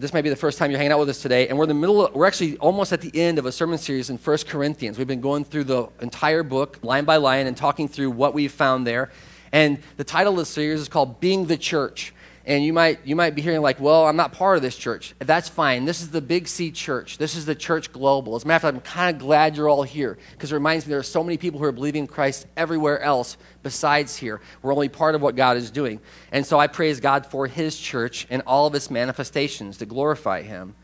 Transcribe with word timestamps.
this 0.00 0.14
might 0.14 0.22
be 0.22 0.30
the 0.30 0.36
first 0.36 0.56
time 0.56 0.70
you're 0.70 0.78
hanging 0.78 0.92
out 0.92 0.98
with 0.98 1.10
us 1.10 1.20
today, 1.20 1.48
and 1.48 1.58
we're 1.58 1.64
in 1.64 1.68
the 1.68 1.74
middle. 1.74 2.06
Of, 2.06 2.14
we're 2.14 2.26
actually 2.26 2.56
almost 2.56 2.92
at 2.92 3.02
the 3.02 3.10
end 3.14 3.38
of 3.38 3.44
a 3.44 3.52
sermon 3.52 3.76
series 3.76 4.08
in 4.08 4.16
1 4.16 4.38
Corinthians. 4.48 4.96
We've 4.96 5.06
been 5.06 5.20
going 5.20 5.44
through 5.44 5.64
the 5.64 5.88
entire 6.00 6.42
book, 6.42 6.78
line 6.82 7.04
by 7.04 7.16
line, 7.16 7.46
and 7.46 7.56
talking 7.56 7.86
through 7.86 8.10
what 8.12 8.32
we've 8.32 8.50
found 8.50 8.86
there. 8.86 9.10
And 9.52 9.78
the 9.98 10.04
title 10.04 10.32
of 10.32 10.38
the 10.38 10.46
series 10.46 10.80
is 10.80 10.88
called 10.88 11.20
"Being 11.20 11.46
the 11.46 11.58
Church." 11.58 12.14
And 12.46 12.64
you 12.64 12.72
might, 12.72 13.00
you 13.04 13.14
might 13.14 13.34
be 13.34 13.42
hearing, 13.42 13.60
like, 13.60 13.80
well, 13.80 14.06
I'm 14.06 14.16
not 14.16 14.32
part 14.32 14.56
of 14.56 14.62
this 14.62 14.76
church. 14.76 15.14
That's 15.18 15.48
fine. 15.48 15.84
This 15.84 16.00
is 16.00 16.10
the 16.10 16.22
Big 16.22 16.48
C 16.48 16.70
church. 16.70 17.18
This 17.18 17.36
is 17.36 17.44
the 17.44 17.54
church 17.54 17.92
global. 17.92 18.34
As 18.34 18.44
a 18.44 18.46
matter 18.46 18.68
of 18.68 18.74
fact, 18.74 18.86
I'm 18.86 18.92
kind 18.92 19.14
of 19.14 19.20
glad 19.20 19.56
you're 19.56 19.68
all 19.68 19.82
here 19.82 20.16
because 20.32 20.50
it 20.50 20.54
reminds 20.54 20.86
me 20.86 20.90
there 20.90 20.98
are 21.00 21.02
so 21.02 21.22
many 21.22 21.36
people 21.36 21.60
who 21.60 21.66
are 21.66 21.72
believing 21.72 22.04
in 22.04 22.06
Christ 22.06 22.46
everywhere 22.56 23.00
else 23.00 23.36
besides 23.62 24.16
here. 24.16 24.40
We're 24.62 24.72
only 24.72 24.88
part 24.88 25.14
of 25.14 25.22
what 25.22 25.36
God 25.36 25.56
is 25.56 25.70
doing. 25.70 26.00
And 26.32 26.46
so 26.46 26.58
I 26.58 26.66
praise 26.66 26.98
God 26.98 27.26
for 27.26 27.46
His 27.46 27.78
church 27.78 28.26
and 28.30 28.42
all 28.46 28.66
of 28.66 28.74
its 28.74 28.90
manifestations 28.90 29.76
to 29.78 29.86
glorify 29.86 30.42
Him. 30.42 30.74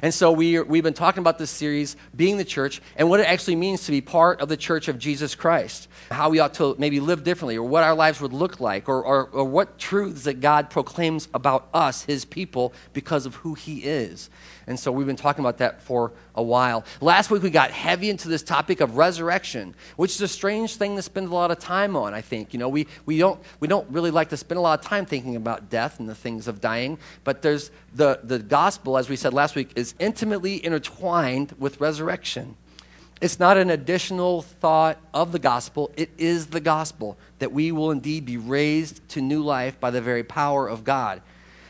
And 0.00 0.14
so 0.14 0.32
we, 0.32 0.60
we've 0.60 0.82
been 0.82 0.94
talking 0.94 1.20
about 1.20 1.38
this 1.38 1.50
series, 1.50 1.96
being 2.14 2.36
the 2.36 2.44
church, 2.44 2.80
and 2.96 3.10
what 3.10 3.20
it 3.20 3.26
actually 3.26 3.56
means 3.56 3.84
to 3.84 3.90
be 3.90 4.00
part 4.00 4.40
of 4.40 4.48
the 4.48 4.56
church 4.56 4.88
of 4.88 4.98
Jesus 4.98 5.34
Christ. 5.34 5.88
How 6.10 6.30
we 6.30 6.38
ought 6.38 6.54
to 6.54 6.74
maybe 6.78 7.00
live 7.00 7.24
differently, 7.24 7.56
or 7.56 7.66
what 7.66 7.82
our 7.82 7.94
lives 7.94 8.20
would 8.20 8.32
look 8.32 8.60
like, 8.60 8.88
or, 8.88 9.04
or, 9.04 9.26
or 9.26 9.44
what 9.44 9.78
truths 9.78 10.24
that 10.24 10.40
God 10.40 10.70
proclaims 10.70 11.28
about 11.34 11.68
us, 11.74 12.04
his 12.04 12.24
people, 12.24 12.72
because 12.92 13.26
of 13.26 13.34
who 13.36 13.54
he 13.54 13.80
is. 13.80 14.30
And 14.66 14.78
so 14.78 14.92
we've 14.92 15.06
been 15.06 15.16
talking 15.16 15.44
about 15.44 15.58
that 15.58 15.82
for 15.82 16.12
a 16.34 16.42
while. 16.42 16.84
Last 17.00 17.30
week 17.30 17.42
we 17.42 17.50
got 17.50 17.70
heavy 17.70 18.10
into 18.10 18.28
this 18.28 18.42
topic 18.42 18.80
of 18.80 18.96
resurrection, 18.96 19.74
which 19.96 20.12
is 20.12 20.20
a 20.20 20.28
strange 20.28 20.76
thing 20.76 20.96
to 20.96 21.02
spend 21.02 21.28
a 21.28 21.34
lot 21.34 21.50
of 21.50 21.58
time 21.58 21.96
on, 21.96 22.14
I 22.14 22.20
think. 22.20 22.52
You 22.52 22.58
know, 22.58 22.68
we, 22.68 22.86
we, 23.06 23.18
don't, 23.18 23.40
we 23.60 23.68
don't 23.68 23.88
really 23.90 24.10
like 24.10 24.28
to 24.30 24.36
spend 24.36 24.58
a 24.58 24.62
lot 24.62 24.78
of 24.78 24.84
time 24.84 25.06
thinking 25.06 25.36
about 25.36 25.70
death 25.70 25.98
and 25.98 26.08
the 26.08 26.14
things 26.14 26.48
of 26.48 26.60
dying, 26.60 26.98
but 27.24 27.42
there's 27.42 27.70
the, 27.94 28.20
the 28.22 28.38
gospel, 28.38 28.96
as 28.96 29.08
we 29.08 29.16
said 29.16 29.34
last 29.34 29.54
week, 29.54 29.70
is 29.76 29.94
intimately 29.98 30.64
intertwined 30.64 31.54
with 31.58 31.80
resurrection. 31.80 32.56
It's 33.20 33.38
not 33.38 33.56
an 33.56 33.70
additional 33.70 34.42
thought 34.42 34.98
of 35.14 35.30
the 35.30 35.38
gospel. 35.38 35.92
It 35.96 36.10
is 36.18 36.48
the 36.48 36.60
gospel 36.60 37.16
that 37.38 37.52
we 37.52 37.70
will 37.70 37.92
indeed 37.92 38.26
be 38.26 38.36
raised 38.36 39.08
to 39.10 39.20
new 39.20 39.44
life 39.44 39.78
by 39.78 39.92
the 39.92 40.00
very 40.00 40.24
power 40.24 40.66
of 40.66 40.82
God. 40.82 41.22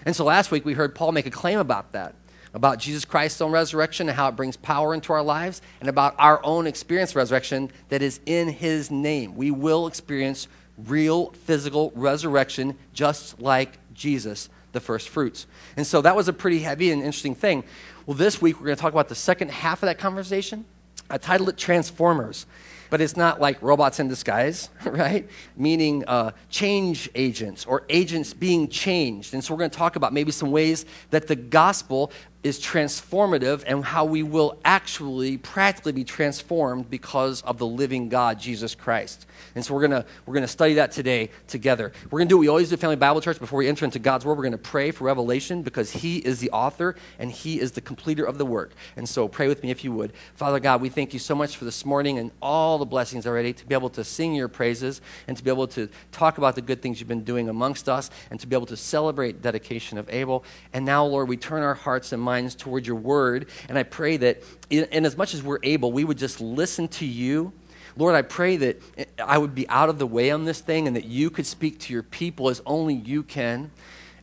And 0.06 0.16
so 0.16 0.24
last 0.24 0.50
week 0.50 0.64
we 0.64 0.72
heard 0.72 0.94
Paul 0.94 1.12
make 1.12 1.26
a 1.26 1.30
claim 1.30 1.58
about 1.58 1.92
that 1.92 2.14
about 2.54 2.78
Jesus 2.78 3.04
Christ's 3.04 3.40
own 3.40 3.52
resurrection 3.52 4.08
and 4.08 4.16
how 4.16 4.28
it 4.28 4.36
brings 4.36 4.56
power 4.56 4.94
into 4.94 5.12
our 5.12 5.22
lives, 5.22 5.62
and 5.80 5.88
about 5.88 6.14
our 6.18 6.44
own 6.44 6.66
experience 6.66 7.16
resurrection 7.16 7.70
that 7.88 8.02
is 8.02 8.20
in 8.26 8.48
his 8.48 8.90
name. 8.90 9.36
We 9.36 9.50
will 9.50 9.86
experience 9.86 10.48
real 10.76 11.30
physical 11.44 11.92
resurrection 11.94 12.76
just 12.92 13.40
like 13.40 13.78
Jesus, 13.94 14.48
the 14.72 14.80
first 14.80 15.08
fruits. 15.08 15.46
And 15.76 15.86
so 15.86 16.02
that 16.02 16.16
was 16.16 16.28
a 16.28 16.32
pretty 16.32 16.60
heavy 16.60 16.90
and 16.90 17.00
interesting 17.02 17.34
thing. 17.34 17.64
Well, 18.06 18.16
this 18.16 18.42
week 18.42 18.58
we're 18.58 18.66
going 18.66 18.76
to 18.76 18.82
talk 18.82 18.92
about 18.92 19.08
the 19.08 19.14
second 19.14 19.50
half 19.50 19.82
of 19.82 19.86
that 19.86 19.98
conversation. 19.98 20.64
I 21.08 21.18
titled 21.18 21.48
it 21.48 21.56
Transformers 21.56 22.46
but 22.92 23.00
it's 23.00 23.16
not 23.16 23.40
like 23.40 23.56
robots 23.62 24.00
in 24.00 24.08
disguise, 24.08 24.68
right? 24.84 25.26
Meaning 25.56 26.04
uh, 26.06 26.32
change 26.50 27.08
agents 27.14 27.64
or 27.64 27.84
agents 27.88 28.34
being 28.34 28.68
changed. 28.68 29.32
And 29.32 29.42
so 29.42 29.54
we're 29.54 29.60
going 29.60 29.70
to 29.70 29.78
talk 29.78 29.96
about 29.96 30.12
maybe 30.12 30.30
some 30.30 30.50
ways 30.50 30.84
that 31.08 31.26
the 31.26 31.34
gospel 31.34 32.12
is 32.42 32.58
transformative 32.58 33.62
and 33.66 33.84
how 33.84 34.04
we 34.04 34.22
will 34.22 34.58
actually 34.64 35.38
practically 35.38 35.92
be 35.92 36.04
transformed 36.04 36.90
because 36.90 37.42
of 37.42 37.58
the 37.58 37.66
living 37.66 38.08
God, 38.08 38.40
Jesus 38.40 38.74
Christ. 38.74 39.26
And 39.54 39.64
so 39.64 39.74
we're 39.74 39.86
going 39.86 40.04
we're 40.26 40.34
gonna 40.34 40.48
study 40.48 40.74
that 40.74 40.92
today 40.92 41.30
together. 41.46 41.92
We're 42.10 42.18
going 42.18 42.28
to 42.28 42.32
do 42.32 42.36
what 42.36 42.42
we 42.42 42.48
always 42.48 42.70
do 42.70 42.76
Family 42.76 42.96
Bible 42.96 43.20
Church 43.20 43.38
before 43.38 43.58
we 43.58 43.68
enter 43.68 43.84
into 43.84 43.98
God's 43.98 44.24
Word. 44.24 44.34
We're 44.36 44.44
going 44.44 44.52
to 44.52 44.58
pray 44.58 44.90
for 44.90 45.04
revelation 45.04 45.62
because 45.62 45.90
He 45.90 46.18
is 46.18 46.40
the 46.40 46.50
author 46.50 46.96
and 47.18 47.30
He 47.30 47.60
is 47.60 47.72
the 47.72 47.80
completer 47.80 48.24
of 48.24 48.38
the 48.38 48.46
work. 48.46 48.72
And 48.96 49.08
so 49.08 49.28
pray 49.28 49.48
with 49.48 49.62
me 49.62 49.70
if 49.70 49.84
you 49.84 49.92
would. 49.92 50.12
Father 50.34 50.60
God, 50.60 50.80
we 50.80 50.88
thank 50.88 51.12
you 51.12 51.18
so 51.18 51.34
much 51.34 51.56
for 51.56 51.64
this 51.64 51.84
morning 51.84 52.18
and 52.18 52.30
all 52.40 52.78
the 52.78 52.86
blessings 52.86 53.26
already 53.26 53.52
to 53.52 53.66
be 53.66 53.74
able 53.74 53.90
to 53.90 54.04
sing 54.04 54.34
your 54.34 54.48
praises 54.48 55.00
and 55.28 55.36
to 55.36 55.44
be 55.44 55.50
able 55.50 55.68
to 55.68 55.88
talk 56.10 56.38
about 56.38 56.54
the 56.54 56.62
good 56.62 56.80
things 56.82 57.00
you've 57.00 57.08
been 57.08 57.24
doing 57.24 57.48
amongst 57.48 57.88
us 57.88 58.10
and 58.30 58.40
to 58.40 58.46
be 58.46 58.56
able 58.56 58.66
to 58.66 58.76
celebrate 58.76 59.42
dedication 59.42 59.98
of 59.98 60.08
Abel. 60.10 60.44
And 60.72 60.84
now, 60.84 61.04
Lord, 61.04 61.28
we 61.28 61.36
turn 61.36 61.62
our 61.62 61.74
hearts 61.74 62.12
and 62.12 62.22
minds 62.22 62.31
toward 62.54 62.86
your 62.86 62.96
word. 62.96 63.48
And 63.68 63.78
I 63.78 63.82
pray 63.82 64.16
that, 64.18 64.42
in 64.70 65.06
as 65.06 65.16
much 65.16 65.34
as 65.34 65.42
we're 65.42 65.58
able, 65.62 65.92
we 65.92 66.04
would 66.04 66.18
just 66.18 66.40
listen 66.40 66.88
to 66.88 67.06
you. 67.06 67.52
Lord, 67.96 68.14
I 68.14 68.22
pray 68.22 68.56
that 68.56 68.82
I 69.22 69.36
would 69.36 69.54
be 69.54 69.68
out 69.68 69.88
of 69.88 69.98
the 69.98 70.06
way 70.06 70.30
on 70.30 70.44
this 70.44 70.60
thing 70.60 70.86
and 70.86 70.96
that 70.96 71.04
you 71.04 71.28
could 71.28 71.46
speak 71.46 71.78
to 71.80 71.92
your 71.92 72.02
people 72.02 72.48
as 72.48 72.62
only 72.64 72.94
you 72.94 73.22
can. 73.22 73.70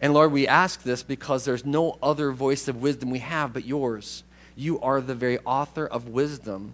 And 0.02 0.14
Lord, 0.14 0.31
we 0.31 0.48
ask 0.48 0.81
this 0.81 1.03
because 1.03 1.46
there's 1.46 1.66
no 1.66 2.00
other 2.02 2.31
voice 2.31 2.68
of 2.68 2.81
wisdom 2.81 3.12
we 3.12 3.19
have 3.19 3.53
but 3.53 3.66
yours. 3.66 4.24
You 4.56 4.80
are 4.81 5.02
the 5.02 5.16
very 5.16 5.38
author 5.40 5.86
of 5.86 6.09
wisdom. 6.09 6.74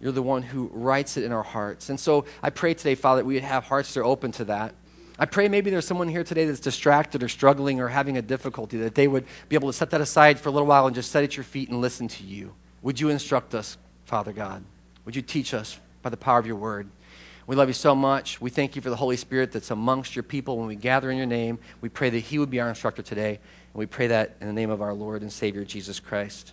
You're 0.00 0.12
the 0.12 0.22
one 0.22 0.42
who 0.42 0.70
writes 0.72 1.16
it 1.16 1.24
in 1.24 1.32
our 1.32 1.42
hearts. 1.42 1.88
And 1.88 1.98
so 1.98 2.24
I 2.42 2.50
pray 2.50 2.74
today, 2.74 2.94
Father, 2.94 3.22
that 3.22 3.26
we 3.26 3.34
would 3.34 3.42
have 3.42 3.64
hearts 3.64 3.92
that 3.94 4.00
are 4.00 4.04
open 4.04 4.30
to 4.32 4.44
that. 4.44 4.74
I 5.18 5.26
pray 5.26 5.48
maybe 5.48 5.70
there's 5.70 5.86
someone 5.86 6.08
here 6.08 6.22
today 6.22 6.44
that's 6.44 6.60
distracted 6.60 7.22
or 7.22 7.28
struggling 7.28 7.80
or 7.80 7.88
having 7.88 8.16
a 8.16 8.22
difficulty, 8.22 8.78
that 8.78 8.94
they 8.94 9.08
would 9.08 9.24
be 9.48 9.56
able 9.56 9.68
to 9.68 9.72
set 9.72 9.90
that 9.90 10.00
aside 10.00 10.38
for 10.38 10.48
a 10.48 10.52
little 10.52 10.68
while 10.68 10.86
and 10.86 10.94
just 10.94 11.10
sit 11.10 11.24
at 11.24 11.36
your 11.36 11.44
feet 11.44 11.68
and 11.68 11.80
listen 11.80 12.06
to 12.06 12.24
you. 12.24 12.54
Would 12.82 13.00
you 13.00 13.08
instruct 13.08 13.54
us, 13.54 13.76
Father 14.04 14.32
God? 14.32 14.62
Would 15.04 15.16
you 15.16 15.22
teach 15.22 15.54
us 15.54 15.80
by 16.02 16.10
the 16.10 16.16
power 16.16 16.38
of 16.38 16.46
your 16.46 16.56
word? 16.56 16.88
We 17.48 17.56
love 17.56 17.68
you 17.68 17.74
so 17.74 17.94
much. 17.94 18.40
We 18.40 18.50
thank 18.50 18.76
you 18.76 18.82
for 18.82 18.90
the 18.90 18.96
Holy 18.96 19.16
Spirit 19.16 19.52
that's 19.52 19.70
amongst 19.70 20.14
your 20.14 20.22
people 20.22 20.58
when 20.58 20.68
we 20.68 20.76
gather 20.76 21.10
in 21.10 21.16
your 21.16 21.26
name. 21.26 21.58
We 21.80 21.88
pray 21.88 22.10
that 22.10 22.18
he 22.18 22.38
would 22.38 22.50
be 22.50 22.60
our 22.60 22.68
instructor 22.68 23.02
today. 23.02 23.40
And 23.72 23.74
we 23.74 23.86
pray 23.86 24.08
that 24.08 24.36
in 24.40 24.46
the 24.46 24.52
name 24.52 24.70
of 24.70 24.82
our 24.82 24.92
Lord 24.92 25.22
and 25.22 25.32
Savior, 25.32 25.64
Jesus 25.64 25.98
Christ. 25.98 26.52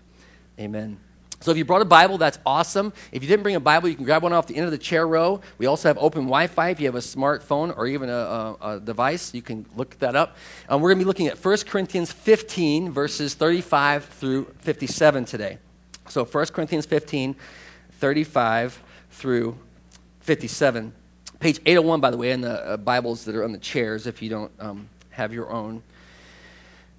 Amen. 0.58 0.98
So 1.46 1.52
if 1.52 1.58
you 1.58 1.64
brought 1.64 1.84
a 1.84 1.86
Bible, 1.86 2.18
that's 2.18 2.40
awesome. 2.44 2.92
If 3.12 3.22
you 3.22 3.30
didn't 3.30 3.44
bring 3.44 3.56
a 3.56 3.60
Bible, 3.60 3.88
you 3.88 3.94
can 3.94 4.04
grab 4.04 4.24
one 4.24 4.34
off 4.34 4.48
the 4.48 4.56
end 4.56 4.66
of 4.66 4.72
the 4.72 4.80
chair 4.80 5.08
row. 5.08 5.42
We 5.60 5.68
also 5.68 5.88
have 5.88 5.98
open 6.00 6.22
Wi-Fi. 6.22 6.70
If 6.70 6.80
you 6.80 6.88
have 6.88 6.96
a 6.96 6.98
smartphone 6.98 7.72
or 7.78 7.86
even 7.86 8.10
a, 8.10 8.14
a, 8.14 8.58
a 8.62 8.80
device, 8.80 9.32
you 9.32 9.44
can 9.44 9.64
look 9.76 10.00
that 10.00 10.16
up. 10.16 10.38
Um, 10.68 10.82
we're 10.82 10.90
going 10.90 10.98
to 10.98 11.06
be 11.06 11.08
looking 11.08 11.28
at 11.28 11.38
1 11.38 11.58
Corinthians 11.68 12.12
15, 12.12 12.92
verses 12.92 13.36
35 13.36 14.06
through 14.06 14.46
57 14.58 15.26
today. 15.26 15.60
So 16.10 16.26
1 16.26 16.46
Corinthians 16.48 16.88
15, 16.88 17.36
35 17.92 18.82
through 19.12 19.56
57. 20.22 20.94
Page 21.40 21.60
801, 21.64 22.02
by 22.02 22.10
the 22.10 22.18
way, 22.18 22.32
in 22.32 22.42
the 22.42 22.66
uh, 22.66 22.78
Bibles 22.78 23.24
that 23.26 23.36
are 23.36 23.44
on 23.44 23.52
the 23.52 23.60
chairs 23.60 24.08
if 24.08 24.20
you 24.20 24.32
don't 24.32 24.52
um, 24.60 24.90
have 25.12 25.32
your 25.32 25.52
own. 25.52 25.84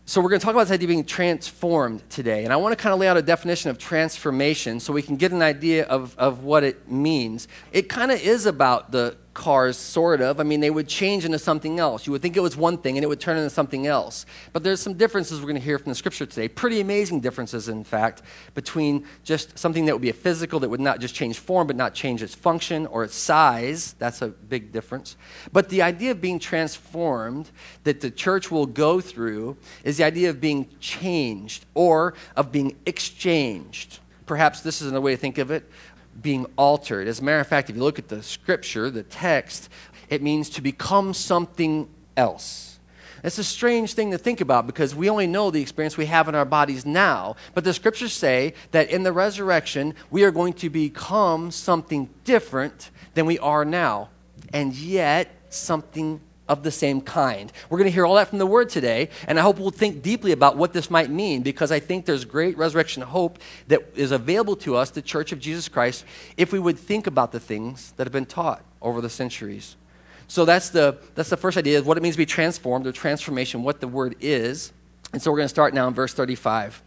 So, 0.09 0.21
we're 0.21 0.29
going 0.29 0.39
to 0.39 0.45
talk 0.45 0.55
about 0.55 0.69
this 0.69 0.71
idea 0.71 0.87
of 0.87 0.91
being 0.91 1.05
transformed 1.05 2.09
today. 2.11 2.45
And 2.45 2.53
I 2.53 2.57
want 2.57 2.79
to 2.79 2.81
kind 2.81 2.93
of 2.93 3.01
lay 3.01 3.09
out 3.09 3.17
a 3.17 3.23
definition 3.23 3.71
of 3.71 3.79
transformation 3.79 4.79
so 4.79 4.93
we 4.93 5.03
can 5.03 5.17
get 5.17 5.33
an 5.33 5.43
idea 5.43 5.85
of, 5.87 6.17
of 6.17 6.45
what 6.45 6.63
it 6.63 6.89
means. 6.89 7.49
It 7.73 7.89
kind 7.89 8.13
of 8.13 8.21
is 8.21 8.47
about 8.47 8.93
the 8.93 9.17
cars, 9.37 9.77
sort 9.77 10.23
of. 10.23 10.41
I 10.41 10.43
mean, 10.43 10.61
they 10.61 10.71
would 10.71 10.89
change 10.89 11.27
into 11.27 11.39
something 11.39 11.79
else. 11.79 12.07
You 12.07 12.13
would 12.13 12.23
think 12.23 12.37
it 12.37 12.41
was 12.41 12.57
one 12.57 12.79
thing 12.79 12.97
and 12.97 13.05
it 13.05 13.07
would 13.07 13.21
turn 13.21 13.37
into 13.37 13.51
something 13.51 13.87
else. 13.87 14.25
But 14.55 14.65
there's 14.65 14.81
some 14.81 14.95
differences 14.95 15.39
we're 15.39 15.49
going 15.49 15.61
to 15.61 15.65
hear 15.65 15.79
from 15.79 15.91
the 15.91 15.95
scripture 15.95 16.25
today. 16.25 16.49
Pretty 16.49 16.81
amazing 16.81 17.21
differences, 17.21 17.69
in 17.69 17.85
fact, 17.85 18.23
between 18.55 19.07
just 19.23 19.59
something 19.59 19.85
that 19.85 19.93
would 19.93 20.03
be 20.03 20.09
a 20.09 20.15
physical 20.15 20.59
that 20.61 20.71
would 20.71 20.81
not 20.81 21.01
just 21.01 21.15
change 21.15 21.39
form 21.39 21.67
but 21.67 21.77
not 21.77 21.95
change 21.95 22.23
its 22.23 22.35
function 22.35 22.87
or 22.87 23.05
its 23.05 23.15
size. 23.15 23.95
That's 23.99 24.23
a 24.23 24.29
big 24.29 24.73
difference. 24.73 25.17
But 25.53 25.69
the 25.69 25.83
idea 25.83 26.13
of 26.13 26.21
being 26.21 26.39
transformed 26.39 27.51
that 27.85 28.01
the 28.01 28.11
church 28.11 28.51
will 28.51 28.67
go 28.67 29.03
through 29.03 29.59
is 29.85 29.99
the 29.99 30.05
idea 30.05 30.31
of 30.31 30.41
being 30.41 30.67
changed 30.81 31.67
or 31.75 32.15
of 32.37 32.51
being 32.51 32.75
exchanged. 32.87 34.01
Perhaps 34.25 34.63
this 34.63 34.81
is 34.81 34.89
another 34.89 35.03
way 35.03 35.13
to 35.13 35.21
think 35.21 35.39
of 35.39 35.51
it 35.51 35.71
being 36.27 36.45
altered. 36.57 37.07
As 37.07 37.21
a 37.21 37.23
matter 37.23 37.39
of 37.39 37.47
fact, 37.47 37.71
if 37.71 37.77
you 37.77 37.83
look 37.85 38.01
at 38.01 38.09
the 38.09 38.21
scripture, 38.21 38.91
the 38.91 39.05
text, 39.05 39.69
it 40.09 40.23
means 40.23 40.51
to 40.51 40.61
become 40.61 41.15
something 41.15 41.89
else. 42.17 42.81
It's 43.23 43.39
a 43.39 43.45
strange 43.45 43.95
thing 43.95 44.11
to 44.11 44.19
think 44.19 44.41
about 44.41 44.67
because 44.67 44.93
we 44.93 45.09
only 45.09 45.29
know 45.29 45.53
the 45.53 45.63
experience 45.63 45.97
we 45.97 46.07
have 46.07 46.29
in 46.29 46.35
our 46.35 46.45
bodies 46.45 46.85
now. 46.85 47.37
But 47.55 47.63
the 47.63 47.73
scriptures 47.73 48.13
say 48.13 48.55
that 48.73 48.91
in 48.91 49.05
the 49.05 49.13
resurrection, 49.13 49.95
we 50.11 50.25
are 50.25 50.33
going 50.33 50.55
to 50.55 50.69
become 50.69 51.53
something 51.53 52.11
different 52.25 52.91
than 53.15 53.25
we 53.25 53.39
are 53.39 53.65
now, 53.65 54.09
and 54.53 54.75
yet 54.75 55.31
something 55.49 56.21
of 56.49 56.63
the 56.63 56.71
same 56.71 57.01
kind. 57.01 57.53
We're 57.69 57.79
going 57.79 57.89
to 57.89 57.95
hear 57.95 58.07
all 58.07 58.15
that 58.17 58.29
from 58.29 58.39
the 58.39 58.47
Word 58.47 58.69
today, 58.69 59.11
and 59.27 59.39
I 59.39 59.43
hope 59.43 59.59
we'll 59.59 59.71
think 59.71 60.03
deeply 60.03 60.33
about 60.33 60.57
what 60.57 60.73
this 60.73 60.91
might 60.91 61.11
mean 61.11 61.43
because 61.43 61.73
I 61.73 61.81
think 61.81 62.07
there's 62.07 62.25
great 62.25 62.57
resurrection 62.57 63.03
hope 63.03 63.39
that 63.69 63.83
is 63.95 64.13
available 64.13 64.57
to 64.57 64.77
us, 64.77 64.91
the 64.91 65.03
Church 65.03 65.33
of 65.33 65.41
Jesus 65.41 65.69
Christ, 65.69 66.05
if 66.37 66.53
we 66.53 66.59
would 66.59 66.79
think 66.79 67.07
about 67.07 67.33
the 67.33 67.41
things 67.41 67.93
that 67.97 68.07
have 68.07 68.13
been 68.13 68.27
taught 68.27 68.63
over 68.81 69.01
the 69.01 69.11
centuries. 69.11 69.77
So 70.29 70.45
that's 70.45 70.71
the, 70.71 70.99
that's 71.15 71.31
the 71.31 71.37
first 71.37 71.57
idea, 71.57 71.79
of 71.79 71.87
what 71.87 71.97
it 71.97 72.03
means 72.03 72.15
to 72.15 72.19
be 72.19 72.27
transformed, 72.27 72.87
or 72.87 72.93
transformation, 72.93 73.63
what 73.63 73.81
the 73.81 73.89
word 73.89 74.17
is. 74.21 74.73
And 75.13 75.23
so 75.23 75.31
we're 75.31 75.39
going 75.39 75.47
to 75.47 75.51
start 75.51 75.75
now 75.75 75.89
in 75.89 75.95
verse 75.95 76.15
35. 76.15 76.83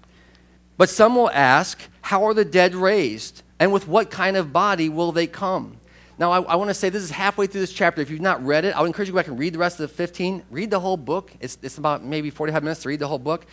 But 0.77 0.89
some 0.89 1.15
will 1.15 1.29
ask, 1.31 1.81
How 2.01 2.25
are 2.25 2.33
the 2.33 2.45
dead 2.45 2.75
raised? 2.75 3.43
And 3.59 3.73
with 3.73 3.87
what 3.87 4.09
kind 4.09 4.37
of 4.37 4.53
body 4.53 4.87
will 4.87 5.11
they 5.11 5.27
come? 5.27 5.78
Now, 6.19 6.31
I, 6.31 6.41
I 6.41 6.55
want 6.57 6.69
to 6.69 6.73
say 6.73 6.89
this 6.89 7.01
is 7.01 7.11
halfway 7.11 7.47
through 7.47 7.61
this 7.61 7.71
chapter. 7.71 8.01
If 8.01 8.09
you've 8.09 8.19
not 8.19 8.45
read 8.45 8.65
it, 8.65 8.75
I 8.75 8.81
would 8.81 8.87
encourage 8.87 9.07
you 9.07 9.13
to 9.13 9.15
go 9.15 9.19
back 9.19 9.29
and 9.29 9.39
read 9.39 9.53
the 9.53 9.59
rest 9.59 9.79
of 9.79 9.89
the 9.89 9.95
15. 9.95 10.43
Read 10.51 10.69
the 10.69 10.81
whole 10.81 10.97
book. 10.97 11.31
It's, 11.39 11.57
it's 11.61 11.77
about 11.77 12.03
maybe 12.03 12.29
45 12.29 12.61
minutes 12.61 12.81
to 12.81 12.89
read 12.89 12.99
the 12.99 13.07
whole 13.07 13.17
book. 13.17 13.45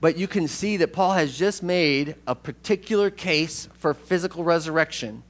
but 0.00 0.16
you 0.16 0.26
can 0.26 0.48
see 0.48 0.78
that 0.78 0.94
Paul 0.94 1.12
has 1.12 1.36
just 1.36 1.62
made 1.62 2.16
a 2.26 2.34
particular 2.34 3.10
case 3.10 3.68
for 3.74 3.92
physical 3.92 4.44
resurrection. 4.44 5.22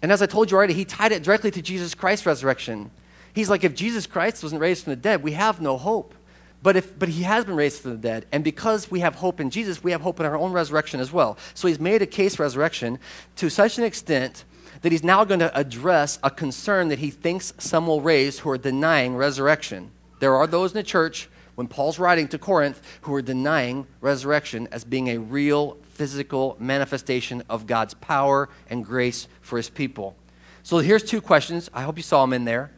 And 0.00 0.10
as 0.10 0.22
I 0.22 0.26
told 0.26 0.50
you 0.50 0.56
already, 0.56 0.72
he 0.72 0.86
tied 0.86 1.12
it 1.12 1.22
directly 1.22 1.50
to 1.50 1.60
Jesus 1.60 1.94
Christ's 1.94 2.24
resurrection. 2.24 2.90
He's 3.34 3.50
like, 3.50 3.62
if 3.62 3.74
Jesus 3.74 4.06
Christ 4.06 4.42
wasn't 4.42 4.62
raised 4.62 4.84
from 4.84 4.92
the 4.92 4.96
dead, 4.96 5.22
we 5.22 5.32
have 5.32 5.60
no 5.60 5.76
hope. 5.76 6.14
But, 6.62 6.76
if, 6.76 6.98
but 6.98 7.10
he 7.10 7.24
has 7.24 7.44
been 7.44 7.56
raised 7.56 7.82
from 7.82 7.90
the 7.90 7.98
dead. 7.98 8.24
And 8.32 8.42
because 8.42 8.90
we 8.90 9.00
have 9.00 9.16
hope 9.16 9.38
in 9.38 9.50
Jesus, 9.50 9.84
we 9.84 9.92
have 9.92 10.00
hope 10.00 10.18
in 10.18 10.24
our 10.24 10.36
own 10.36 10.52
resurrection 10.52 10.98
as 10.98 11.12
well. 11.12 11.36
So 11.52 11.68
he's 11.68 11.78
made 11.78 12.00
a 12.00 12.06
case 12.06 12.38
resurrection 12.38 12.98
to 13.36 13.50
such 13.50 13.76
an 13.76 13.84
extent 13.84 14.44
that 14.82 14.92
he's 14.92 15.04
now 15.04 15.24
going 15.24 15.40
to 15.40 15.56
address 15.58 16.18
a 16.22 16.30
concern 16.30 16.88
that 16.88 16.98
he 16.98 17.10
thinks 17.10 17.52
some 17.58 17.86
will 17.86 18.00
raise 18.00 18.40
who 18.40 18.50
are 18.50 18.58
denying 18.58 19.16
resurrection. 19.16 19.90
There 20.20 20.34
are 20.34 20.46
those 20.46 20.72
in 20.72 20.76
the 20.76 20.82
church, 20.82 21.28
when 21.54 21.68
Paul's 21.68 21.98
writing 21.98 22.28
to 22.28 22.38
Corinth, 22.38 22.82
who 23.02 23.14
are 23.14 23.22
denying 23.22 23.86
resurrection 24.00 24.68
as 24.70 24.84
being 24.84 25.08
a 25.08 25.18
real 25.18 25.78
physical 25.82 26.56
manifestation 26.60 27.42
of 27.48 27.66
God's 27.66 27.94
power 27.94 28.48
and 28.68 28.84
grace 28.84 29.26
for 29.40 29.56
his 29.56 29.70
people. 29.70 30.14
So 30.62 30.78
here's 30.78 31.02
two 31.02 31.20
questions. 31.20 31.70
I 31.72 31.82
hope 31.82 31.96
you 31.96 32.02
saw 32.02 32.22
them 32.22 32.32
in 32.32 32.44
there. 32.44 32.70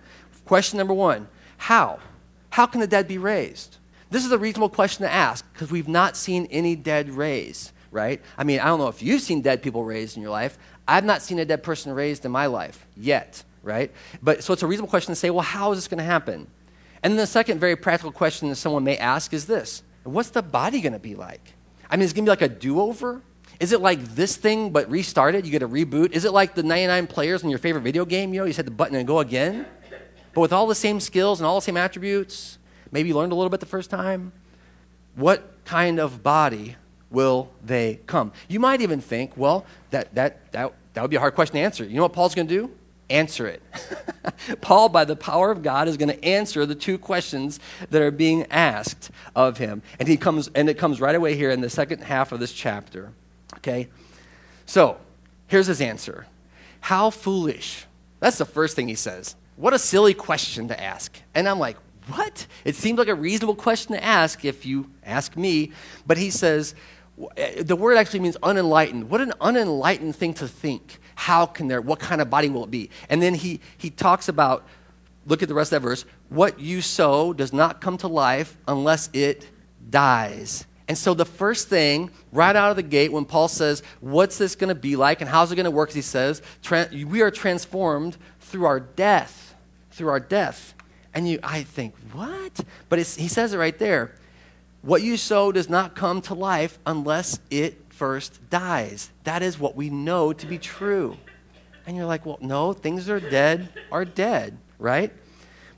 Question 0.44 0.78
number 0.78 0.94
one 0.94 1.28
How? 1.56 1.98
How 2.50 2.66
can 2.66 2.80
the 2.80 2.86
dead 2.86 3.08
be 3.08 3.18
raised? 3.18 3.76
This 4.10 4.24
is 4.24 4.32
a 4.32 4.38
reasonable 4.38 4.70
question 4.70 5.04
to 5.04 5.12
ask 5.12 5.44
because 5.52 5.70
we've 5.70 5.88
not 5.88 6.16
seen 6.16 6.46
any 6.50 6.74
dead 6.76 7.10
raised, 7.10 7.72
right? 7.90 8.22
I 8.38 8.44
mean, 8.44 8.58
I 8.60 8.66
don't 8.66 8.78
know 8.78 8.88
if 8.88 9.02
you've 9.02 9.20
seen 9.20 9.42
dead 9.42 9.62
people 9.62 9.84
raised 9.84 10.16
in 10.16 10.22
your 10.22 10.30
life. 10.30 10.58
I've 10.88 11.04
not 11.04 11.20
seen 11.20 11.38
a 11.38 11.44
dead 11.44 11.62
person 11.62 11.92
raised 11.92 12.24
in 12.24 12.32
my 12.32 12.46
life 12.46 12.86
yet, 12.96 13.44
right? 13.62 13.92
But 14.22 14.42
so 14.42 14.54
it's 14.54 14.62
a 14.62 14.66
reasonable 14.66 14.88
question 14.88 15.12
to 15.12 15.16
say, 15.16 15.28
well, 15.28 15.42
how 15.42 15.70
is 15.72 15.78
this 15.78 15.86
going 15.86 15.98
to 15.98 16.04
happen? 16.04 16.46
And 17.02 17.12
then 17.12 17.18
the 17.18 17.26
second 17.26 17.60
very 17.60 17.76
practical 17.76 18.10
question 18.10 18.48
that 18.48 18.56
someone 18.56 18.82
may 18.82 18.96
ask 18.96 19.32
is 19.34 19.46
this 19.46 19.82
What's 20.04 20.30
the 20.30 20.42
body 20.42 20.80
going 20.80 20.94
to 20.94 20.98
be 20.98 21.14
like? 21.14 21.52
I 21.90 21.96
mean, 21.96 22.04
is 22.04 22.12
it 22.12 22.14
going 22.14 22.24
to 22.24 22.30
be 22.30 22.32
like 22.32 22.50
a 22.50 22.54
do 22.54 22.80
over? 22.80 23.20
Is 23.60 23.72
it 23.72 23.80
like 23.80 24.02
this 24.14 24.36
thing 24.36 24.70
but 24.70 24.90
restarted? 24.90 25.44
You 25.44 25.52
get 25.52 25.62
a 25.62 25.68
reboot? 25.68 26.12
Is 26.12 26.24
it 26.24 26.32
like 26.32 26.54
the 26.54 26.62
99 26.62 27.06
players 27.08 27.42
in 27.42 27.50
your 27.50 27.58
favorite 27.58 27.82
video 27.82 28.04
game? 28.04 28.32
You 28.32 28.40
know, 28.40 28.46
you 28.46 28.54
hit 28.54 28.64
the 28.64 28.70
button 28.70 28.96
and 28.96 29.06
go 29.06 29.18
again? 29.18 29.66
But 30.32 30.40
with 30.40 30.52
all 30.52 30.66
the 30.66 30.74
same 30.74 31.00
skills 31.00 31.40
and 31.40 31.46
all 31.46 31.56
the 31.56 31.64
same 31.64 31.76
attributes? 31.76 32.58
Maybe 32.90 33.08
you 33.08 33.16
learned 33.16 33.32
a 33.32 33.34
little 33.34 33.50
bit 33.50 33.60
the 33.60 33.66
first 33.66 33.90
time? 33.90 34.32
What 35.16 35.64
kind 35.64 35.98
of 35.98 36.22
body 36.22 36.76
will 37.10 37.50
they 37.64 38.00
come? 38.06 38.32
You 38.48 38.60
might 38.60 38.80
even 38.80 39.00
think, 39.00 39.36
well, 39.36 39.64
that, 39.90 40.14
that, 40.14 40.52
that, 40.52 40.72
that 40.94 41.02
would 41.02 41.10
be 41.10 41.16
a 41.16 41.20
hard 41.20 41.34
question 41.34 41.54
to 41.54 41.60
answer. 41.60 41.84
You 41.84 41.96
know 41.96 42.02
what 42.02 42.12
Paul's 42.12 42.34
going 42.34 42.48
to 42.48 42.54
do? 42.54 42.70
answer 43.10 43.46
it. 43.46 43.62
Paul, 44.60 44.88
by 44.88 45.04
the 45.04 45.16
power 45.16 45.50
of 45.50 45.62
God, 45.62 45.88
is 45.88 45.96
going 45.96 46.10
to 46.10 46.24
answer 46.24 46.66
the 46.66 46.74
two 46.74 46.98
questions 46.98 47.60
that 47.90 48.02
are 48.02 48.10
being 48.10 48.46
asked 48.50 49.10
of 49.34 49.58
him. 49.58 49.82
And 49.98 50.08
he 50.08 50.16
comes 50.16 50.50
and 50.54 50.68
it 50.68 50.78
comes 50.78 51.00
right 51.00 51.14
away 51.14 51.34
here 51.34 51.50
in 51.50 51.60
the 51.60 51.70
second 51.70 52.02
half 52.02 52.32
of 52.32 52.40
this 52.40 52.52
chapter. 52.52 53.12
Okay? 53.56 53.88
So, 54.66 54.98
here's 55.46 55.66
his 55.66 55.80
answer. 55.80 56.26
How 56.80 57.10
foolish. 57.10 57.86
That's 58.20 58.38
the 58.38 58.44
first 58.44 58.76
thing 58.76 58.88
he 58.88 58.94
says. 58.94 59.36
What 59.56 59.74
a 59.74 59.78
silly 59.78 60.14
question 60.14 60.68
to 60.68 60.80
ask. 60.80 61.20
And 61.34 61.48
I'm 61.48 61.58
like, 61.58 61.76
what? 62.08 62.46
It 62.64 62.74
seems 62.74 62.98
like 62.98 63.08
a 63.08 63.14
reasonable 63.14 63.54
question 63.54 63.94
to 63.94 64.02
ask 64.02 64.44
if 64.44 64.64
you 64.64 64.90
ask 65.04 65.36
me. 65.36 65.72
But 66.06 66.16
he 66.16 66.30
says, 66.30 66.74
the 67.60 67.76
word 67.76 67.96
actually 67.96 68.20
means 68.20 68.36
unenlightened. 68.42 69.10
What 69.10 69.20
an 69.20 69.32
unenlightened 69.40 70.14
thing 70.14 70.34
to 70.34 70.48
think 70.48 70.98
how 71.14 71.46
can 71.46 71.66
there, 71.66 71.80
what 71.80 71.98
kind 71.98 72.20
of 72.20 72.30
body 72.30 72.48
will 72.48 72.64
it 72.64 72.70
be? 72.70 72.90
And 73.08 73.20
then 73.20 73.34
he, 73.34 73.60
he 73.76 73.90
talks 73.90 74.28
about, 74.28 74.64
look 75.26 75.42
at 75.42 75.48
the 75.48 75.54
rest 75.54 75.72
of 75.72 75.82
that 75.82 75.88
verse, 75.88 76.04
what 76.28 76.60
you 76.60 76.80
sow 76.80 77.32
does 77.32 77.52
not 77.52 77.80
come 77.80 77.96
to 77.98 78.08
life 78.08 78.56
unless 78.68 79.10
it 79.12 79.48
dies. 79.90 80.64
And 80.86 80.96
so 80.96 81.14
the 81.14 81.24
first 81.24 81.68
thing, 81.68 82.10
right 82.32 82.54
out 82.54 82.70
of 82.70 82.76
the 82.76 82.84
gate, 82.84 83.12
when 83.12 83.24
Paul 83.24 83.48
says, 83.48 83.82
What's 84.00 84.38
this 84.38 84.54
going 84.54 84.68
to 84.68 84.74
be 84.74 84.96
like 84.96 85.20
and 85.20 85.28
how's 85.28 85.52
it 85.52 85.56
going 85.56 85.64
to 85.64 85.70
work? 85.70 85.90
He 85.90 86.02
says, 86.02 86.40
We 86.92 87.20
are 87.20 87.30
transformed 87.30 88.16
through 88.40 88.64
our 88.64 88.80
death. 88.80 89.54
Through 89.90 90.08
our 90.08 90.20
death. 90.20 90.74
And 91.12 91.28
you, 91.28 91.40
I 91.42 91.64
think, 91.64 91.94
What? 92.12 92.60
But 92.88 93.00
he 93.00 93.28
says 93.28 93.52
it 93.52 93.58
right 93.58 93.78
there. 93.78 94.14
What 94.82 95.02
you 95.02 95.16
sow 95.16 95.52
does 95.52 95.68
not 95.68 95.96
come 95.96 96.20
to 96.22 96.34
life 96.34 96.78
unless 96.86 97.40
it 97.50 97.80
first 97.88 98.48
dies. 98.48 99.10
That 99.24 99.42
is 99.42 99.58
what 99.58 99.74
we 99.74 99.90
know 99.90 100.32
to 100.32 100.46
be 100.46 100.58
true. 100.58 101.16
And 101.86 101.96
you're 101.96 102.06
like, 102.06 102.24
well, 102.24 102.38
no, 102.40 102.72
things 102.72 103.06
that 103.06 103.14
are 103.14 103.30
dead 103.30 103.70
are 103.90 104.04
dead, 104.04 104.56
right? 104.78 105.12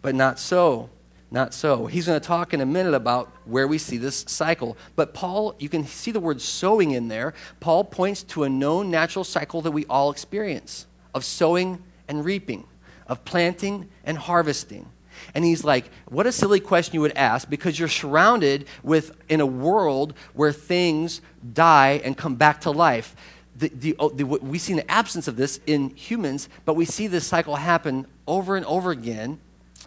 But 0.03 0.15
not 0.15 0.39
so. 0.39 0.91
Not 1.31 1.55
so. 1.55 1.87
He's 1.87 2.07
going 2.07 2.21
to 2.21 2.27
talk 2.27 2.53
in 2.53 2.61
a 2.61 2.67
minute 2.67 2.95
about 2.95 3.33
where 3.45 3.69
we 3.69 3.79
see 3.79 3.97
this 3.97 4.25
cycle. 4.27 4.77
But 4.97 5.15
Paul, 5.15 5.55
you 5.61 5.69
can 5.69 5.87
see 5.87 6.11
the 6.11 6.19
word 6.19 6.41
sowing 6.41 6.91
in 6.91 7.07
there. 7.07 7.35
Paul 7.61 7.85
points 7.85 8.25
to 8.25 8.43
a 8.43 8.49
known 8.49 8.91
natural 8.91 9.25
cycle 9.25 9.63
that 9.63 9.71
we 9.71 9.87
all 9.87 10.11
experience 10.11 10.87
of 11.15 11.25
sowing 11.25 11.83
and 12.09 12.25
reaping, 12.25 12.67
of 13.07 13.25
planting 13.25 13.89
and 14.05 14.19
harvesting. 14.19 14.91
And 15.35 15.45
he's 15.45 15.65
like, 15.65 15.91
What 16.07 16.27
a 16.27 16.33
silly 16.33 16.61
question 16.61 16.95
you 16.95 17.01
would 17.01 17.17
ask 17.17 17.49
because 17.49 17.79
you're 17.79 17.89
surrounded 17.89 18.67
with, 18.83 19.17
in 19.29 19.41
a 19.41 19.47
world 19.47 20.15
where 20.35 20.53
things 20.53 21.21
die 21.53 22.01
and 22.05 22.17
come 22.17 22.35
back 22.35 22.63
to 22.63 22.71
life. 22.71 23.15
The, 23.57 23.69
the, 23.69 23.97
oh, 23.99 24.09
the, 24.09 24.25
we 24.25 24.59
see 24.59 24.73
an 24.73 24.83
absence 24.89 25.29
of 25.29 25.37
this 25.37 25.61
in 25.67 25.91
humans, 25.91 26.49
but 26.65 26.75
we 26.75 26.85
see 26.85 27.07
this 27.07 27.27
cycle 27.27 27.57
happen 27.57 28.07
over 28.27 28.57
and 28.57 28.65
over 28.67 28.91
again 28.91 29.39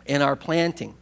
in 0.06 0.22
our 0.22 0.36
planting. 0.36 0.96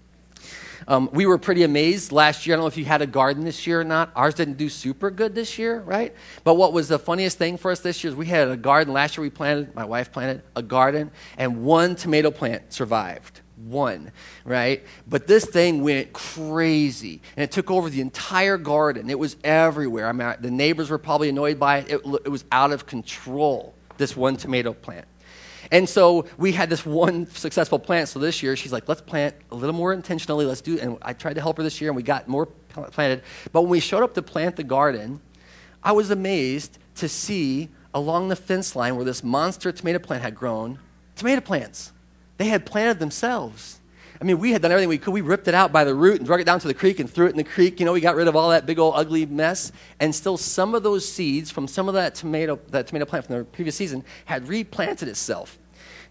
Um, 0.88 1.10
we 1.12 1.25
were 1.25 1.38
pretty 1.38 1.63
amazed 1.63 2.12
last 2.12 2.45
year. 2.45 2.56
I 2.56 2.57
don't 2.57 2.63
know 2.63 2.68
if 2.68 2.77
you 2.77 2.86
had 2.86 3.01
a 3.01 3.07
garden 3.07 3.44
this 3.44 3.68
year 3.68 3.81
or 3.81 3.84
not. 3.84 4.12
Ours 4.16 4.34
didn't 4.34 4.57
do 4.57 4.69
super 4.69 5.12
good 5.12 5.36
this 5.36 5.60
year, 5.60 5.80
right? 5.81 6.13
But 6.44 6.56
what 6.56 6.74
was 6.74 6.88
the 6.88 7.00
funniest 7.00 7.38
thing 7.38 7.57
for 7.57 7.72
us 7.72 7.81
this 7.81 8.04
year 8.04 8.12
is 8.12 8.16
we 8.16 8.25
had 8.25 8.48
a 8.48 8.57
garden. 8.57 8.94
Last 8.94 9.18
year 9.18 9.22
we 9.22 9.30
planted, 9.30 9.75
my 9.75 9.86
wife 9.86 10.12
planted 10.12 10.42
a 10.56 10.63
garden, 10.63 11.12
and 11.38 11.63
one 11.63 11.95
tomato 11.95 12.31
plant 12.31 12.74
survived 12.74 13.40
one, 13.68 14.12
right? 14.46 14.84
But 15.08 15.28
this 15.28 15.46
thing 15.46 15.84
went 15.84 16.13
crazy 16.13 17.22
and 17.36 17.44
it 17.44 17.52
took 17.52 17.69
over 17.72 17.90
the 17.90 18.02
entire 18.02 18.58
garden. 18.58 19.10
It 19.10 19.19
was 19.19 19.38
everywhere. 19.44 20.08
I 20.08 20.12
mean, 20.12 20.36
the 20.40 20.52
neighbors 20.52 20.90
were 20.90 20.98
probably 20.98 21.30
annoyed 21.30 21.60
by 21.60 21.80
it. 21.80 21.92
It, 21.92 22.22
it 22.25 22.30
was 22.30 22.46
out 22.52 22.72
of 22.72 22.86
control, 22.86 23.74
this 23.98 24.16
one 24.16 24.38
tomato 24.38 24.74
plant. 24.74 25.06
And 25.72 25.88
so 25.88 26.25
we 26.38 26.52
had 26.52 26.69
this 26.69 26.86
one 26.86 27.28
successful 27.28 27.80
plant. 27.80 28.10
So 28.10 28.19
this 28.19 28.44
year, 28.44 28.56
she's 28.58 28.74
like, 28.74 28.90
let's 28.90 29.02
plant 29.02 29.36
a 29.52 29.56
little 29.56 29.75
more 29.75 29.94
intentionally. 29.94 30.46
Let's 30.46 30.62
do 30.62 30.75
it. 30.75 30.81
And 30.81 30.98
I 31.02 31.13
tried 31.13 31.36
to 31.36 31.42
help 31.42 31.58
her 31.58 31.63
this 31.63 31.80
year, 31.80 31.90
and 31.90 31.96
we 31.96 32.04
got 32.04 32.28
more 32.28 32.48
planted. 32.48 33.24
But 33.54 33.62
when 33.62 33.69
we 33.69 33.80
showed 33.80 34.04
up 34.04 34.13
to 34.16 34.22
plant 34.22 34.58
the 34.58 34.66
garden, 34.66 35.22
I 35.81 35.94
was 35.94 36.12
amazed 36.12 36.78
to 36.96 37.08
see 37.08 37.70
along 37.94 38.27
the 38.27 38.36
fence 38.36 38.75
line 38.75 38.96
where 38.96 39.06
this 39.06 39.24
monster 39.24 39.72
tomato 39.72 40.00
plant 40.00 40.24
had 40.24 40.36
grown 40.36 40.80
tomato 41.15 41.41
plants. 41.41 41.94
They 42.41 42.48
had 42.48 42.65
planted 42.65 42.98
themselves. 42.98 43.79
I 44.19 44.24
mean, 44.24 44.39
we 44.39 44.51
had 44.51 44.63
done 44.63 44.71
everything 44.71 44.89
we 44.89 44.98
could. 44.98 45.13
We 45.13 45.21
ripped 45.21 45.48
it 45.48 45.53
out 45.53 45.71
by 45.71 45.83
the 45.83 45.93
root 45.93 46.17
and 46.17 46.25
drug 46.25 46.41
it 46.41 46.45
down 46.45 46.60
to 46.62 46.67
the 46.67 46.74
creek 46.74 47.00
and 47.00 47.07
threw 47.07 47.27
it 47.27 47.29
in 47.29 47.38
the 47.38 47.43
creek. 47.43 47.79
You 47.79 47.86
know, 47.86 47.93
we 47.93 48.01
got 48.01 48.15
rid 48.15 48.27
of 48.27 48.36
all 48.36 48.50
that 48.50 48.65
big 48.65 48.79
old 48.79 48.95
ugly 48.98 49.27
mess. 49.27 49.71
And 50.00 50.15
still, 50.15 50.38
some 50.38 50.74
of 50.74 50.81
those 50.81 51.07
seeds 51.07 51.51
from 51.51 51.67
some 51.67 51.88
of 51.88 51.93
that 51.93 52.15
tomato, 52.15 52.60
that 52.69 52.88
tomato 52.88 53.05
plant 53.05 53.27
from 53.27 53.38
the 53.38 53.43
previous 53.43 53.75
season 53.75 54.03
had 54.25 54.48
replanted 54.48 55.07
itself. 55.07 55.60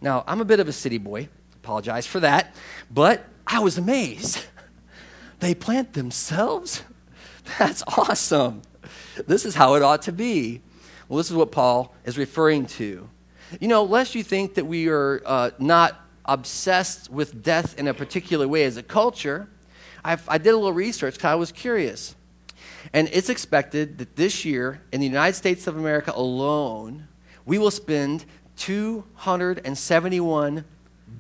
Now, 0.01 0.23
I'm 0.29 0.41
a 0.41 0.45
bit 0.45 0.61
of 0.61 0.69
a 0.69 0.73
city 0.73 0.99
boy. 0.99 1.29
Apologize 1.65 2.07
for 2.07 2.21
that. 2.21 2.55
But 2.93 3.25
I 3.45 3.59
was 3.59 3.77
amazed. 3.77 4.47
They 5.41 5.53
plant 5.57 5.95
themselves? 5.95 6.85
That's 7.59 7.83
awesome. 7.89 8.63
This 9.27 9.45
is 9.45 9.57
how 9.57 9.75
it 9.75 9.83
ought 9.83 10.03
to 10.03 10.13
be. 10.13 10.61
Well, 11.09 11.17
this 11.17 11.29
is 11.29 11.37
what 11.37 11.51
Paul 11.51 11.93
is 12.05 12.17
referring 12.17 12.67
to. 12.67 13.09
You 13.59 13.67
know, 13.67 13.83
lest 13.83 14.15
you 14.15 14.23
think 14.23 14.55
that 14.55 14.67
we 14.67 14.89
are 14.89 15.23
uh, 15.27 15.51
not 15.59 16.01
obsessed 16.31 17.11
with 17.11 17.43
death 17.43 17.79
in 17.79 17.89
a 17.89 17.93
particular 17.93 18.47
way 18.47 18.63
as 18.63 18.77
a 18.77 18.83
culture, 18.83 19.49
I've, 20.05 20.27
i 20.29 20.39
did 20.39 20.51
a 20.51 20.57
little 20.57 20.73
research 20.73 21.15
because 21.15 21.29
I 21.29 21.35
was 21.35 21.51
curious. 21.53 22.15
And 22.93 23.09
it's 23.13 23.29
expected 23.29 23.99
that 23.99 24.17
this 24.17 24.45
year, 24.45 24.81
in 24.93 25.01
the 25.01 25.07
United 25.07 25.35
States 25.35 25.67
of 25.67 25.77
America 25.77 26.13
alone, 26.15 27.09
we 27.45 27.59
will 27.59 27.73
spend 27.73 28.25
271 28.57 30.65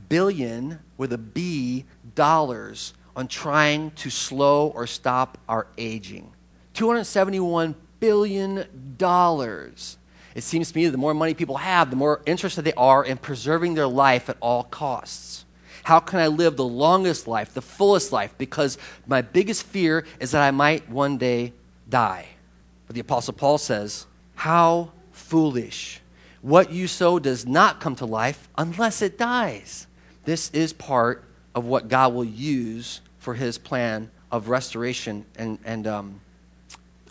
billion 0.08 0.78
with 0.96 1.12
a 1.12 1.18
B 1.18 1.84
dollars 2.14 2.94
on 3.16 3.26
trying 3.26 3.90
to 3.92 4.10
slow 4.10 4.68
or 4.68 4.86
stop 4.86 5.38
our 5.48 5.66
aging. 5.76 6.32
271 6.74 7.74
billion 7.98 8.94
dollars. 8.96 9.98
It 10.34 10.42
seems 10.42 10.70
to 10.70 10.76
me 10.76 10.84
that 10.84 10.92
the 10.92 10.98
more 10.98 11.14
money 11.14 11.34
people 11.34 11.56
have, 11.56 11.90
the 11.90 11.96
more 11.96 12.22
interested 12.26 12.62
they 12.62 12.72
are 12.74 13.04
in 13.04 13.18
preserving 13.18 13.74
their 13.74 13.86
life 13.86 14.28
at 14.28 14.36
all 14.40 14.64
costs. 14.64 15.44
How 15.82 15.98
can 15.98 16.18
I 16.18 16.28
live 16.28 16.56
the 16.56 16.64
longest 16.64 17.26
life, 17.26 17.54
the 17.54 17.62
fullest 17.62 18.12
life? 18.12 18.34
Because 18.38 18.78
my 19.06 19.22
biggest 19.22 19.64
fear 19.64 20.04
is 20.20 20.30
that 20.32 20.42
I 20.42 20.50
might 20.50 20.88
one 20.88 21.18
day 21.18 21.52
die. 21.88 22.26
But 22.86 22.94
the 22.94 23.00
Apostle 23.00 23.34
Paul 23.34 23.58
says, 23.58 24.06
How 24.34 24.92
foolish. 25.10 26.00
What 26.42 26.72
you 26.72 26.86
sow 26.86 27.18
does 27.18 27.46
not 27.46 27.80
come 27.80 27.96
to 27.96 28.06
life 28.06 28.48
unless 28.56 29.02
it 29.02 29.18
dies. 29.18 29.86
This 30.24 30.50
is 30.50 30.72
part 30.72 31.24
of 31.54 31.66
what 31.66 31.88
God 31.88 32.14
will 32.14 32.24
use 32.24 33.00
for 33.18 33.34
his 33.34 33.58
plan 33.58 34.10
of 34.30 34.48
restoration 34.48 35.24
and, 35.36 35.58
and 35.64 35.86
um, 35.86 36.20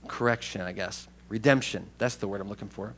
correction, 0.08 0.62
I 0.62 0.72
guess. 0.72 1.08
Redemption. 1.28 1.86
That's 1.98 2.16
the 2.16 2.28
word 2.28 2.42
I'm 2.42 2.50
looking 2.50 2.70
for. 2.70 2.94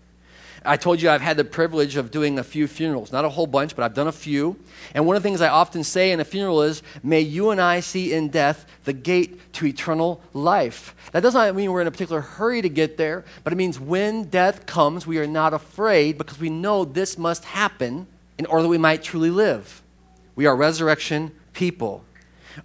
I 0.64 0.78
told 0.78 1.02
you 1.02 1.10
I've 1.10 1.22
had 1.22 1.38
the 1.38 1.44
privilege 1.44 1.96
of 1.96 2.12
doing 2.12 2.38
a 2.38 2.44
few 2.44 2.68
funerals. 2.68 3.12
Not 3.12 3.26
a 3.26 3.30
whole 3.30 3.48
bunch, 3.48 3.76
but 3.76 3.84
I've 3.84 3.94
done 3.94 4.08
a 4.08 4.12
few. 4.12 4.58
And 4.94 5.06
one 5.06 5.16
of 5.16 5.24
the 5.24 5.28
things 5.28 5.42
I 5.42 5.50
often 5.50 5.84
say 5.84 6.12
in 6.12 6.20
a 6.20 6.26
funeral 6.26 6.62
is, 6.62 6.84
May 7.04 7.22
you 7.22 7.50
and 7.50 7.60
I 7.60 7.80
see 7.80 8.14
in 8.14 8.30
death 8.30 8.66
the 8.84 8.94
gate 8.94 9.54
to 9.54 9.66
eternal 9.66 10.22
life. 10.34 10.96
That 11.12 11.22
does 11.24 11.34
not 11.34 11.56
mean 11.56 11.72
we're 11.72 11.82
in 11.82 11.88
a 11.88 11.92
particular 11.92 12.22
hurry 12.22 12.62
to 12.62 12.70
get 12.70 12.98
there, 12.98 13.26
but 13.44 13.54
it 13.54 13.56
means 13.56 13.80
when 13.80 14.26
death 14.26 14.66
comes, 14.66 15.08
we 15.08 15.18
are 15.18 15.28
not 15.28 15.54
afraid 15.54 16.18
because 16.18 16.40
we 16.40 16.50
know 16.50 16.86
this 16.86 17.18
must 17.18 17.46
happen 17.46 18.08
in 18.38 18.46
order 18.46 18.64
that 18.64 18.70
we 18.70 18.78
might 18.78 19.04
truly 19.04 19.30
live. 19.30 19.82
We 20.36 20.46
are 20.46 20.56
resurrection 20.56 21.32
people. 21.54 22.04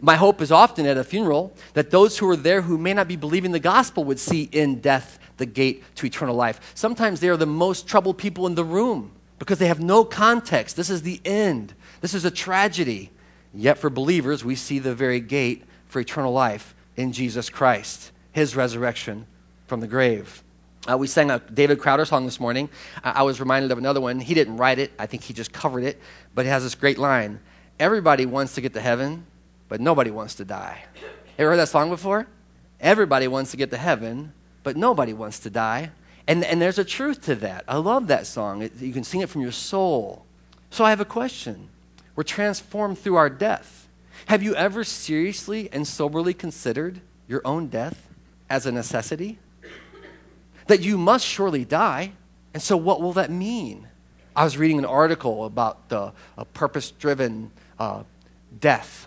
My 0.01 0.17
hope 0.17 0.41
is 0.41 0.51
often 0.51 0.87
at 0.87 0.97
a 0.97 1.05
funeral 1.05 1.53
that 1.75 1.91
those 1.91 2.19
who 2.19 2.29
are 2.29 2.37
there 2.37 2.63
who 2.63 2.79
may 2.79 2.93
not 2.93 3.09
be 3.09 3.17
believing 3.17 3.53
the 3.53 3.61
gospel 3.61 4.05
would 4.05 4.19
see 4.19 4.49
in 4.53 4.81
death 4.81 5.19
the 5.37 5.47
gate 5.47 5.83
to 5.97 6.07
eternal 6.07 6.35
life. 6.35 6.61
Sometimes 6.75 7.21
they 7.21 7.29
are 7.29 7.37
the 7.37 7.47
most 7.47 7.87
troubled 7.87 8.19
people 8.19 8.47
in 8.47 8.55
the 8.55 8.65
room 8.65 9.13
because 9.39 9.59
they 9.59 9.69
have 9.69 9.81
no 9.81 10.05
context. 10.05 10.77
This 10.77 10.91
is 10.91 11.03
the 11.03 11.21
end, 11.25 11.75
this 12.01 12.15
is 12.15 12.25
a 12.25 12.31
tragedy. 12.31 13.11
Yet 13.55 13.79
for 13.79 13.89
believers, 13.89 14.45
we 14.45 14.55
see 14.55 14.79
the 14.79 14.95
very 14.95 15.19
gate 15.19 15.65
for 15.87 15.99
eternal 15.99 16.33
life 16.33 16.75
in 16.95 17.13
Jesus 17.13 17.49
Christ, 17.49 18.13
his 18.33 18.55
resurrection 18.55 19.27
from 19.67 19.81
the 19.81 19.87
grave. 19.87 20.43
Uh, 20.87 20.99
we 20.99 21.07
sang 21.07 21.31
a 21.31 21.39
David 21.39 21.79
Crowder 21.81 22.05
song 22.05 22.27
this 22.27 22.39
morning. 22.39 22.69
Uh, 23.03 23.13
I 23.17 23.23
was 23.23 23.41
reminded 23.41 23.73
of 23.73 23.79
another 23.79 24.01
one. 24.01 24.21
He 24.21 24.35
didn't 24.35 24.59
write 24.59 24.79
it, 24.79 24.93
I 24.99 25.07
think 25.07 25.23
he 25.23 25.33
just 25.33 25.53
covered 25.53 25.85
it, 25.85 25.99
but 26.35 26.45
it 26.45 26.51
has 26.51 26.63
this 26.63 26.75
great 26.75 26.99
line 26.99 27.41
Everybody 27.79 28.25
wants 28.25 28.55
to 28.55 28.63
get 28.63 28.73
to 28.73 28.81
heaven, 28.81 29.27
but 29.69 29.81
nobody 29.81 30.11
wants 30.11 30.37
to 30.37 30.45
die. 30.45 30.85
Ever 31.39 31.51
heard 31.51 31.59
that 31.59 31.69
song 31.69 31.91
before? 31.91 32.27
Everybody 32.81 33.29
wants 33.29 33.51
to 33.51 33.59
get 33.59 33.71
to 33.71 33.77
heaven, 33.77 34.33
but 34.67 34.77
nobody 34.77 35.13
wants 35.13 35.39
to 35.39 35.49
die. 35.49 35.93
And, 36.27 36.43
and 36.43 36.61
there's 36.61 36.81
a 36.81 36.85
truth 36.85 37.23
to 37.27 37.37
that. 37.37 37.63
I 37.69 37.77
love 37.77 38.09
that 38.09 38.27
song. 38.27 38.69
You 38.81 38.93
can 38.93 39.05
sing 39.05 39.21
it 39.21 39.29
from 39.29 39.43
your 39.43 39.53
soul. 39.53 40.27
So 40.71 40.85
I 40.85 40.91
have 40.91 40.99
a 40.99 41.05
question. 41.05 41.69
We're 42.17 42.25
transformed 42.25 42.99
through 42.99 43.15
our 43.15 43.31
death. 43.31 43.87
Have 44.27 44.43
you 44.43 44.57
ever 44.57 44.83
seriously 44.83 45.69
and 45.73 45.87
soberly 45.87 46.35
considered 46.35 47.01
your 47.29 47.43
own 47.45 47.69
death 47.69 48.09
as 48.51 48.67
a 48.67 48.73
necessity? 48.73 49.39
That 50.67 50.81
you 50.81 50.99
must 50.99 51.25
surely 51.25 51.65
die. 51.65 52.11
And 52.53 52.61
so, 52.61 52.77
what 52.77 53.01
will 53.01 53.13
that 53.13 53.31
mean? 53.31 53.87
I 54.35 54.43
was 54.43 54.59
reading 54.59 54.79
an 54.79 54.85
article 54.85 55.45
about 55.45 55.91
the, 55.91 56.13
a 56.37 56.45
purpose 56.45 56.91
driven 56.91 57.53
uh, 57.79 58.03
death 58.59 59.07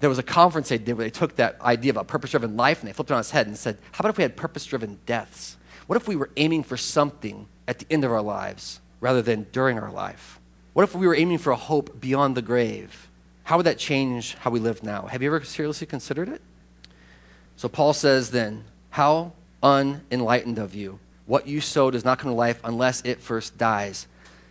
there 0.00 0.08
was 0.08 0.18
a 0.18 0.22
conference 0.22 0.68
they 0.68 0.78
did 0.78 0.96
where 0.96 1.06
they 1.06 1.10
took 1.10 1.36
that 1.36 1.60
idea 1.60 1.90
of 1.90 1.96
a 1.96 2.04
purpose 2.04 2.30
driven 2.30 2.56
life 2.56 2.80
and 2.80 2.88
they 2.88 2.92
flipped 2.92 3.10
it 3.10 3.14
on 3.14 3.20
its 3.20 3.30
head 3.30 3.46
and 3.46 3.56
said, 3.56 3.78
How 3.92 4.02
about 4.02 4.10
if 4.10 4.18
we 4.18 4.22
had 4.22 4.36
purpose 4.36 4.64
driven 4.64 4.98
deaths? 5.06 5.56
What 5.86 5.96
if 5.96 6.06
we 6.06 6.16
were 6.16 6.30
aiming 6.36 6.62
for 6.64 6.76
something 6.76 7.48
at 7.66 7.78
the 7.78 7.86
end 7.90 8.04
of 8.04 8.12
our 8.12 8.22
lives 8.22 8.80
rather 9.00 9.22
than 9.22 9.46
during 9.52 9.78
our 9.78 9.90
life? 9.90 10.38
What 10.72 10.84
if 10.84 10.94
we 10.94 11.06
were 11.06 11.16
aiming 11.16 11.38
for 11.38 11.50
a 11.50 11.56
hope 11.56 12.00
beyond 12.00 12.36
the 12.36 12.42
grave? 12.42 13.08
How 13.44 13.56
would 13.56 13.66
that 13.66 13.78
change 13.78 14.34
how 14.34 14.50
we 14.50 14.60
live 14.60 14.82
now? 14.82 15.06
Have 15.06 15.22
you 15.22 15.34
ever 15.34 15.44
seriously 15.44 15.86
considered 15.86 16.28
it? 16.28 16.42
So 17.56 17.68
Paul 17.68 17.92
says 17.92 18.30
then, 18.30 18.64
How 18.90 19.32
unenlightened 19.62 20.58
of 20.58 20.74
you. 20.74 21.00
What 21.26 21.46
you 21.46 21.60
sow 21.60 21.90
does 21.90 22.04
not 22.04 22.18
come 22.18 22.30
to 22.30 22.36
life 22.36 22.60
unless 22.64 23.02
it 23.02 23.20
first 23.20 23.58
dies. 23.58 24.06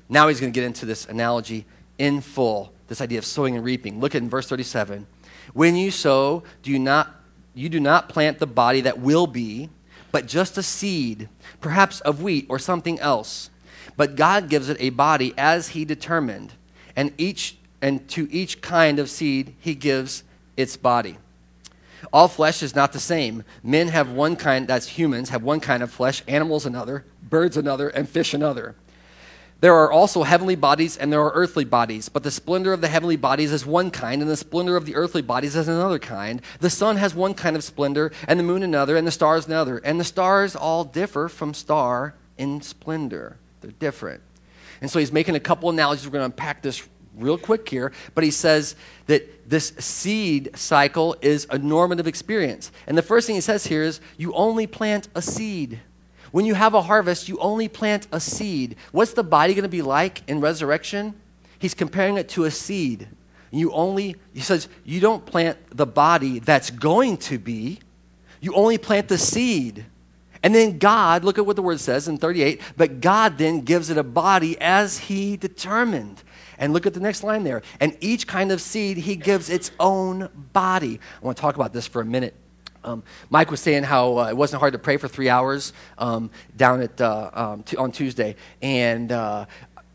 Now 0.09 0.27
he's 0.27 0.39
going 0.39 0.51
to 0.51 0.59
get 0.59 0.65
into 0.65 0.85
this 0.85 1.05
analogy 1.05 1.65
in 1.97 2.21
full, 2.21 2.71
this 2.87 3.01
idea 3.01 3.17
of 3.17 3.25
sowing 3.25 3.55
and 3.55 3.63
reaping. 3.63 3.99
Look 3.99 4.15
at 4.15 4.21
in 4.21 4.29
verse 4.29 4.47
37. 4.47 5.07
When 5.57 5.75
you 5.75 5.89
sow, 5.89 6.43
do 6.61 6.69
you 6.69 6.77
not 6.77 7.15
you 7.55 7.67
do 7.67 7.79
not 7.79 8.09
plant 8.09 8.37
the 8.37 8.45
body 8.45 8.81
that 8.81 8.99
will 8.99 9.25
be, 9.25 9.71
but 10.11 10.27
just 10.27 10.55
a 10.55 10.61
seed, 10.61 11.29
perhaps 11.61 11.99
of 12.01 12.21
wheat 12.21 12.45
or 12.47 12.59
something 12.59 12.99
else. 12.99 13.49
But 13.95 14.15
God 14.15 14.49
gives 14.49 14.69
it 14.69 14.77
a 14.79 14.91
body 14.91 15.33
as 15.35 15.69
he 15.69 15.83
determined, 15.83 16.53
and 16.95 17.11
each 17.17 17.57
and 17.81 18.07
to 18.09 18.31
each 18.31 18.61
kind 18.61 18.99
of 18.99 19.09
seed 19.09 19.55
he 19.59 19.73
gives 19.73 20.21
its 20.57 20.77
body. 20.77 21.17
All 22.13 22.27
flesh 22.27 22.61
is 22.61 22.75
not 22.75 22.93
the 22.93 22.99
same. 22.99 23.43
Men 23.63 23.87
have 23.87 24.11
one 24.11 24.35
kind, 24.35 24.67
that's 24.67 24.85
humans, 24.85 25.29
have 25.29 25.41
one 25.41 25.59
kind 25.59 25.81
of 25.81 25.89
flesh, 25.89 26.21
animals 26.27 26.67
another, 26.67 27.03
birds 27.27 27.57
another, 27.57 27.89
and 27.89 28.07
fish 28.07 28.35
another. 28.35 28.75
There 29.59 29.73
are 29.73 29.91
also 29.91 30.21
heavenly 30.21 30.55
bodies 30.55 30.97
and 30.97 31.11
there 31.11 31.21
are 31.21 31.31
earthly 31.33 31.65
bodies, 31.65 32.09
but 32.09 32.23
the 32.23 32.29
splendor 32.29 32.73
of 32.73 32.81
the 32.81 32.87
heavenly 32.87 33.15
bodies 33.15 33.51
is 33.51 33.65
one 33.65 33.89
kind, 33.89 34.21
and 34.21 34.29
the 34.29 34.37
splendor 34.37 34.75
of 34.75 34.85
the 34.85 34.95
earthly 34.95 35.23
bodies 35.23 35.55
is 35.55 35.67
another 35.67 35.97
kind. 35.97 36.41
The 36.59 36.69
sun 36.69 36.97
has 36.97 37.15
one 37.15 37.33
kind 37.33 37.55
of 37.55 37.63
splendor, 37.63 38.11
and 38.27 38.39
the 38.39 38.43
moon 38.43 38.61
another, 38.61 38.95
and 38.97 39.07
the 39.07 39.11
stars 39.11 39.47
another. 39.47 39.79
And 39.79 39.99
the 39.99 40.03
stars 40.03 40.55
all 40.55 40.83
differ 40.83 41.27
from 41.27 41.55
star 41.55 42.13
in 42.37 42.61
splendor. 42.61 43.37
They're 43.61 43.71
different. 43.71 44.21
And 44.79 44.91
so 44.91 44.99
he's 44.99 45.11
making 45.11 45.35
a 45.35 45.39
couple 45.39 45.71
analogies. 45.71 46.05
We're 46.05 46.11
going 46.11 46.29
to 46.29 46.35
unpack 46.35 46.61
this 46.61 46.87
real 47.17 47.39
quick 47.39 47.67
here, 47.67 47.91
but 48.13 48.23
he 48.23 48.29
says 48.29 48.75
that 49.07 49.49
this 49.49 49.73
seed 49.79 50.51
cycle 50.55 51.15
is 51.21 51.47
a 51.49 51.57
normative 51.57 52.05
experience. 52.05 52.71
And 52.85 52.95
the 52.95 53.01
first 53.01 53.25
thing 53.25 53.35
he 53.35 53.41
says 53.41 53.65
here 53.65 53.81
is 53.81 53.99
you 54.17 54.33
only 54.33 54.67
plant 54.67 55.07
a 55.15 55.21
seed. 55.23 55.79
When 56.37 56.45
you 56.45 56.53
have 56.53 56.75
a 56.75 56.83
harvest, 56.83 57.27
you 57.27 57.39
only 57.39 57.67
plant 57.67 58.05
a 58.11 58.19
seed. 58.19 58.75
What's 58.91 59.13
the 59.13 59.23
body 59.23 59.55
going 59.55 59.63
to 59.63 59.69
be 59.69 59.81
like 59.81 60.21
in 60.29 60.39
resurrection? 60.39 61.15
He's 61.57 61.73
comparing 61.73 62.15
it 62.15 62.29
to 62.29 62.43
a 62.43 62.51
seed. 62.51 63.07
You 63.49 63.71
only, 63.71 64.17
he 64.35 64.41
says, 64.41 64.69
you 64.85 64.99
don't 64.99 65.25
plant 65.25 65.57
the 65.75 65.87
body 65.87 66.37
that's 66.37 66.69
going 66.69 67.17
to 67.17 67.39
be, 67.39 67.79
you 68.39 68.53
only 68.53 68.77
plant 68.77 69.07
the 69.07 69.17
seed. 69.17 69.87
And 70.43 70.53
then 70.53 70.77
God, 70.77 71.23
look 71.23 71.39
at 71.39 71.45
what 71.47 71.55
the 71.55 71.63
word 71.63 71.79
says 71.79 72.07
in 72.07 72.19
38, 72.19 72.61
but 72.77 73.01
God 73.01 73.39
then 73.39 73.61
gives 73.61 73.89
it 73.89 73.97
a 73.97 74.03
body 74.03 74.61
as 74.61 74.99
he 74.99 75.37
determined. 75.37 76.21
And 76.59 76.71
look 76.71 76.85
at 76.85 76.93
the 76.93 76.99
next 76.99 77.23
line 77.23 77.45
there. 77.45 77.63
And 77.79 77.97
each 77.99 78.27
kind 78.27 78.51
of 78.51 78.61
seed, 78.61 78.97
he 78.97 79.15
gives 79.15 79.49
its 79.49 79.71
own 79.79 80.29
body. 80.53 80.99
I 81.19 81.25
want 81.25 81.35
to 81.35 81.41
talk 81.41 81.55
about 81.55 81.73
this 81.73 81.87
for 81.87 81.99
a 81.99 82.05
minute. 82.05 82.35
Um, 82.87 83.03
Mike 83.29 83.51
was 83.51 83.59
saying 83.59 83.83
how 83.83 84.17
uh, 84.17 84.29
it 84.29 84.37
wasn't 84.37 84.61
hard 84.61 84.71
to 84.71 84.79
pray 84.79 84.95
for 84.95 85.09
three 85.09 85.27
hours 85.27 85.73
um, 85.97 86.31
down 86.55 86.81
at 86.81 87.01
uh, 87.01 87.29
um, 87.33 87.63
t- 87.63 87.75
on 87.75 87.91
Tuesday, 87.91 88.37
and 88.61 89.11
uh, 89.11 89.45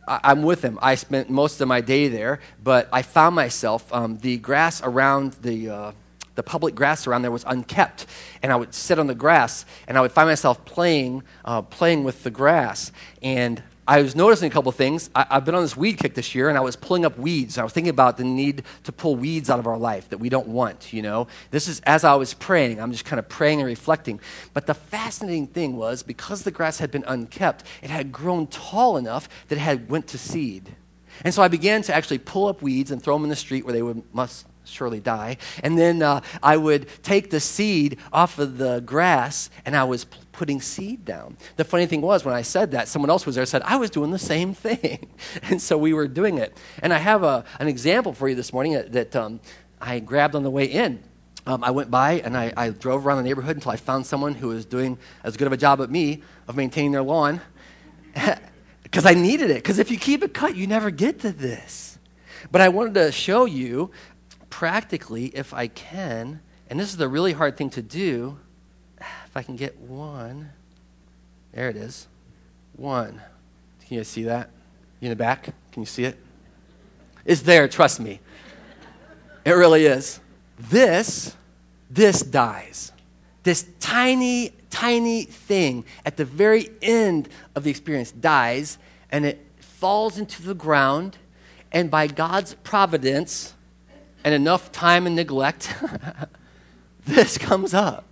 I- 0.07 0.33
am 0.33 0.43
with 0.43 0.63
him. 0.63 0.79
I 0.83 0.97
spent 0.97 1.31
most 1.31 1.63
of 1.63 1.69
my 1.69 1.81
day 1.81 2.09
there, 2.09 2.41
but 2.63 2.91
I 2.93 3.01
found 3.01 3.35
myself 3.35 3.91
um, 3.95 4.19
the 4.19 4.37
grass 4.37 4.83
around 4.83 5.33
the 5.41 5.71
uh, 5.71 5.93
the 6.35 6.43
public 6.43 6.75
grass 6.75 7.07
around 7.07 7.23
there 7.23 7.31
was 7.31 7.45
unkept, 7.47 8.05
and 8.43 8.53
I 8.53 8.57
would 8.57 8.75
sit 8.75 8.99
on 8.99 9.07
the 9.07 9.15
grass 9.15 9.65
and 9.89 9.97
I 9.97 10.03
would 10.03 10.13
find 10.13 10.29
myself 10.29 10.63
playing 10.67 11.23
uh, 11.47 11.63
playing 11.63 12.05
with 12.05 12.25
the 12.25 12.31
grass, 12.31 12.93
and 13.23 13.63
I 13.87 14.01
was 14.01 14.15
noticing 14.15 14.47
a 14.49 14.51
couple 14.51 14.71
things. 14.71 15.11
I, 15.12 15.27
have 15.29 15.45
been 15.45 15.57
on 15.57 15.62
this 15.62 15.77
weed 15.77 15.99
kick 15.99 16.15
this 16.15 16.37
year, 16.37 16.49
and 16.49 16.57
I 16.57 16.61
was 16.61 16.77
pulling 16.77 17.05
up 17.05 17.19
weeds. 17.19 17.59
I 17.59 17.65
was 17.65 17.73
thinking 17.73 17.91
about 17.91 18.17
the 18.17 18.23
need 18.23 18.62
to 18.85 18.93
pull 18.93 19.17
weeds 19.17 19.51
out 19.51 19.59
of 19.59 19.67
our 19.67 19.77
life 19.77 20.09
that 20.11 20.19
we 20.19 20.29
don't 20.29 20.47
want, 20.47 20.93
you 20.93 21.03
know. 21.03 21.27
This 21.51 21.67
is 21.67 21.81
as 21.81 22.05
I 22.05 22.15
was 22.15 22.33
praying. 22.33 22.81
I'm 22.81 22.93
just 22.93 23.05
kind 23.05 23.19
of 23.19 23.29
praying 23.29 23.59
and 23.59 23.67
reflecting. 23.67 24.21
But 24.55 24.67
the 24.67 24.75
fascinating 24.75 25.49
thing 25.49 25.77
was, 25.77 26.05
because 26.05 26.45
the 26.45 26.53
grass 26.53 26.79
had 26.79 26.93
been 26.93 27.05
unkept, 27.09 27.65
it 27.83 27.91
had 27.91 28.12
grown 28.12 28.47
tall 28.47 28.97
enough 28.97 29.29
that 29.49 29.57
it 29.57 29.62
had 29.62 29.91
went 29.91 30.07
to 30.09 30.19
seed. 30.19 30.77
And 31.25 31.35
so 31.35 31.43
I 31.43 31.49
began 31.49 31.83
to 31.83 31.95
actually 31.95 32.19
pull 32.19 32.47
up 32.47 32.62
weeds 32.62 32.93
and 32.93 33.03
throw 33.03 33.17
them 33.17 33.25
in 33.25 33.31
the 33.31 33.37
street 33.37 33.65
where 33.65 33.73
they 33.75 33.83
would, 33.83 34.03
must 34.15 34.47
surely 34.64 35.00
die. 35.00 35.37
And 35.62 35.78
then 35.78 36.02
uh, 36.02 36.21
I 36.42 36.57
would 36.57 36.88
take 37.02 37.31
the 37.31 37.40
seed 37.40 37.99
off 38.12 38.38
of 38.38 38.59
the 38.59 38.81
grass 38.81 39.50
and 39.64 39.76
I 39.76 39.85
was 39.85 40.04
putting 40.33 40.61
seed 40.61 41.04
down. 41.04 41.37
The 41.57 41.64
funny 41.64 41.87
thing 41.87 42.00
was, 42.00 42.25
when 42.25 42.35
I 42.35 42.42
said 42.42 42.71
that, 42.73 42.88
someone 42.88 43.11
else 43.11 43.26
was 43.26 43.37
there 43.37 43.47
said, 43.47 43.62
I 43.62 43.76
was 43.76 43.90
doing 43.90 44.11
the 44.11 44.19
same 44.19 44.54
thing. 44.66 45.09
and 45.42 45.61
so 45.61 45.76
we 45.76 45.92
were 45.92 46.09
doing 46.09 46.38
it. 46.38 46.57
And 46.83 46.92
I 46.92 46.99
have 46.99 47.23
a, 47.23 47.45
an 47.59 47.69
example 47.69 48.12
for 48.12 48.28
you 48.28 48.35
this 48.35 48.52
morning 48.52 48.73
that, 48.73 48.92
that 48.92 49.16
um, 49.16 49.40
I 49.81 50.00
grabbed 50.00 50.35
on 50.35 50.42
the 50.42 50.50
way 50.50 50.64
in. 50.64 51.02
Um, 51.45 51.64
I 51.64 51.73
went 51.73 51.90
by 51.90 52.21
and 52.21 52.37
I, 52.37 52.52
I 52.57 52.71
drove 52.71 53.04
around 53.04 53.19
the 53.19 53.25
neighborhood 53.25 53.57
until 53.57 53.73
I 53.73 53.76
found 53.76 54.07
someone 54.07 54.35
who 54.35 54.49
was 54.49 54.64
doing 54.64 54.97
as 55.25 55.37
good 55.37 55.49
of 55.49 55.52
a 55.52 55.57
job 55.57 55.81
at 55.81 55.90
me 55.90 56.23
of 56.47 56.57
maintaining 56.57 56.92
their 56.92 57.02
lawn 57.02 57.40
because 58.83 59.04
I 59.07 59.14
needed 59.14 59.50
it. 59.50 59.57
Because 59.57 59.81
if 59.81 59.90
you 59.90 59.99
keep 59.99 60.23
it 60.23 60.35
cut, 60.35 60.54
you 60.54 60.69
never 60.69 60.90
get 60.90 61.19
to 61.21 61.33
this. 61.33 61.99
But 62.50 62.61
I 62.61 62.69
wanted 62.69 62.95
to 62.95 63.12
show 63.12 63.45
you 63.45 63.90
practically, 64.53 65.29
if 65.29 65.55
I 65.55 65.67
can, 65.67 66.41
and 66.69 66.79
this 66.79 66.91
is 66.91 66.99
the 66.99 67.09
really 67.09 67.33
hard 67.33 67.57
thing 67.57 67.71
to 67.71 67.81
do, 67.81 68.39
if 69.01 69.35
I 69.35 69.43
can 69.43 69.57
get 69.57 69.79
one. 69.79 70.51
There 71.53 71.71
it 71.71 71.77
is. 71.77 72.07
One. 72.77 73.23
Can 73.87 73.97
you 73.97 74.05
see 74.05 74.25
that? 74.25 74.51
You 75.01 75.07
in 75.07 75.11
the 75.11 75.17
back? 75.17 75.45
Can 75.73 75.83
you 75.83 75.87
see 75.87 76.05
it? 76.05 76.19
It's 77.25 77.41
there, 77.41 77.67
trust 77.67 77.99
me. 77.99 78.21
It 79.47 79.53
really 79.53 79.87
is. 79.87 80.21
This, 80.59 81.35
this 81.91 82.21
dies. 82.23 82.93
This 83.45 83.67
tiny, 83.81 84.53
tiny 84.69 85.25
thing 85.25 85.87
at 86.05 86.19
the 86.19 86.27
very 86.27 86.69
end 86.83 87.31
of 87.55 87.65
the 87.65 87.71
experience 87.71 88.13
dies 88.13 88.77
and 89.11 89.25
it 89.25 89.45
falls 89.59 90.19
into 90.19 90.43
the 90.43 90.55
ground, 90.55 91.17
and 91.73 91.91
by 91.91 92.07
God's 92.07 92.55
providence 92.63 93.55
and 94.25 94.35
enough 94.35 94.73
time 94.73 95.07
and 95.07 95.17
neglect, 95.17 95.75
this 97.07 97.38
comes 97.38 97.75
up. 97.75 98.05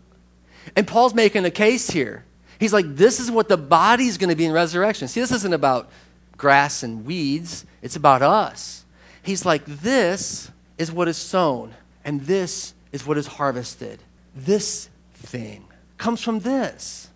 And 0.76 0.87
Paul's 0.87 1.14
making 1.14 1.45
a 1.45 1.50
case 1.50 1.90
here. 1.90 2.25
He's 2.59 2.73
like, 2.73 2.97
this 2.97 3.21
is 3.21 3.31
what 3.31 3.49
the 3.49 3.57
body's 3.57 4.19
going 4.19 4.31
to 4.31 4.37
be 4.37 4.45
in 4.45 4.52
resurrection. 4.52 5.09
See, 5.09 5.21
this 5.21 5.33
isn't 5.33 5.55
about 5.55 5.90
grass 6.37 6.83
and 6.83 7.05
weeds, 7.05 7.64
it's 7.83 7.97
about 7.97 8.23
us. 8.23 8.85
He's 9.23 9.45
like, 9.45 9.64
this 9.64 10.50
is 10.79 10.90
what 10.90 11.09
is 11.09 11.17
sown, 11.17 11.75
and 12.05 12.23
this 12.23 12.75
is 12.93 13.07
what 13.07 13.19
is 13.19 13.26
harvested. 13.26 14.00
This 14.35 14.88
thing 15.14 15.67
comes 15.99 16.23
from 16.23 16.40
this. 16.40 17.09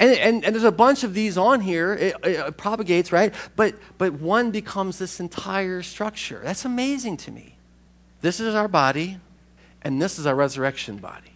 And, 0.00 0.10
and, 0.18 0.44
and 0.44 0.54
there's 0.54 0.64
a 0.64 0.72
bunch 0.72 1.04
of 1.04 1.14
these 1.14 1.38
on 1.38 1.60
here. 1.60 1.94
It, 1.94 2.16
it 2.24 2.56
propagates, 2.56 3.12
right? 3.12 3.32
But, 3.54 3.76
but 3.96 4.14
one 4.14 4.50
becomes 4.50 4.98
this 4.98 5.20
entire 5.20 5.82
structure. 5.82 6.40
That's 6.42 6.64
amazing 6.64 7.18
to 7.18 7.30
me. 7.30 7.53
This 8.24 8.40
is 8.40 8.54
our 8.54 8.68
body, 8.68 9.18
and 9.82 10.00
this 10.00 10.18
is 10.18 10.26
our 10.26 10.34
resurrection 10.34 10.96
body. 10.96 11.32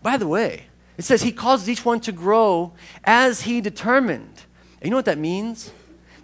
By 0.00 0.16
the 0.16 0.26
way, 0.26 0.68
it 0.96 1.04
says 1.04 1.20
he 1.20 1.32
causes 1.32 1.68
each 1.68 1.84
one 1.84 2.00
to 2.00 2.12
grow 2.12 2.72
as 3.04 3.42
he 3.42 3.60
determined. 3.60 4.44
And 4.80 4.84
you 4.84 4.90
know 4.90 4.96
what 4.96 5.04
that 5.04 5.18
means? 5.18 5.70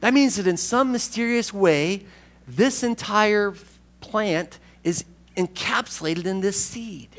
That 0.00 0.14
means 0.14 0.36
that 0.36 0.46
in 0.46 0.56
some 0.56 0.90
mysterious 0.90 1.52
way, 1.52 2.06
this 2.48 2.82
entire 2.82 3.52
plant 4.00 4.58
is 4.84 5.04
encapsulated 5.36 6.24
in 6.24 6.40
this 6.40 6.58
seed 6.58 7.10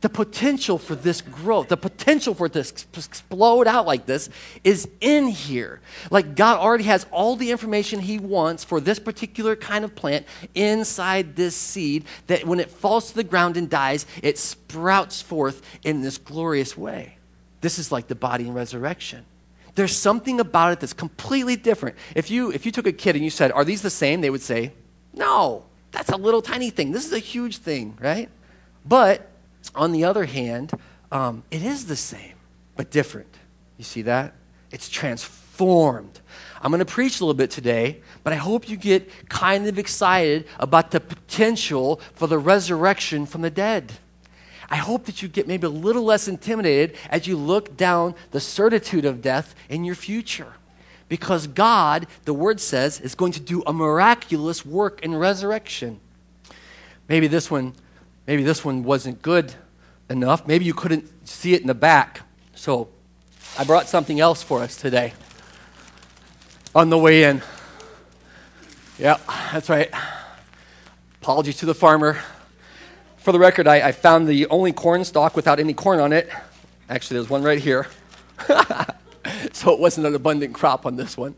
the 0.00 0.08
potential 0.08 0.78
for 0.78 0.94
this 0.94 1.20
growth, 1.20 1.68
the 1.68 1.76
potential 1.76 2.34
for 2.34 2.48
this 2.48 2.72
to 2.72 3.00
explode 3.00 3.66
out 3.66 3.86
like 3.86 4.06
this 4.06 4.30
is 4.64 4.88
in 5.00 5.28
here. 5.28 5.80
Like 6.10 6.34
God 6.34 6.58
already 6.58 6.84
has 6.84 7.06
all 7.10 7.36
the 7.36 7.50
information 7.50 8.00
He 8.00 8.18
wants 8.18 8.64
for 8.64 8.80
this 8.80 8.98
particular 8.98 9.56
kind 9.56 9.84
of 9.84 9.94
plant 9.94 10.26
inside 10.54 11.36
this 11.36 11.54
seed 11.54 12.04
that 12.28 12.46
when 12.46 12.60
it 12.60 12.70
falls 12.70 13.10
to 13.10 13.16
the 13.16 13.24
ground 13.24 13.56
and 13.56 13.68
dies, 13.68 14.06
it 14.22 14.38
sprouts 14.38 15.20
forth 15.20 15.62
in 15.82 16.00
this 16.00 16.16
glorious 16.16 16.76
way. 16.76 17.16
This 17.60 17.78
is 17.78 17.92
like 17.92 18.08
the 18.08 18.14
body 18.14 18.44
and 18.44 18.54
resurrection. 18.54 19.26
There's 19.74 19.96
something 19.96 20.40
about 20.40 20.72
it 20.72 20.80
that's 20.80 20.92
completely 20.92 21.56
different. 21.56 21.96
If 22.14 22.30
you, 22.30 22.50
if 22.52 22.66
you 22.66 22.72
took 22.72 22.86
a 22.86 22.92
kid 22.92 23.16
and 23.16 23.24
you 23.24 23.30
said, 23.30 23.52
Are 23.52 23.64
these 23.64 23.82
the 23.82 23.90
same? 23.90 24.20
They 24.22 24.30
would 24.30 24.42
say, 24.42 24.72
No, 25.12 25.64
that's 25.90 26.10
a 26.10 26.16
little 26.16 26.42
tiny 26.42 26.70
thing. 26.70 26.92
This 26.92 27.06
is 27.06 27.12
a 27.12 27.18
huge 27.18 27.58
thing, 27.58 27.96
right? 28.00 28.28
But 28.84 29.30
on 29.74 29.92
the 29.92 30.04
other 30.04 30.24
hand, 30.24 30.72
um, 31.12 31.42
it 31.50 31.62
is 31.62 31.86
the 31.86 31.96
same, 31.96 32.34
but 32.76 32.90
different. 32.90 33.34
You 33.76 33.84
see 33.84 34.02
that? 34.02 34.34
It's 34.70 34.88
transformed. 34.88 36.20
I'm 36.62 36.70
going 36.70 36.80
to 36.80 36.84
preach 36.84 37.20
a 37.20 37.24
little 37.24 37.34
bit 37.34 37.50
today, 37.50 38.00
but 38.22 38.32
I 38.32 38.36
hope 38.36 38.68
you 38.68 38.76
get 38.76 39.28
kind 39.28 39.66
of 39.66 39.78
excited 39.78 40.46
about 40.58 40.90
the 40.90 41.00
potential 41.00 42.00
for 42.14 42.26
the 42.26 42.38
resurrection 42.38 43.26
from 43.26 43.42
the 43.42 43.50
dead. 43.50 43.92
I 44.70 44.76
hope 44.76 45.06
that 45.06 45.20
you 45.20 45.28
get 45.28 45.48
maybe 45.48 45.66
a 45.66 45.70
little 45.70 46.04
less 46.04 46.28
intimidated 46.28 46.96
as 47.08 47.26
you 47.26 47.36
look 47.36 47.76
down 47.76 48.14
the 48.30 48.40
certitude 48.40 49.04
of 49.04 49.20
death 49.20 49.54
in 49.68 49.84
your 49.84 49.96
future. 49.96 50.54
Because 51.08 51.48
God, 51.48 52.06
the 52.24 52.34
word 52.34 52.60
says, 52.60 53.00
is 53.00 53.16
going 53.16 53.32
to 53.32 53.40
do 53.40 53.64
a 53.66 53.72
miraculous 53.72 54.64
work 54.64 55.02
in 55.02 55.14
resurrection. 55.14 55.98
Maybe 57.08 57.26
this 57.26 57.50
one 57.50 57.74
maybe 58.30 58.44
this 58.44 58.64
one 58.64 58.84
wasn't 58.84 59.20
good 59.22 59.52
enough. 60.08 60.46
Maybe 60.46 60.64
you 60.64 60.72
couldn't 60.72 61.26
see 61.28 61.52
it 61.52 61.62
in 61.62 61.66
the 61.66 61.74
back. 61.74 62.20
So 62.54 62.88
I 63.58 63.64
brought 63.64 63.88
something 63.88 64.20
else 64.20 64.40
for 64.40 64.62
us 64.62 64.76
today 64.76 65.14
on 66.72 66.90
the 66.90 66.96
way 66.96 67.24
in. 67.24 67.42
Yeah, 69.00 69.16
that's 69.50 69.68
right. 69.68 69.90
Apologies 71.20 71.56
to 71.56 71.66
the 71.66 71.74
farmer. 71.74 72.20
For 73.16 73.32
the 73.32 73.40
record, 73.40 73.66
I, 73.66 73.88
I 73.88 73.90
found 73.90 74.28
the 74.28 74.46
only 74.46 74.70
corn 74.70 75.04
stalk 75.04 75.34
without 75.34 75.58
any 75.58 75.74
corn 75.74 75.98
on 75.98 76.12
it. 76.12 76.30
Actually, 76.88 77.16
there's 77.16 77.30
one 77.30 77.42
right 77.42 77.58
here. 77.58 77.88
so 79.52 79.72
it 79.72 79.80
wasn't 79.80 80.06
an 80.06 80.14
abundant 80.14 80.54
crop 80.54 80.86
on 80.86 80.94
this 80.94 81.16
one. 81.16 81.34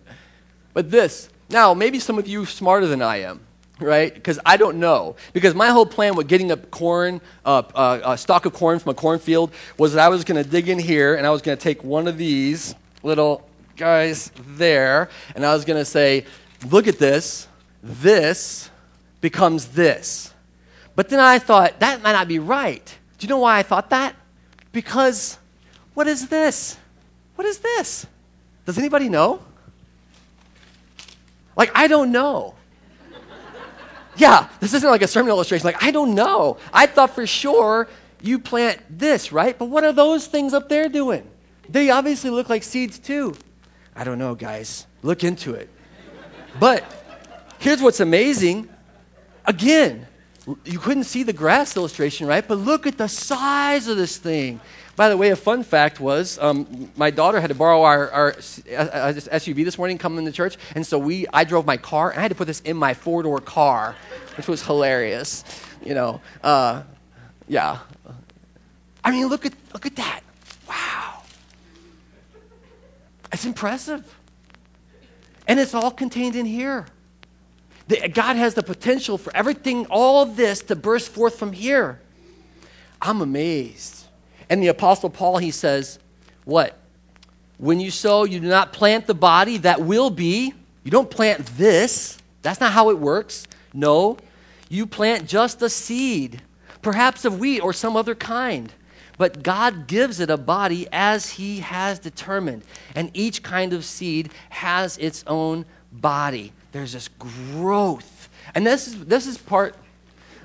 But 0.74 0.90
this. 0.90 1.30
Now, 1.48 1.72
maybe 1.72 1.98
some 1.98 2.18
of 2.18 2.28
you 2.28 2.44
smarter 2.44 2.86
than 2.86 3.00
I 3.00 3.22
am 3.22 3.40
right? 3.82 4.12
Because 4.12 4.38
I 4.44 4.56
don't 4.56 4.78
know. 4.78 5.16
Because 5.32 5.54
my 5.54 5.68
whole 5.68 5.86
plan 5.86 6.14
with 6.14 6.28
getting 6.28 6.50
a 6.50 6.56
corn, 6.56 7.20
uh, 7.44 7.62
uh, 7.74 8.00
a 8.04 8.18
stalk 8.18 8.46
of 8.46 8.52
corn 8.52 8.78
from 8.78 8.90
a 8.90 8.94
cornfield 8.94 9.52
was 9.78 9.94
that 9.94 10.04
I 10.04 10.08
was 10.08 10.24
going 10.24 10.42
to 10.42 10.48
dig 10.48 10.68
in 10.68 10.78
here 10.78 11.14
and 11.14 11.26
I 11.26 11.30
was 11.30 11.42
going 11.42 11.56
to 11.56 11.62
take 11.62 11.84
one 11.84 12.08
of 12.08 12.16
these 12.18 12.74
little 13.02 13.48
guys 13.76 14.30
there 14.56 15.08
and 15.34 15.44
I 15.44 15.52
was 15.54 15.64
going 15.64 15.78
to 15.78 15.84
say, 15.84 16.24
look 16.70 16.86
at 16.86 16.98
this. 16.98 17.48
This 17.82 18.70
becomes 19.20 19.68
this. 19.68 20.32
But 20.94 21.08
then 21.08 21.20
I 21.20 21.38
thought, 21.38 21.80
that 21.80 22.02
might 22.02 22.12
not 22.12 22.28
be 22.28 22.38
right. 22.38 22.84
Do 23.18 23.24
you 23.24 23.28
know 23.28 23.38
why 23.38 23.58
I 23.58 23.62
thought 23.62 23.90
that? 23.90 24.14
Because 24.72 25.38
what 25.94 26.06
is 26.06 26.28
this? 26.28 26.76
What 27.36 27.46
is 27.46 27.58
this? 27.58 28.06
Does 28.66 28.78
anybody 28.78 29.08
know? 29.08 29.40
Like, 31.56 31.70
I 31.74 31.86
don't 31.88 32.12
know. 32.12 32.54
Yeah, 34.16 34.48
this 34.60 34.74
isn't 34.74 34.88
like 34.88 35.02
a 35.02 35.08
sermon 35.08 35.30
illustration. 35.30 35.64
Like, 35.64 35.82
I 35.82 35.90
don't 35.90 36.14
know. 36.14 36.58
I 36.72 36.86
thought 36.86 37.14
for 37.14 37.26
sure 37.26 37.88
you 38.20 38.38
plant 38.38 38.80
this, 38.90 39.32
right? 39.32 39.58
But 39.58 39.66
what 39.66 39.84
are 39.84 39.92
those 39.92 40.26
things 40.26 40.54
up 40.54 40.68
there 40.68 40.88
doing? 40.88 41.28
They 41.68 41.90
obviously 41.90 42.30
look 42.30 42.48
like 42.48 42.62
seeds 42.62 42.98
too. 42.98 43.34
I 43.96 44.04
don't 44.04 44.18
know, 44.18 44.34
guys. 44.34 44.86
Look 45.02 45.24
into 45.24 45.54
it. 45.54 45.68
But 46.60 46.84
here's 47.58 47.80
what's 47.80 48.00
amazing. 48.00 48.68
Again, 49.46 50.06
you 50.64 50.78
couldn't 50.78 51.04
see 51.04 51.22
the 51.22 51.32
grass 51.32 51.76
illustration, 51.76 52.26
right? 52.26 52.46
But 52.46 52.58
look 52.58 52.86
at 52.86 52.98
the 52.98 53.08
size 53.08 53.88
of 53.88 53.96
this 53.96 54.16
thing. 54.16 54.60
By 54.94 55.08
the 55.08 55.16
way, 55.16 55.30
a 55.30 55.36
fun 55.36 55.62
fact 55.62 56.00
was 56.00 56.38
um, 56.38 56.90
my 56.96 57.10
daughter 57.10 57.40
had 57.40 57.48
to 57.48 57.54
borrow 57.54 57.82
our, 57.82 58.10
our 58.10 58.32
SUV 58.32 59.64
this 59.64 59.78
morning 59.78 59.96
coming 59.96 60.26
to 60.26 60.32
church, 60.32 60.58
and 60.74 60.86
so 60.86 60.98
we 60.98 61.26
I 61.32 61.44
drove 61.44 61.64
my 61.64 61.78
car, 61.78 62.10
and 62.10 62.18
I 62.18 62.22
had 62.22 62.30
to 62.30 62.34
put 62.34 62.46
this 62.46 62.60
in 62.60 62.76
my 62.76 62.92
four 62.92 63.22
door 63.22 63.40
car, 63.40 63.96
which 64.36 64.48
was 64.48 64.62
hilarious. 64.62 65.44
You 65.82 65.94
know, 65.94 66.20
uh, 66.44 66.82
yeah. 67.48 67.78
I 69.02 69.10
mean, 69.10 69.28
look 69.28 69.46
at 69.46 69.54
look 69.72 69.86
at 69.86 69.96
that! 69.96 70.20
Wow, 70.68 71.22
it's 73.32 73.46
impressive, 73.46 74.14
and 75.48 75.58
it's 75.58 75.72
all 75.72 75.90
contained 75.90 76.36
in 76.36 76.44
here. 76.44 76.86
God 78.12 78.36
has 78.36 78.54
the 78.54 78.62
potential 78.62 79.16
for 79.16 79.34
everything, 79.34 79.86
all 79.86 80.26
this, 80.26 80.62
to 80.64 80.76
burst 80.76 81.08
forth 81.08 81.38
from 81.38 81.52
here. 81.52 82.00
I'm 83.00 83.20
amazed. 83.20 84.01
And 84.52 84.62
the 84.62 84.68
Apostle 84.68 85.08
Paul, 85.08 85.38
he 85.38 85.50
says, 85.50 85.98
What? 86.44 86.76
When 87.56 87.80
you 87.80 87.90
sow, 87.90 88.24
you 88.24 88.38
do 88.38 88.48
not 88.48 88.74
plant 88.74 89.06
the 89.06 89.14
body 89.14 89.56
that 89.56 89.80
will 89.80 90.10
be. 90.10 90.52
You 90.84 90.90
don't 90.90 91.10
plant 91.10 91.46
this. 91.56 92.18
That's 92.42 92.60
not 92.60 92.70
how 92.70 92.90
it 92.90 92.98
works. 92.98 93.46
No. 93.72 94.18
You 94.68 94.86
plant 94.86 95.26
just 95.26 95.62
a 95.62 95.70
seed, 95.70 96.42
perhaps 96.82 97.24
of 97.24 97.40
wheat 97.40 97.60
or 97.60 97.72
some 97.72 97.96
other 97.96 98.14
kind. 98.14 98.70
But 99.16 99.42
God 99.42 99.86
gives 99.86 100.20
it 100.20 100.28
a 100.28 100.36
body 100.36 100.86
as 100.92 101.30
He 101.30 101.60
has 101.60 101.98
determined. 101.98 102.62
And 102.94 103.10
each 103.14 103.42
kind 103.42 103.72
of 103.72 103.86
seed 103.86 104.32
has 104.50 104.98
its 104.98 105.24
own 105.26 105.64
body. 105.90 106.52
There's 106.72 106.92
this 106.92 107.08
growth. 107.08 108.28
And 108.54 108.66
this 108.66 108.86
is, 108.86 109.02
this 109.06 109.26
is 109.26 109.38
part 109.38 109.76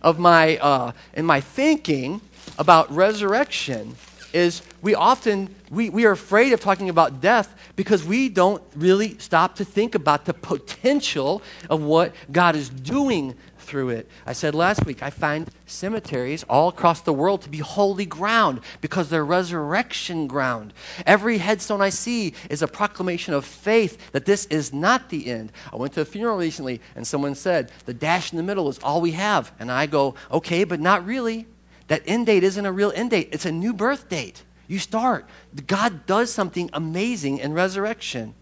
of 0.01 0.17
my, 0.17 0.55
uh, 0.59 0.93
in 1.13 1.25
my 1.25 1.41
thinking 1.41 2.21
about 2.57 2.91
resurrection 2.91 3.95
is 4.33 4.61
we 4.81 4.95
often 4.95 5.53
we, 5.69 5.89
we 5.89 6.05
are 6.05 6.11
afraid 6.11 6.53
of 6.53 6.59
talking 6.59 6.89
about 6.89 7.21
death 7.21 7.53
because 7.75 8.03
we 8.03 8.29
don't 8.29 8.63
really 8.75 9.17
stop 9.19 9.55
to 9.55 9.65
think 9.65 9.95
about 9.95 10.25
the 10.25 10.33
potential 10.33 11.41
of 11.69 11.81
what 11.81 12.13
god 12.31 12.55
is 12.55 12.69
doing 12.69 13.35
through 13.59 13.89
it. 13.89 14.09
I 14.25 14.31
said 14.31 14.55
last 14.55 14.85
week 14.85 15.03
i 15.03 15.09
find 15.09 15.49
cemeteries 15.65 16.43
all 16.43 16.69
across 16.69 17.01
the 17.01 17.11
world 17.13 17.41
to 17.41 17.49
be 17.49 17.57
holy 17.57 18.05
ground 18.05 18.61
because 18.79 19.09
they're 19.09 19.25
resurrection 19.25 20.27
ground. 20.27 20.73
Every 21.05 21.37
headstone 21.37 21.81
i 21.81 21.89
see 21.89 22.33
is 22.49 22.61
a 22.61 22.67
proclamation 22.67 23.33
of 23.33 23.45
faith 23.45 24.11
that 24.11 24.25
this 24.25 24.45
is 24.45 24.73
not 24.73 25.09
the 25.09 25.27
end. 25.27 25.51
I 25.71 25.75
went 25.75 25.93
to 25.93 26.01
a 26.01 26.05
funeral 26.05 26.37
recently 26.37 26.81
and 26.95 27.05
someone 27.05 27.35
said 27.35 27.71
the 27.85 27.93
dash 27.93 28.31
in 28.31 28.37
the 28.37 28.43
middle 28.43 28.69
is 28.69 28.79
all 28.79 29.01
we 29.01 29.11
have. 29.11 29.51
And 29.59 29.71
i 29.71 29.85
go 29.85 30.15
okay 30.31 30.63
but 30.63 30.79
not 30.79 31.05
really 31.05 31.45
that 31.87 32.03
end 32.05 32.25
date 32.25 32.43
isn't 32.43 32.65
a 32.65 32.71
real 32.71 32.91
end 32.95 33.11
date, 33.11 33.29
it's 33.31 33.45
a 33.45 33.51
new 33.51 33.73
birth 33.73 34.09
date. 34.09 34.43
You 34.67 34.79
start. 34.79 35.25
God 35.65 36.05
does 36.05 36.31
something 36.31 36.69
amazing 36.73 37.37
in 37.37 37.53
resurrection. 37.53 38.33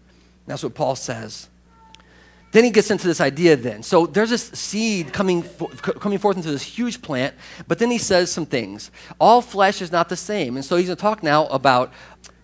That's 0.46 0.62
what 0.62 0.74
Paul 0.74 0.96
says. 0.96 1.48
Then 2.52 2.64
he 2.64 2.70
gets 2.70 2.90
into 2.90 3.06
this 3.06 3.20
idea 3.20 3.54
then. 3.56 3.82
So 3.82 4.06
there's 4.06 4.30
this 4.30 4.44
seed 4.44 5.12
coming, 5.12 5.42
coming 5.42 6.18
forth 6.18 6.36
into 6.36 6.50
this 6.50 6.62
huge 6.62 7.02
plant, 7.02 7.34
but 7.68 7.78
then 7.78 7.90
he 7.90 7.98
says 7.98 8.32
some 8.32 8.46
things. 8.46 8.90
All 9.20 9.42
flesh 9.42 9.82
is 9.82 9.92
not 9.92 10.08
the 10.08 10.16
same. 10.16 10.56
And 10.56 10.64
so 10.64 10.76
he's 10.76 10.86
going 10.86 10.96
to 10.96 11.00
talk 11.00 11.22
now 11.22 11.46
about 11.48 11.92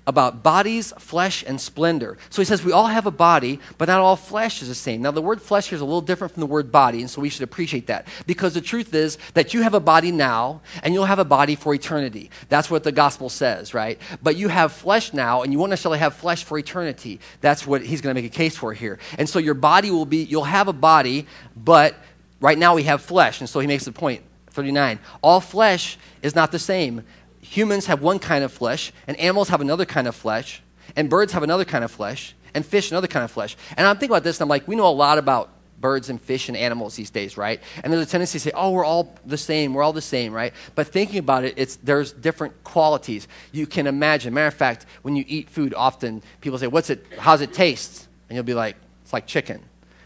about 0.06 0.42
bodies, 0.42 0.92
flesh, 0.98 1.44
and 1.46 1.60
splendor. 1.60 2.18
So 2.30 2.42
he 2.42 2.46
says 2.46 2.64
we 2.64 2.72
all 2.72 2.86
have 2.86 3.06
a 3.06 3.10
body, 3.10 3.60
but 3.78 3.88
not 3.88 4.00
all 4.00 4.16
flesh 4.16 4.62
is 4.62 4.68
the 4.68 4.74
same. 4.74 5.02
Now, 5.02 5.12
the 5.12 5.22
word 5.22 5.40
flesh 5.40 5.68
here 5.68 5.76
is 5.76 5.80
a 5.80 5.84
little 5.84 6.00
different 6.00 6.34
from 6.34 6.40
the 6.40 6.46
word 6.46 6.72
body, 6.72 7.00
and 7.00 7.08
so 7.08 7.20
we 7.20 7.28
should 7.28 7.42
appreciate 7.42 7.86
that. 7.86 8.06
Because 8.26 8.54
the 8.54 8.60
truth 8.60 8.94
is 8.94 9.16
that 9.34 9.54
you 9.54 9.62
have 9.62 9.74
a 9.74 9.80
body 9.80 10.10
now, 10.10 10.60
and 10.82 10.92
you'll 10.92 11.04
have 11.04 11.20
a 11.20 11.24
body 11.24 11.54
for 11.54 11.72
eternity. 11.72 12.30
That's 12.48 12.70
what 12.70 12.82
the 12.82 12.92
gospel 12.92 13.28
says, 13.28 13.74
right? 13.74 14.00
But 14.22 14.36
you 14.36 14.48
have 14.48 14.72
flesh 14.72 15.12
now, 15.12 15.42
and 15.42 15.52
you 15.52 15.58
won't 15.58 15.70
necessarily 15.70 16.00
have 16.00 16.14
flesh 16.14 16.42
for 16.44 16.58
eternity. 16.58 17.20
That's 17.40 17.66
what 17.66 17.82
he's 17.82 18.00
going 18.00 18.14
to 18.14 18.20
make 18.20 18.30
a 18.30 18.34
case 18.34 18.56
for 18.56 18.72
here. 18.72 18.98
And 19.18 19.28
so 19.28 19.38
your 19.38 19.54
body 19.54 19.90
will 19.90 20.06
be, 20.06 20.24
you'll 20.24 20.44
have 20.44 20.66
a 20.68 20.72
body, 20.72 21.26
but 21.56 21.94
right 22.40 22.58
now 22.58 22.74
we 22.74 22.82
have 22.84 23.02
flesh. 23.02 23.40
And 23.40 23.48
so 23.48 23.60
he 23.60 23.66
makes 23.68 23.84
the 23.84 23.92
point 23.92 24.22
39. 24.50 24.98
All 25.22 25.40
flesh 25.40 25.96
is 26.22 26.34
not 26.34 26.52
the 26.52 26.58
same 26.58 27.02
humans 27.52 27.84
have 27.86 28.00
one 28.00 28.18
kind 28.18 28.42
of 28.44 28.50
flesh, 28.50 28.92
and 29.06 29.14
animals 29.18 29.50
have 29.50 29.60
another 29.60 29.84
kind 29.84 30.08
of 30.08 30.16
flesh, 30.16 30.62
and 30.96 31.10
birds 31.10 31.32
have 31.34 31.42
another 31.42 31.66
kind 31.66 31.84
of 31.84 31.90
flesh, 31.90 32.34
and 32.54 32.64
fish 32.64 32.90
another 32.90 33.06
kind 33.06 33.24
of 33.24 33.30
flesh. 33.30 33.56
And 33.76 33.86
I'm 33.86 33.96
thinking 33.96 34.12
about 34.14 34.24
this, 34.24 34.38
and 34.38 34.44
I'm 34.44 34.48
like, 34.48 34.66
we 34.66 34.74
know 34.74 34.86
a 34.86 34.88
lot 34.88 35.18
about 35.18 35.50
birds 35.78 36.08
and 36.08 36.18
fish 36.18 36.48
and 36.48 36.56
animals 36.56 36.96
these 36.96 37.10
days, 37.10 37.36
right? 37.36 37.60
And 37.84 37.92
there's 37.92 38.06
a 38.06 38.08
tendency 38.08 38.38
to 38.38 38.40
say, 38.40 38.52
oh, 38.54 38.70
we're 38.70 38.86
all 38.86 39.14
the 39.26 39.36
same, 39.36 39.74
we're 39.74 39.82
all 39.82 39.92
the 39.92 40.00
same, 40.00 40.32
right? 40.32 40.54
But 40.74 40.86
thinking 40.86 41.18
about 41.18 41.44
it, 41.44 41.54
it's, 41.58 41.76
there's 41.76 42.12
different 42.12 42.64
qualities. 42.64 43.28
You 43.50 43.66
can 43.66 43.86
imagine. 43.86 44.32
Matter 44.32 44.46
of 44.46 44.54
fact, 44.54 44.86
when 45.02 45.14
you 45.14 45.24
eat 45.26 45.50
food, 45.50 45.74
often 45.74 46.22
people 46.40 46.58
say, 46.58 46.68
what's 46.68 46.88
it, 46.88 47.04
how's 47.18 47.42
it 47.42 47.52
taste? 47.52 48.08
And 48.28 48.36
you'll 48.36 48.44
be 48.44 48.54
like, 48.54 48.76
it's 49.02 49.12
like 49.12 49.26
chicken, 49.26 49.60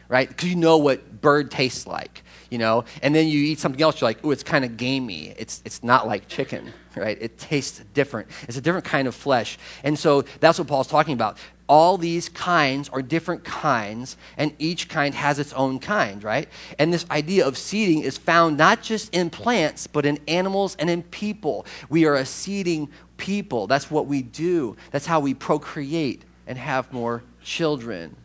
right? 0.09 0.27
Because 0.29 0.49
you 0.49 0.57
know 0.57 0.79
what 0.79 1.21
bird 1.21 1.51
tastes 1.51 1.87
like 1.87 2.25
you 2.51 2.59
know? 2.59 2.85
And 3.03 3.15
then 3.15 3.29
you 3.29 3.41
eat 3.41 3.59
something 3.59 3.81
else 3.81 4.01
you're 4.01 4.09
like 4.09 4.19
oh 4.25 4.31
it's 4.31 4.43
kind 4.43 4.65
of 4.65 4.77
gamey. 4.77 5.35
It's, 5.37 5.63
it's 5.65 5.83
not 5.83 6.07
like 6.07 6.29
chicken 6.29 6.73
right? 6.97 7.19
It 7.21 7.39
tastes 7.39 7.83
different. 7.95 8.29
It's 8.49 8.57
a 8.57 8.61
different 8.61 8.85
kind 8.85 9.07
of 9.07 9.15
flesh. 9.15 9.59
And 9.85 9.99
so 9.99 10.23
that's 10.41 10.59
what 10.59 10.69
paul's 10.69 10.89
talking 10.89 11.15
about. 11.15 11.39
All 11.69 11.99
these 11.99 12.29
kinds 12.29 12.89
are 12.89 13.03
different 13.03 13.45
kinds 13.45 14.17
and 14.37 14.55
each 14.59 14.89
kind 14.89 15.15
has 15.15 15.39
its 15.39 15.53
own 15.53 15.79
kind 15.79 16.23
right? 16.23 16.49
And 16.79 16.93
this 16.93 17.05
idea 17.11 17.47
of 17.47 17.59
seeding 17.59 18.03
is 18.03 18.17
found 18.17 18.57
not 18.57 18.83
just 18.83 19.15
in 19.15 19.31
plants 19.31 19.87
but 19.87 20.07
in 20.07 20.19
animals 20.29 20.77
and 20.79 20.89
in 20.89 21.03
people. 21.03 21.67
We 21.89 22.07
are 22.07 22.15
a 22.15 22.25
seeding 22.25 22.89
people. 23.17 23.67
That's 23.67 23.91
what 23.91 24.07
we 24.07 24.23
do. 24.23 24.77
That's 24.91 25.07
how 25.07 25.21
we 25.21 25.35
procreate 25.35 26.23
and 26.47 26.57
have 26.57 26.93
more 26.93 27.25
children 27.43 28.17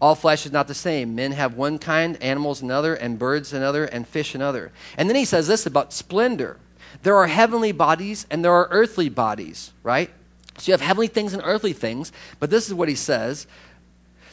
all 0.00 0.14
flesh 0.14 0.46
is 0.46 0.52
not 0.52 0.68
the 0.68 0.74
same. 0.74 1.14
Men 1.14 1.32
have 1.32 1.54
one 1.54 1.78
kind, 1.78 2.20
animals 2.22 2.62
another, 2.62 2.94
and 2.94 3.18
birds 3.18 3.52
another, 3.52 3.84
and 3.84 4.06
fish 4.06 4.34
another. 4.34 4.72
And 4.96 5.08
then 5.08 5.16
he 5.16 5.24
says 5.24 5.46
this 5.46 5.66
about 5.66 5.92
splendor 5.92 6.58
there 7.02 7.16
are 7.16 7.28
heavenly 7.28 7.72
bodies 7.72 8.26
and 8.30 8.44
there 8.44 8.52
are 8.52 8.68
earthly 8.70 9.08
bodies, 9.08 9.72
right? 9.82 10.10
So 10.58 10.70
you 10.70 10.72
have 10.72 10.80
heavenly 10.80 11.06
things 11.06 11.32
and 11.32 11.42
earthly 11.44 11.72
things, 11.72 12.12
but 12.38 12.50
this 12.50 12.66
is 12.68 12.74
what 12.74 12.88
he 12.88 12.94
says 12.94 13.46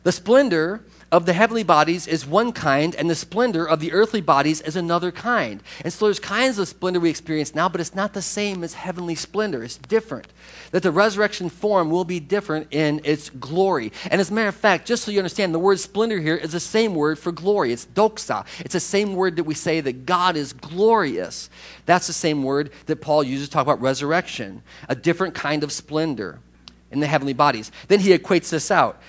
the 0.03 0.11
splendor 0.11 0.81
of 1.11 1.25
the 1.25 1.33
heavenly 1.33 1.63
bodies 1.63 2.05
is 2.05 2.25
one 2.25 2.51
kind, 2.51 2.93
and 2.95 3.09
the 3.09 3.15
splendor 3.15 3.65
of 3.65 3.79
the 3.79 3.93
earthly 3.93 4.19
bodies 4.19 4.59
is 4.61 4.75
another 4.75 5.11
kind. 5.11 5.63
And 5.83 5.93
so 5.93 6.05
there's 6.05 6.19
kinds 6.19 6.59
of 6.59 6.67
splendor 6.67 6.99
we 6.99 7.09
experience 7.09 7.55
now, 7.55 7.69
but 7.69 7.79
it's 7.79 7.95
not 7.95 8.13
the 8.13 8.21
same 8.21 8.61
as 8.63 8.73
heavenly 8.73 9.15
splendor. 9.15 9.63
It's 9.63 9.77
different. 9.77 10.27
That 10.71 10.83
the 10.83 10.91
resurrection 10.91 11.49
form 11.49 11.89
will 11.89 12.03
be 12.03 12.19
different 12.19 12.67
in 12.71 12.99
its 13.05 13.29
glory. 13.29 13.93
And 14.11 14.19
as 14.19 14.31
a 14.31 14.33
matter 14.33 14.49
of 14.49 14.55
fact, 14.55 14.85
just 14.85 15.03
so 15.03 15.11
you 15.11 15.19
understand, 15.19 15.53
the 15.53 15.59
word 15.59 15.79
splendor 15.79 16.19
here 16.19 16.35
is 16.35 16.51
the 16.51 16.59
same 16.59 16.93
word 16.93 17.17
for 17.17 17.31
glory. 17.31 17.71
It's 17.71 17.85
doxa. 17.85 18.45
It's 18.59 18.73
the 18.73 18.79
same 18.81 19.15
word 19.15 19.37
that 19.37 19.45
we 19.45 19.53
say 19.53 19.79
that 19.79 20.05
God 20.05 20.35
is 20.35 20.51
glorious. 20.51 21.49
That's 21.85 22.07
the 22.07 22.13
same 22.13 22.43
word 22.43 22.71
that 22.87 22.97
Paul 22.97 23.23
uses 23.23 23.47
to 23.47 23.53
talk 23.53 23.63
about 23.63 23.79
resurrection, 23.79 24.61
a 24.89 24.95
different 24.95 25.35
kind 25.35 25.63
of 25.63 25.71
splendor 25.71 26.39
in 26.91 26.99
the 26.99 27.07
heavenly 27.07 27.33
bodies. 27.33 27.71
Then 27.87 28.01
he 28.01 28.17
equates 28.17 28.49
this 28.49 28.71
out. 28.71 29.01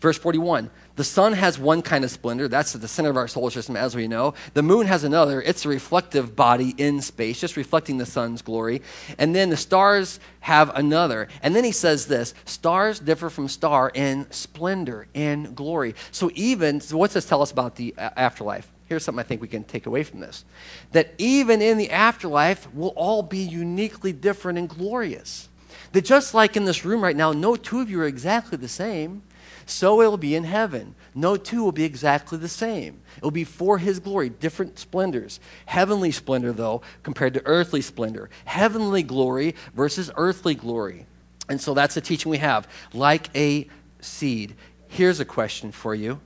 Verse 0.00 0.18
41 0.18 0.70
the 0.96 1.04
sun 1.04 1.34
has 1.34 1.58
one 1.58 1.82
kind 1.82 2.04
of 2.04 2.10
splendor. 2.10 2.48
That's 2.48 2.74
at 2.74 2.80
the 2.80 2.88
center 2.88 3.10
of 3.10 3.16
our 3.16 3.28
solar 3.28 3.50
system, 3.50 3.76
as 3.76 3.94
we 3.94 4.08
know. 4.08 4.34
The 4.54 4.62
moon 4.62 4.86
has 4.86 5.04
another. 5.04 5.42
It's 5.42 5.64
a 5.64 5.68
reflective 5.68 6.34
body 6.34 6.74
in 6.78 7.02
space, 7.02 7.38
just 7.38 7.56
reflecting 7.56 7.98
the 7.98 8.06
sun's 8.06 8.42
glory. 8.42 8.82
And 9.18 9.34
then 9.34 9.50
the 9.50 9.56
stars 9.56 10.18
have 10.40 10.74
another. 10.74 11.28
And 11.42 11.54
then 11.54 11.64
he 11.64 11.72
says 11.72 12.06
this 12.06 12.34
stars 12.46 12.98
differ 12.98 13.28
from 13.28 13.48
star 13.48 13.90
in 13.94 14.26
splendor, 14.30 15.06
in 15.12 15.54
glory. 15.54 15.94
So, 16.10 16.30
even, 16.34 16.80
so 16.80 16.96
what's 16.96 17.14
this 17.14 17.26
tell 17.26 17.42
us 17.42 17.52
about 17.52 17.76
the 17.76 17.94
afterlife? 17.98 18.70
Here's 18.86 19.04
something 19.04 19.20
I 19.20 19.24
think 19.24 19.42
we 19.42 19.48
can 19.48 19.64
take 19.64 19.86
away 19.86 20.02
from 20.02 20.20
this 20.20 20.44
that 20.92 21.12
even 21.18 21.60
in 21.60 21.76
the 21.76 21.90
afterlife, 21.90 22.72
we'll 22.72 22.90
all 22.90 23.22
be 23.22 23.38
uniquely 23.38 24.12
different 24.12 24.58
and 24.58 24.68
glorious. 24.68 25.48
That 25.92 26.04
just 26.04 26.32
like 26.34 26.56
in 26.56 26.64
this 26.64 26.84
room 26.84 27.02
right 27.02 27.16
now, 27.16 27.32
no 27.32 27.56
two 27.56 27.80
of 27.80 27.90
you 27.90 28.00
are 28.00 28.06
exactly 28.06 28.56
the 28.56 28.68
same 28.68 29.22
so 29.66 30.00
it 30.00 30.06
will 30.06 30.16
be 30.16 30.36
in 30.36 30.44
heaven. 30.44 30.94
No 31.14 31.36
two 31.36 31.64
will 31.64 31.72
be 31.72 31.84
exactly 31.84 32.38
the 32.38 32.48
same. 32.48 33.00
It 33.16 33.22
will 33.22 33.32
be 33.32 33.44
for 33.44 33.78
his 33.78 33.98
glory, 33.98 34.28
different 34.28 34.78
splendors. 34.78 35.40
Heavenly 35.66 36.12
splendor, 36.12 36.52
though, 36.52 36.82
compared 37.02 37.34
to 37.34 37.42
earthly 37.44 37.82
splendor. 37.82 38.30
Heavenly 38.44 39.02
glory 39.02 39.56
versus 39.74 40.10
earthly 40.16 40.54
glory. 40.54 41.06
And 41.48 41.60
so 41.60 41.74
that's 41.74 41.96
the 41.96 42.00
teaching 42.00 42.30
we 42.30 42.38
have. 42.38 42.68
Like 42.92 43.28
a 43.36 43.68
seed. 44.00 44.54
Here's 44.88 45.18
a 45.18 45.24
question 45.24 45.72
for 45.72 45.94
you 45.94 46.20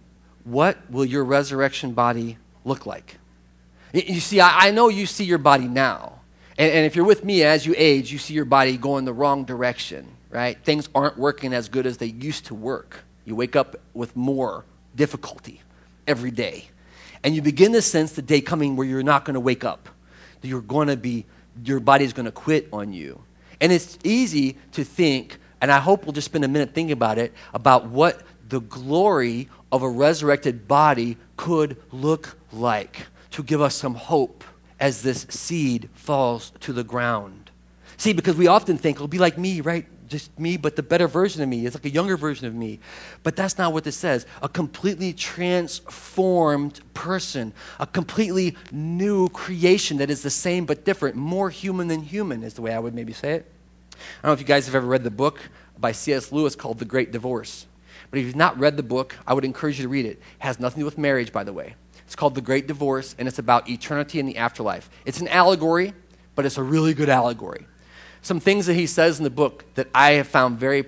What 0.45 0.79
will 0.91 1.07
your 1.07 1.25
resurrection 1.25 1.93
body 1.93 2.37
look 2.65 2.85
like? 2.85 3.17
You 3.95 4.21
see, 4.21 4.41
I 4.41 4.71
know 4.71 4.89
you 4.89 5.07
see 5.07 5.25
your 5.25 5.39
body 5.39 5.67
now. 5.67 6.21
And, 6.59 6.85
if 6.85 6.95
you're 6.95 7.07
with 7.07 7.25
me 7.25 7.43
as 7.43 7.65
you 7.65 7.75
age, 7.77 8.13
you 8.13 8.19
see 8.19 8.35
your 8.35 8.45
body 8.45 8.77
going 8.77 9.07
the 9.07 9.15
wrong 9.15 9.45
direction, 9.45 10.07
right? 10.29 10.63
Things 10.63 10.91
aren't 10.95 11.17
working 11.17 11.55
as 11.55 11.71
good 11.71 11.87
as 11.87 11.97
they 11.97 12.07
used 12.07 12.47
to 12.47 12.55
work. 12.55 12.99
You 13.25 13.35
wake 13.37 13.57
up 13.57 13.77
with 13.95 14.17
more 14.17 14.65
difficulty 14.97 15.63
every 16.07 16.31
day. 16.31 16.67
And 17.23 17.35
you 17.35 17.43
begin 17.43 17.73
to 17.73 17.83
sense 17.83 18.13
the 18.13 18.23
day 18.23 18.41
coming 18.41 18.77
where 18.77 18.87
you're 18.87 19.03
not 19.03 19.25
going 19.25 19.35
to 19.35 19.41
wake 19.41 19.65
up. 19.65 19.89
That 20.41 20.49
you're 20.49 20.63
going 20.63 20.89
to 20.89 20.97
be, 20.97 21.27
your 21.65 21.81
body's 21.81 22.13
going 22.13 22.27
to 22.27 22.33
quit 22.33 22.69
on 22.73 22.93
you. 22.93 23.23
And 23.61 23.71
it's 23.73 23.99
easy 24.05 24.57
to 24.73 24.85
think, 24.85 25.39
and 25.61 25.71
I 25.71 25.79
hope 25.79 26.05
we'll 26.05 26.15
just 26.15 26.25
spend 26.25 26.45
a 26.45 26.49
minute 26.49 26.75
thinking 26.75 26.93
about 26.93 27.19
it, 27.19 27.35
about 27.53 27.87
what 27.87 28.23
the 28.49 28.61
glory 28.61 29.49
of 29.71 29.83
a 29.83 29.89
resurrected 29.89 30.67
body 30.67 31.17
could 31.37 31.77
look 31.93 32.37
like 32.53 33.07
to 33.33 33.43
give 33.43 33.61
us 33.61 33.75
some 33.75 33.95
hope 33.95 34.43
as 34.81 35.03
this 35.03 35.27
seed 35.29 35.89
falls 35.95 36.53
to 36.61 36.73
the 36.73 36.83
ground. 36.83 37.51
See, 37.97 38.15
because 38.15 38.37
we 38.37 38.47
often 38.47 38.79
think 38.79 38.97
it'll 38.97 39.09
be 39.09 39.19
like 39.19 39.37
me, 39.37 39.61
right? 39.61 39.87
Just 40.11 40.39
me, 40.39 40.57
but 40.57 40.77
the 40.77 40.83
better 40.83 41.07
version 41.07 41.41
of 41.41 41.49
me. 41.49 41.65
It's 41.65 41.75
like 41.75 41.85
a 41.85 41.91
younger 41.91 42.17
version 42.17 42.47
of 42.47 42.55
me. 42.55 42.81
But 43.23 43.37
that's 43.37 43.57
not 43.57 43.73
what 43.73 43.85
this 43.85 43.97
says. 43.97 44.27
A 44.43 44.49
completely 44.49 45.13
transformed 45.13 46.81
person, 46.93 47.53
a 47.79 47.87
completely 47.87 48.57
new 48.73 49.29
creation 49.29 49.99
that 49.99 50.11
is 50.11 50.23
the 50.23 50.31
same 50.31 50.67
but 50.67 50.85
different, 50.85 51.17
more 51.17 51.49
human 51.49 51.89
than 51.89 52.03
human, 52.03 52.43
is 52.43 52.55
the 52.55 52.63
way 52.63 52.75
I 52.75 52.79
would 52.79 52.93
maybe 52.93 53.13
say 53.13 53.35
it. 53.35 53.51
I 53.93 54.27
don't 54.27 54.31
know 54.31 54.33
if 54.33 54.41
you 54.41 54.47
guys 54.47 54.67
have 54.67 54.75
ever 54.75 54.87
read 54.87 55.05
the 55.05 55.11
book 55.11 55.39
by 55.79 55.93
C.S. 55.93 56.33
Lewis 56.33 56.57
called 56.57 56.81
The 56.81 56.85
Great 56.85 57.13
Divorce. 57.13 57.67
But 58.11 58.19
if 58.19 58.27
you've 58.27 58.37
not 58.37 58.59
read 58.59 58.77
the 58.77 58.83
book, 58.83 59.17
I 59.27 59.35
would 59.35 59.45
encourage 59.45 59.79
you 59.79 59.85
to 59.85 59.89
read 59.89 60.07
it. 60.07 60.19
It 60.19 60.23
has 60.41 60.59
nothing 60.59 60.77
to 60.77 60.81
do 60.81 60.85
with 60.87 60.99
marriage, 60.99 61.33
by 61.33 61.45
the 61.45 61.53
way. 61.53 61.77
It's 62.05 62.17
called 62.17 62.35
The 62.35 62.41
Great 62.41 62.67
Divorce, 62.67 63.15
and 63.19 63.29
it's 63.29 63.39
about 63.39 63.71
eternity 63.71 64.19
and 64.19 64.29
the 64.29 64.39
afterlife. 64.39 64.91
It's 65.05 65.21
an 65.21 65.29
allegory, 65.29 65.93
but 66.35 66.45
it's 66.45 66.59
a 66.59 66.63
really 66.63 66.95
good 66.95 67.09
allegory 67.09 67.67
some 68.23 68.41
things 68.41 68.67
that 68.67 68.75
he 68.75 68.87
says 68.87 69.19
in 69.19 69.25
the 69.25 69.31
book 69.31 69.65
that 69.75 69.89
I 69.95 70.13
have 70.13 70.29
found 70.29 70.59
very 70.59 70.87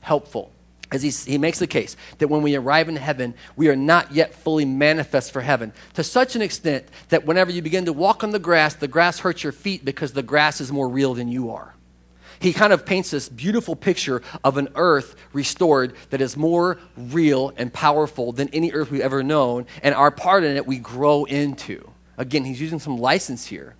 helpful. 0.00 0.50
As 0.90 1.02
he, 1.02 1.10
he 1.10 1.38
makes 1.38 1.58
the 1.58 1.66
case 1.66 1.96
that 2.18 2.28
when 2.28 2.42
we 2.42 2.54
arrive 2.54 2.88
in 2.88 2.96
heaven, 2.96 3.34
we 3.56 3.68
are 3.68 3.76
not 3.76 4.12
yet 4.12 4.34
fully 4.34 4.66
manifest 4.66 5.32
for 5.32 5.40
heaven 5.40 5.72
to 5.94 6.04
such 6.04 6.36
an 6.36 6.42
extent 6.42 6.84
that 7.08 7.24
whenever 7.24 7.50
you 7.50 7.62
begin 7.62 7.86
to 7.86 7.94
walk 7.94 8.22
on 8.22 8.30
the 8.30 8.38
grass, 8.38 8.74
the 8.74 8.88
grass 8.88 9.20
hurts 9.20 9.42
your 9.42 9.52
feet 9.52 9.86
because 9.86 10.12
the 10.12 10.22
grass 10.22 10.60
is 10.60 10.70
more 10.70 10.88
real 10.88 11.14
than 11.14 11.28
you 11.28 11.50
are. 11.50 11.74
He 12.40 12.52
kind 12.52 12.72
of 12.72 12.84
paints 12.84 13.12
this 13.12 13.28
beautiful 13.28 13.76
picture 13.76 14.20
of 14.42 14.58
an 14.58 14.68
earth 14.74 15.14
restored 15.32 15.94
that 16.10 16.20
is 16.20 16.36
more 16.36 16.78
real 16.96 17.54
and 17.56 17.72
powerful 17.72 18.32
than 18.32 18.48
any 18.48 18.72
earth 18.72 18.90
we've 18.90 19.00
ever 19.00 19.22
known, 19.22 19.66
and 19.82 19.94
our 19.94 20.10
part 20.10 20.42
in 20.42 20.56
it 20.56 20.66
we 20.66 20.78
grow 20.78 21.24
into. 21.24 21.88
Again, 22.18 22.44
he's 22.44 22.60
using 22.60 22.80
some 22.80 22.98
license 22.98 23.46
here. 23.46 23.76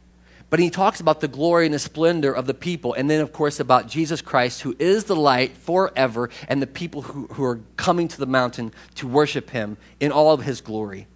But 0.53 0.61
he 0.61 0.69
talks 0.69 1.01
about 1.01 1.21
the 1.21 1.29
glory 1.29 1.65
and 1.65 1.73
the 1.73 1.79
splendor 1.79 2.31
of 2.31 2.47
the 2.47 2.53
people, 2.53 2.93
and 2.93 3.09
then, 3.09 3.23
of 3.23 3.33
course, 3.33 3.59
about 3.59 3.89
Jesus 3.89 4.21
Christ, 4.21 4.61
who 4.61 4.77
is 4.79 5.05
the 5.05 5.17
light 5.17 5.57
forever, 5.57 6.29
and 6.47 6.61
the 6.61 6.67
people 6.67 7.01
who, 7.01 7.27
who 7.29 7.43
are 7.43 7.61
coming 7.79 8.07
to 8.09 8.19
the 8.19 8.27
mountain 8.27 8.75
to 8.97 9.09
worship 9.09 9.49
him 9.49 9.79
in 9.99 10.13
all 10.13 10.35
of 10.35 10.43
his 10.43 10.61
glory. 10.61 11.07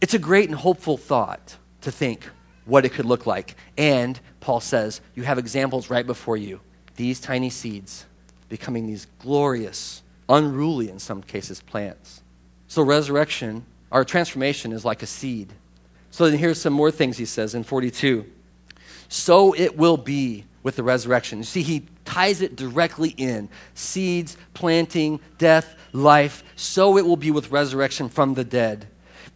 It's 0.00 0.14
a 0.14 0.18
great 0.18 0.48
and 0.48 0.58
hopeful 0.58 0.96
thought 0.96 1.58
to 1.82 1.92
think 1.92 2.28
what 2.64 2.84
it 2.84 2.88
could 2.88 3.04
look 3.04 3.24
like. 3.24 3.54
And 3.78 4.18
Paul 4.40 4.58
says, 4.58 5.00
you 5.14 5.22
have 5.22 5.38
examples 5.38 5.88
right 5.88 6.04
before 6.04 6.36
you 6.36 6.60
these 6.96 7.20
tiny 7.20 7.50
seeds 7.50 8.06
becoming 8.48 8.88
these 8.88 9.06
glorious, 9.20 10.02
unruly 10.28 10.90
in 10.90 10.98
some 10.98 11.22
cases, 11.22 11.60
plants. 11.60 12.24
So, 12.66 12.82
resurrection, 12.82 13.64
our 13.92 14.04
transformation 14.04 14.72
is 14.72 14.84
like 14.84 15.04
a 15.04 15.06
seed. 15.06 15.52
So, 16.10 16.28
then 16.28 16.36
here's 16.36 16.60
some 16.60 16.72
more 16.72 16.90
things 16.90 17.16
he 17.16 17.26
says 17.26 17.54
in 17.54 17.62
42 17.62 18.26
so 19.12 19.52
it 19.52 19.76
will 19.76 19.98
be 19.98 20.46
with 20.62 20.76
the 20.76 20.82
resurrection. 20.82 21.36
You 21.36 21.44
see, 21.44 21.62
he 21.62 21.84
ties 22.06 22.40
it 22.40 22.56
directly 22.56 23.10
in 23.10 23.50
seeds, 23.74 24.38
planting, 24.54 25.20
death, 25.36 25.74
life. 25.92 26.42
So 26.56 26.96
it 26.96 27.04
will 27.04 27.18
be 27.18 27.30
with 27.30 27.50
resurrection 27.50 28.08
from 28.08 28.32
the 28.32 28.42
dead. 28.42 28.86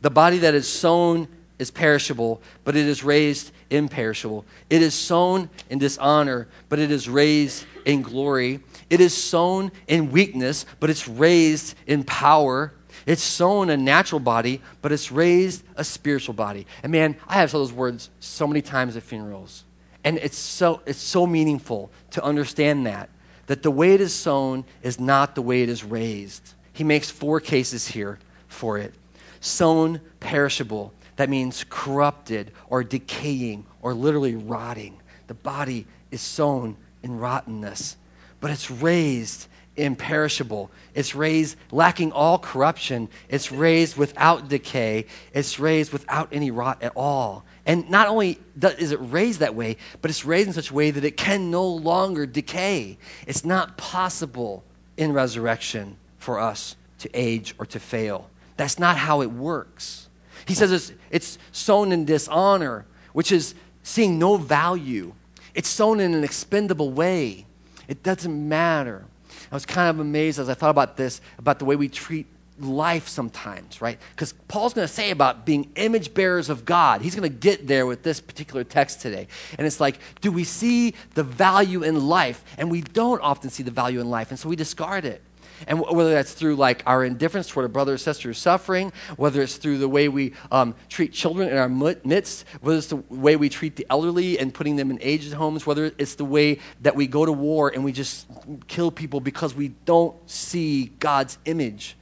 The 0.01 0.09
body 0.09 0.39
that 0.39 0.55
is 0.55 0.67
sown 0.67 1.29
is 1.59 1.71
perishable, 1.71 2.41
but 2.65 2.75
it 2.75 2.87
is 2.87 3.05
raised 3.05 3.53
imperishable. 3.69 4.47
It 4.71 4.81
is 4.81 4.95
sown 4.95 5.51
in 5.69 5.79
dishonor, 5.79 6.49
but 6.71 6.79
it 6.79 6.91
is 6.91 7.07
raised 7.07 7.67
in 7.85 8.01
glory. 8.01 8.61
It 8.89 9.03
is 9.03 9.15
sown 9.15 9.73
in 9.89 10.11
weakness, 10.11 10.65
but 10.81 10.89
it's 10.89 11.07
raised 11.07 11.75
in 11.87 12.03
power. 12.03 12.73
It's 13.05 13.23
sown 13.23 13.69
a 13.69 13.77
natural 13.77 14.21
body, 14.21 14.63
but 14.81 14.91
it's 14.91 15.13
raised 15.13 15.65
a 15.77 15.85
spiritual 15.85 16.33
body. 16.33 16.67
And 16.83 16.91
man, 16.91 17.17
I 17.29 17.35
have 17.35 17.51
said 17.51 17.59
those 17.59 17.73
words 17.73 18.09
so 18.21 18.47
many 18.47 18.63
times 18.63 18.97
at 18.97 19.03
funerals. 19.03 19.65
And 20.07 20.19
it's 20.19 20.39
so, 20.39 20.83
it's 20.87 21.01
so 21.01 21.27
meaningful 21.27 21.91
to 22.13 22.23
understand 22.23 22.87
that, 22.87 23.11
that 23.49 23.65
the 23.65 23.73
way 23.73 23.93
it 23.93 24.01
is 24.01 24.15
sown 24.15 24.65
is 24.81 25.01
not 25.01 25.35
the 25.35 25.43
way 25.43 25.65
it 25.65 25.69
is 25.69 25.83
raised. 25.83 26.55
He 26.73 26.85
makes 26.85 27.11
four 27.11 27.41
cases 27.41 27.89
here 27.89 28.21
for 28.47 28.79
it. 28.79 28.95
Sown 29.41 30.01
perishable, 30.21 30.95
that 31.17 31.29
means 31.29 31.65
corrupted 31.69 32.53
or 32.69 32.85
decaying 32.85 33.67
or 33.83 33.95
literally 33.95 34.37
rotting. 34.37 35.01
The 35.27 35.35
body 35.35 35.89
is 36.13 36.21
sown 36.21 36.77
in 37.03 37.19
rottenness, 37.19 37.97
but 38.39 38.53
it's 38.53 38.71
raised 38.71 39.49
imperishable. 39.77 40.71
It's 40.95 41.15
raised 41.15 41.57
lacking 41.71 42.13
all 42.13 42.39
corruption. 42.39 43.09
It's 43.29 43.53
raised 43.53 43.97
without 43.97 44.49
decay. 44.49 45.07
It's 45.33 45.59
raised 45.59 45.93
without 45.93 46.29
any 46.33 46.51
rot 46.51 46.83
at 46.83 46.93
all. 46.97 47.45
And 47.67 47.91
not 47.91 48.09
only 48.09 48.39
is 48.63 48.93
it 48.93 48.99
raised 49.01 49.41
that 49.41 49.55
way, 49.55 49.77
but 50.01 50.11
it's 50.11 50.25
raised 50.25 50.49
in 50.49 50.55
such 50.55 50.71
a 50.71 50.75
way 50.75 50.91
that 50.91 51.05
it 51.05 51.17
can 51.17 51.51
no 51.51 51.67
longer 51.67 52.27
decay. 52.27 52.99
It's 53.27 53.45
not 53.45 53.77
possible 53.77 54.65
in 54.97 55.13
resurrection 55.13 55.97
for 56.19 56.39
us 56.39 56.77
to 57.01 57.11
age 57.13 57.55
or 57.59 57.67
to 57.67 57.81
fail. 57.81 58.31
That's 58.57 58.79
not 58.79 58.97
how 58.97 59.21
it 59.21 59.31
works. 59.31 60.09
He 60.47 60.55
says 60.55 60.73
it's, 60.73 60.93
it's 61.11 61.39
sown 61.53 61.93
in 61.93 62.05
dishonor, 62.05 62.87
which 63.13 63.33
is 63.33 63.55
seeing 63.83 64.19
no 64.19 64.37
value. 64.37 65.13
It's 65.55 65.69
sown 65.69 66.01
in 66.01 66.15
an 66.15 66.25
expendable 66.25 66.91
way. 66.93 67.47
It 67.89 68.03
doesn't 68.03 68.49
matter. 68.49 69.05
I 69.51 69.55
was 69.55 69.67
kind 69.67 69.89
of 69.89 70.01
amazed 70.01 70.39
as 70.39 70.49
I 70.49 70.55
thought 70.55 70.71
about 70.71 70.97
this, 70.97 71.21
about 71.39 71.59
the 71.59 71.65
way 71.65 71.77
we 71.77 71.89
treat 71.89 72.27
life 72.59 73.09
sometimes, 73.09 73.83
right? 73.83 73.99
Because 74.11 74.33
Paul's 74.49 74.73
going 74.73 74.87
to 74.87 74.93
say 74.93 75.11
about 75.11 75.45
being 75.45 75.71
image 75.77 76.15
bearers 76.15 76.49
of 76.49 76.65
God. 76.65 77.03
He's 77.03 77.15
going 77.15 77.31
to 77.31 77.39
get 77.39 77.67
there 77.67 77.87
with 77.87 78.03
this 78.03 78.21
particular 78.21 78.65
text 78.65 79.01
today. 79.01 79.29
And 79.59 79.67
it's 79.67 79.81
like, 79.81 79.99
do 80.21 80.33
we 80.33 80.45
see 80.45 80.95
the 81.15 81.23
value 81.23 81.83
in 81.83 82.09
life? 82.09 82.43
And 82.57 82.71
we 82.71 82.81
don't 82.81 83.21
often 83.21 83.51
see 83.51 83.63
the 83.63 83.71
value 83.71 84.01
in 84.01 84.09
life, 84.09 84.31
and 84.31 84.39
so 84.39 84.49
we 84.49 84.57
discard 84.57 85.05
it. 85.05 85.21
And 85.67 85.81
whether 85.81 86.11
that's 86.11 86.33
through 86.33 86.57
like 86.57 86.83
our 86.87 87.05
indifference 87.05 87.49
toward 87.49 87.67
a 87.67 87.69
brother 87.69 87.95
or 87.95 87.99
sister 87.99 88.29
who's 88.29 88.39
suffering, 88.39 88.93
whether 89.17 89.43
it's 89.43 89.57
through 89.57 89.79
the 89.79 89.89
way 89.89 90.09
we 90.09 90.33
um, 90.51 90.75
treat 90.89 91.13
children 91.13 91.49
in 91.49 91.57
our 91.57 91.69
midst, 91.69 92.45
whether 92.61 92.79
it's 92.79 92.89
the 92.89 92.97
way 92.97 93.37
we 93.37 93.49
treat 93.49 93.77
the 93.77 93.87
elderly 93.91 94.39
and 94.39 94.53
putting 94.53 94.77
them 94.77 94.91
in 94.91 94.99
aged 95.01 95.33
homes, 95.33 95.67
whether 95.67 95.93
it's 95.99 96.15
the 96.17 96.25
way 96.25 96.59
that 96.83 96.97
we 96.97 97.07
go 97.07 97.25
to 97.25 97.33
war 97.33 97.69
and 97.69 97.85
we 97.85 97.93
just 97.93 98.27
kill 98.69 98.91
people 98.91 99.21
because 99.21 99.55
we 99.55 99.69
don't 99.85 100.15
see 100.29 100.87
God's 100.99 101.39
image 101.45 101.97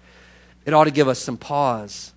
it 0.64 0.73
ought 0.73 0.85
to 0.85 0.90
give 0.90 1.09
us 1.09 1.19
some 1.19 1.37
pause 1.37 2.12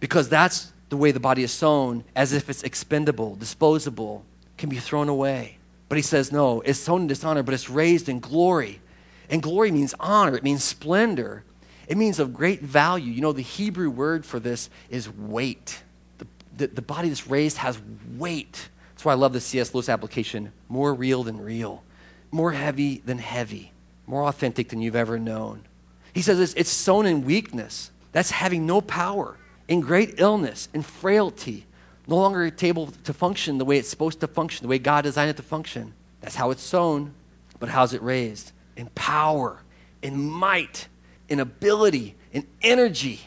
because 0.00 0.28
that's 0.28 0.72
the 0.88 0.96
way 0.96 1.10
the 1.10 1.20
body 1.20 1.42
is 1.42 1.52
sown, 1.52 2.04
as 2.14 2.32
if 2.32 2.48
it's 2.48 2.62
expendable, 2.62 3.34
disposable, 3.36 4.24
can 4.56 4.70
be 4.70 4.78
thrown 4.78 5.08
away. 5.08 5.58
But 5.88 5.96
he 5.96 6.02
says, 6.02 6.32
no, 6.32 6.60
it's 6.62 6.78
sown 6.78 7.02
in 7.02 7.06
dishonor, 7.08 7.42
but 7.42 7.54
it's 7.54 7.68
raised 7.68 8.08
in 8.08 8.20
glory. 8.20 8.80
And 9.30 9.42
glory 9.42 9.70
means 9.70 9.94
honor, 10.00 10.36
it 10.36 10.42
means 10.42 10.64
splendor, 10.64 11.44
it 11.86 11.96
means 11.96 12.18
of 12.18 12.34
great 12.34 12.60
value. 12.60 13.12
You 13.12 13.20
know, 13.20 13.32
the 13.32 13.42
Hebrew 13.42 13.90
word 13.90 14.24
for 14.24 14.38
this 14.38 14.70
is 14.90 15.08
weight. 15.08 15.82
The, 16.18 16.26
the, 16.56 16.66
the 16.68 16.82
body 16.82 17.08
that's 17.08 17.26
raised 17.26 17.58
has 17.58 17.78
weight. 18.16 18.68
That's 18.90 19.04
why 19.04 19.12
I 19.12 19.16
love 19.16 19.32
the 19.32 19.40
C.S. 19.40 19.74
Lewis 19.74 19.88
application 19.88 20.52
more 20.68 20.92
real 20.92 21.22
than 21.22 21.40
real, 21.40 21.82
more 22.30 22.52
heavy 22.52 22.98
than 23.04 23.18
heavy, 23.18 23.72
more 24.06 24.24
authentic 24.24 24.68
than 24.68 24.82
you've 24.82 24.96
ever 24.96 25.18
known. 25.18 25.64
He 26.12 26.22
says 26.22 26.40
it's, 26.40 26.54
it's 26.54 26.70
sown 26.70 27.06
in 27.06 27.24
weakness. 27.24 27.90
That's 28.12 28.30
having 28.30 28.66
no 28.66 28.80
power, 28.80 29.36
in 29.68 29.80
great 29.80 30.14
illness, 30.18 30.68
in 30.74 30.82
frailty, 30.82 31.66
no 32.06 32.16
longer 32.16 32.50
able 32.62 32.86
to 32.86 33.12
function 33.12 33.58
the 33.58 33.64
way 33.64 33.78
it's 33.78 33.88
supposed 33.88 34.20
to 34.20 34.26
function, 34.26 34.64
the 34.64 34.68
way 34.68 34.78
God 34.78 35.02
designed 35.02 35.30
it 35.30 35.36
to 35.36 35.42
function. 35.42 35.92
That's 36.20 36.34
how 36.34 36.50
it's 36.50 36.62
sown. 36.62 37.12
But 37.60 37.68
how's 37.68 37.92
it 37.92 38.02
raised? 38.02 38.52
In 38.78 38.86
power, 38.94 39.60
in 40.00 40.18
might, 40.30 40.88
in 41.28 41.40
ability, 41.40 42.14
in 42.32 42.46
energy. 42.62 43.20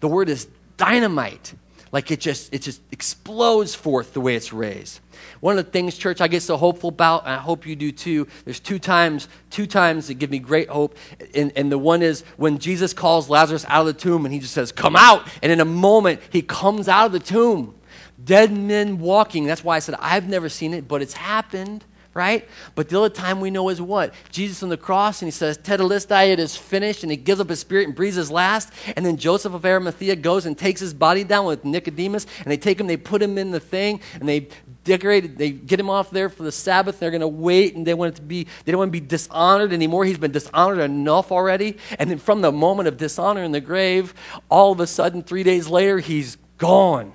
The 0.00 0.08
word 0.08 0.28
is 0.28 0.48
dynamite. 0.76 1.54
Like 1.92 2.10
it 2.10 2.20
just, 2.20 2.52
it 2.52 2.62
just 2.62 2.82
explodes 2.90 3.74
forth 3.74 4.12
the 4.12 4.20
way 4.20 4.34
it's 4.34 4.52
raised. 4.52 5.00
One 5.40 5.58
of 5.58 5.64
the 5.64 5.70
things, 5.70 5.96
church, 5.96 6.20
I 6.20 6.28
get 6.28 6.42
so 6.42 6.56
hopeful 6.56 6.88
about, 6.88 7.22
and 7.22 7.32
I 7.32 7.38
hope 7.38 7.66
you 7.66 7.76
do 7.76 7.92
too, 7.92 8.26
there's 8.44 8.60
two 8.60 8.78
times, 8.78 9.28
two 9.50 9.66
times 9.66 10.08
that 10.08 10.14
give 10.14 10.28
me 10.28 10.38
great 10.40 10.68
hope. 10.68 10.96
And, 11.34 11.52
and 11.56 11.70
the 11.70 11.78
one 11.78 12.02
is 12.02 12.22
when 12.36 12.58
Jesus 12.58 12.92
calls 12.92 13.30
Lazarus 13.30 13.64
out 13.68 13.86
of 13.86 13.94
the 13.94 14.00
tomb 14.00 14.24
and 14.26 14.34
he 14.34 14.40
just 14.40 14.52
says, 14.52 14.72
Come 14.72 14.96
out. 14.96 15.26
And 15.42 15.52
in 15.52 15.60
a 15.60 15.64
moment, 15.64 16.20
he 16.30 16.42
comes 16.42 16.88
out 16.88 17.06
of 17.06 17.12
the 17.12 17.20
tomb. 17.20 17.74
Dead 18.22 18.52
men 18.52 18.98
walking. 18.98 19.46
That's 19.46 19.62
why 19.62 19.76
I 19.76 19.78
said, 19.78 19.94
I've 20.00 20.28
never 20.28 20.48
seen 20.48 20.74
it, 20.74 20.88
but 20.88 21.00
it's 21.02 21.14
happened 21.14 21.84
right? 22.16 22.48
But 22.74 22.88
the 22.88 22.98
other 22.98 23.10
time 23.10 23.40
we 23.40 23.50
know 23.50 23.68
is 23.68 23.80
what? 23.80 24.14
Jesus 24.30 24.62
on 24.62 24.70
the 24.70 24.76
cross, 24.76 25.20
and 25.20 25.26
he 25.26 25.30
says, 25.30 25.58
Tetelestai, 25.58 26.32
it 26.32 26.40
is 26.40 26.56
finished, 26.56 27.02
and 27.02 27.12
he 27.12 27.16
gives 27.16 27.40
up 27.40 27.50
his 27.50 27.60
spirit 27.60 27.86
and 27.86 27.94
breathes 27.94 28.16
his 28.16 28.30
last. 28.30 28.72
And 28.96 29.04
then 29.04 29.18
Joseph 29.18 29.52
of 29.52 29.64
Arimathea 29.64 30.16
goes 30.16 30.46
and 30.46 30.56
takes 30.56 30.80
his 30.80 30.94
body 30.94 31.22
down 31.22 31.44
with 31.44 31.64
Nicodemus, 31.64 32.26
and 32.38 32.46
they 32.46 32.56
take 32.56 32.80
him, 32.80 32.86
they 32.86 32.96
put 32.96 33.22
him 33.22 33.36
in 33.36 33.50
the 33.50 33.60
thing, 33.60 34.00
and 34.14 34.28
they 34.28 34.48
decorate, 34.84 35.26
it, 35.26 35.36
they 35.36 35.50
get 35.50 35.78
him 35.78 35.90
off 35.90 36.10
there 36.10 36.30
for 36.30 36.42
the 36.42 36.52
Sabbath. 36.52 36.94
And 36.94 37.02
they're 37.02 37.10
going 37.10 37.20
to 37.20 37.28
wait, 37.28 37.76
and 37.76 37.86
they 37.86 37.92
want 37.92 38.14
it 38.14 38.16
to 38.16 38.22
be, 38.22 38.46
they 38.64 38.72
don't 38.72 38.78
want 38.78 38.88
to 38.88 39.00
be 39.00 39.06
dishonored 39.06 39.72
anymore. 39.74 40.06
He's 40.06 40.16
been 40.18 40.32
dishonored 40.32 40.78
enough 40.78 41.30
already. 41.30 41.76
And 41.98 42.10
then 42.10 42.18
from 42.18 42.40
the 42.40 42.50
moment 42.50 42.88
of 42.88 42.96
dishonor 42.96 43.42
in 43.42 43.52
the 43.52 43.60
grave, 43.60 44.14
all 44.48 44.72
of 44.72 44.80
a 44.80 44.86
sudden, 44.86 45.22
three 45.22 45.42
days 45.42 45.68
later, 45.68 45.98
he's 45.98 46.38
gone. 46.56 47.12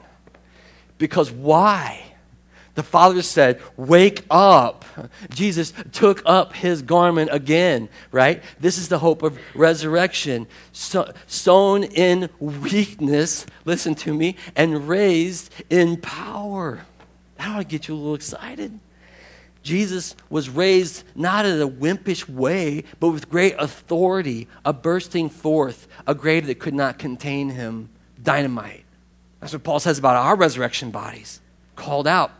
Because 0.99 1.31
why? 1.31 2.10
The 2.75 2.83
father 2.83 3.21
said, 3.21 3.61
Wake 3.75 4.25
up. 4.29 4.85
Jesus 5.29 5.73
took 5.91 6.21
up 6.25 6.53
his 6.53 6.81
garment 6.81 7.29
again, 7.33 7.89
right? 8.11 8.41
This 8.59 8.77
is 8.77 8.87
the 8.87 8.99
hope 8.99 9.23
of 9.23 9.37
resurrection. 9.53 10.47
So, 10.71 11.11
sown 11.27 11.83
in 11.83 12.29
weakness, 12.39 13.45
listen 13.65 13.95
to 13.95 14.13
me, 14.13 14.37
and 14.55 14.87
raised 14.87 15.53
in 15.69 15.97
power. 15.97 16.85
That 17.37 17.49
ought 17.49 17.57
to 17.59 17.63
get 17.65 17.87
you 17.87 17.95
a 17.95 17.97
little 17.97 18.15
excited. 18.15 18.79
Jesus 19.63 20.15
was 20.29 20.49
raised 20.49 21.03
not 21.15 21.45
in 21.45 21.61
a 21.61 21.67
wimpish 21.67 22.27
way, 22.27 22.83
but 22.99 23.09
with 23.09 23.29
great 23.29 23.55
authority, 23.59 24.47
a 24.65 24.73
bursting 24.73 25.29
forth, 25.29 25.87
a 26.07 26.15
grave 26.15 26.47
that 26.47 26.59
could 26.59 26.73
not 26.73 26.97
contain 26.97 27.49
him, 27.49 27.89
dynamite. 28.21 28.85
That's 29.39 29.53
what 29.53 29.63
Paul 29.63 29.79
says 29.79 29.99
about 29.99 30.15
our 30.15 30.35
resurrection 30.35 30.89
bodies, 30.89 31.41
called 31.75 32.07
out 32.07 32.31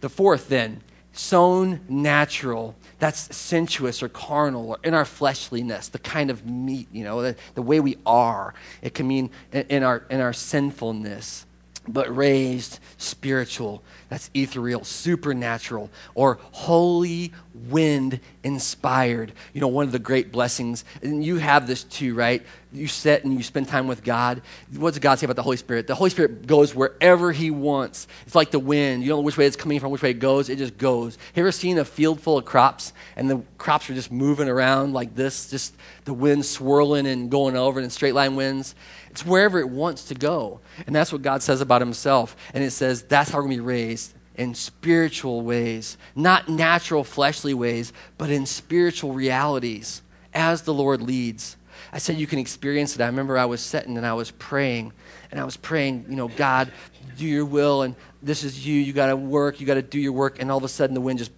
the 0.00 0.08
fourth, 0.08 0.48
then, 0.48 0.82
sown 1.12 1.80
natural. 1.88 2.76
That's 2.98 3.34
sensuous 3.36 4.02
or 4.02 4.08
carnal 4.08 4.70
or 4.70 4.78
in 4.84 4.94
our 4.94 5.04
fleshliness, 5.04 5.88
the 5.88 5.98
kind 5.98 6.30
of 6.30 6.46
meat, 6.46 6.88
you 6.92 7.04
know, 7.04 7.22
the, 7.22 7.36
the 7.54 7.62
way 7.62 7.80
we 7.80 7.98
are. 8.06 8.54
It 8.82 8.94
can 8.94 9.08
mean 9.08 9.30
in, 9.52 9.66
in, 9.68 9.82
our, 9.82 10.04
in 10.10 10.20
our 10.20 10.32
sinfulness, 10.32 11.46
but 11.92 12.14
raised 12.14 12.78
spiritual. 12.96 13.82
That's 14.08 14.30
ethereal, 14.32 14.84
supernatural, 14.84 15.90
or 16.14 16.38
holy 16.52 17.32
wind 17.54 18.20
inspired. 18.42 19.32
You 19.52 19.60
know, 19.60 19.68
one 19.68 19.84
of 19.84 19.92
the 19.92 19.98
great 19.98 20.32
blessings, 20.32 20.84
and 21.02 21.22
you 21.22 21.36
have 21.36 21.66
this 21.66 21.84
too, 21.84 22.14
right? 22.14 22.42
You 22.72 22.86
sit 22.86 23.24
and 23.24 23.34
you 23.34 23.42
spend 23.42 23.68
time 23.68 23.86
with 23.86 24.02
God. 24.02 24.40
What 24.76 24.90
does 24.90 24.98
God 24.98 25.18
say 25.18 25.26
about 25.26 25.36
the 25.36 25.42
Holy 25.42 25.56
Spirit? 25.58 25.86
The 25.86 25.94
Holy 25.94 26.10
Spirit 26.10 26.46
goes 26.46 26.74
wherever 26.74 27.32
He 27.32 27.50
wants. 27.50 28.08
It's 28.26 28.34
like 28.34 28.50
the 28.50 28.58
wind. 28.58 29.02
You 29.02 29.10
don't 29.10 29.18
know 29.18 29.24
which 29.24 29.36
way 29.36 29.46
it's 29.46 29.56
coming 29.56 29.78
from, 29.80 29.90
which 29.90 30.02
way 30.02 30.10
it 30.10 30.20
goes. 30.20 30.48
It 30.48 30.56
just 30.56 30.78
goes. 30.78 31.16
Have 31.16 31.36
you 31.36 31.42
ever 31.42 31.52
seen 31.52 31.78
a 31.78 31.84
field 31.84 32.20
full 32.20 32.38
of 32.38 32.44
crops 32.46 32.92
and 33.16 33.28
the 33.28 33.42
crops 33.58 33.90
are 33.90 33.94
just 33.94 34.12
moving 34.12 34.48
around 34.48 34.94
like 34.94 35.14
this, 35.14 35.50
just 35.50 35.74
the 36.04 36.14
wind 36.14 36.46
swirling 36.46 37.06
and 37.06 37.30
going 37.30 37.56
over 37.56 37.80
in 37.80 37.90
straight 37.90 38.14
line 38.14 38.36
winds? 38.36 38.74
It's 39.18 39.26
wherever 39.26 39.58
it 39.58 39.68
wants 39.68 40.04
to 40.04 40.14
go. 40.14 40.60
And 40.86 40.94
that's 40.94 41.12
what 41.12 41.22
God 41.22 41.42
says 41.42 41.60
about 41.60 41.80
Himself. 41.80 42.36
And 42.54 42.62
it 42.62 42.70
says 42.70 43.02
that's 43.02 43.30
how 43.30 43.38
we're 43.38 43.46
going 43.46 43.56
to 43.56 43.62
be 43.64 43.66
raised 43.66 44.14
in 44.36 44.54
spiritual 44.54 45.40
ways, 45.42 45.98
not 46.14 46.48
natural 46.48 47.02
fleshly 47.02 47.52
ways, 47.52 47.92
but 48.16 48.30
in 48.30 48.46
spiritual 48.46 49.12
realities 49.12 50.02
as 50.32 50.62
the 50.62 50.72
Lord 50.72 51.02
leads. 51.02 51.56
I 51.92 51.98
said 51.98 52.16
you 52.16 52.28
can 52.28 52.38
experience 52.38 52.94
it. 52.94 53.00
I 53.00 53.06
remember 53.06 53.36
I 53.36 53.46
was 53.46 53.60
sitting 53.60 53.96
and 53.96 54.06
I 54.06 54.14
was 54.14 54.30
praying, 54.30 54.92
and 55.32 55.40
I 55.40 55.44
was 55.44 55.56
praying, 55.56 56.06
you 56.08 56.14
know, 56.14 56.28
God, 56.28 56.70
do 57.16 57.26
your 57.26 57.44
will, 57.44 57.82
and 57.82 57.96
this 58.22 58.44
is 58.44 58.64
you. 58.64 58.80
You 58.80 58.92
got 58.92 59.06
to 59.06 59.16
work, 59.16 59.60
you 59.60 59.66
got 59.66 59.74
to 59.74 59.82
do 59.82 59.98
your 59.98 60.12
work, 60.12 60.40
and 60.40 60.48
all 60.48 60.58
of 60.58 60.64
a 60.64 60.68
sudden 60.68 60.94
the 60.94 61.00
wind 61.00 61.18
just 61.18 61.32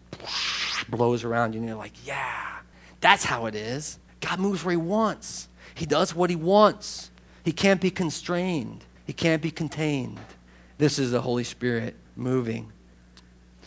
blows 0.90 1.24
around 1.24 1.54
you, 1.54 1.60
and 1.60 1.68
you're 1.68 1.78
like, 1.78 1.94
yeah. 2.04 2.58
That's 3.00 3.24
how 3.24 3.46
it 3.46 3.54
is. 3.54 3.98
God 4.20 4.38
moves 4.38 4.62
where 4.62 4.72
He 4.72 4.76
wants, 4.76 5.48
He 5.74 5.86
does 5.86 6.14
what 6.14 6.28
He 6.28 6.36
wants. 6.36 7.09
He 7.44 7.52
can't 7.52 7.80
be 7.80 7.90
constrained, 7.90 8.84
He 9.06 9.12
can't 9.12 9.42
be 9.42 9.50
contained. 9.50 10.18
This 10.78 10.98
is 10.98 11.10
the 11.10 11.20
Holy 11.20 11.44
Spirit 11.44 11.94
moving. 12.16 12.72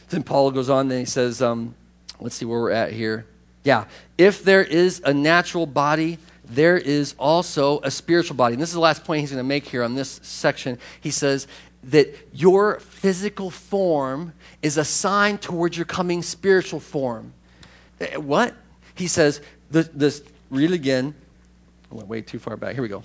Then 0.09 0.23
Paul 0.23 0.51
goes 0.51 0.69
on, 0.69 0.87
then 0.87 0.99
he 0.99 1.05
says, 1.05 1.41
um, 1.41 1.75
let's 2.19 2.35
see 2.35 2.45
where 2.45 2.59
we're 2.59 2.71
at 2.71 2.91
here. 2.91 3.25
Yeah, 3.63 3.85
if 4.17 4.43
there 4.43 4.63
is 4.63 5.01
a 5.05 5.13
natural 5.13 5.65
body, 5.65 6.17
there 6.43 6.77
is 6.77 7.15
also 7.17 7.79
a 7.81 7.91
spiritual 7.91 8.35
body. 8.35 8.53
And 8.53 8.61
this 8.61 8.69
is 8.69 8.73
the 8.73 8.79
last 8.79 9.03
point 9.03 9.21
he's 9.21 9.31
going 9.31 9.39
to 9.39 9.47
make 9.47 9.67
here 9.67 9.83
on 9.83 9.95
this 9.95 10.19
section. 10.23 10.77
He 11.01 11.11
says 11.11 11.47
that 11.85 12.15
your 12.33 12.79
physical 12.79 13.49
form 13.49 14.33
is 14.61 14.77
a 14.77 14.85
sign 14.85 15.37
towards 15.37 15.77
your 15.77 15.85
coming 15.85 16.21
spiritual 16.21 16.79
form. 16.79 17.33
Eh, 17.99 18.17
what? 18.17 18.55
He 18.95 19.07
says, 19.07 19.41
this, 19.71 19.89
this 19.93 20.23
read 20.49 20.71
it 20.71 20.75
again. 20.75 21.15
I 21.91 21.95
went 21.95 22.07
way 22.07 22.21
too 22.21 22.39
far 22.39 22.57
back. 22.57 22.73
Here 22.73 22.81
we 22.81 22.89
go. 22.89 23.03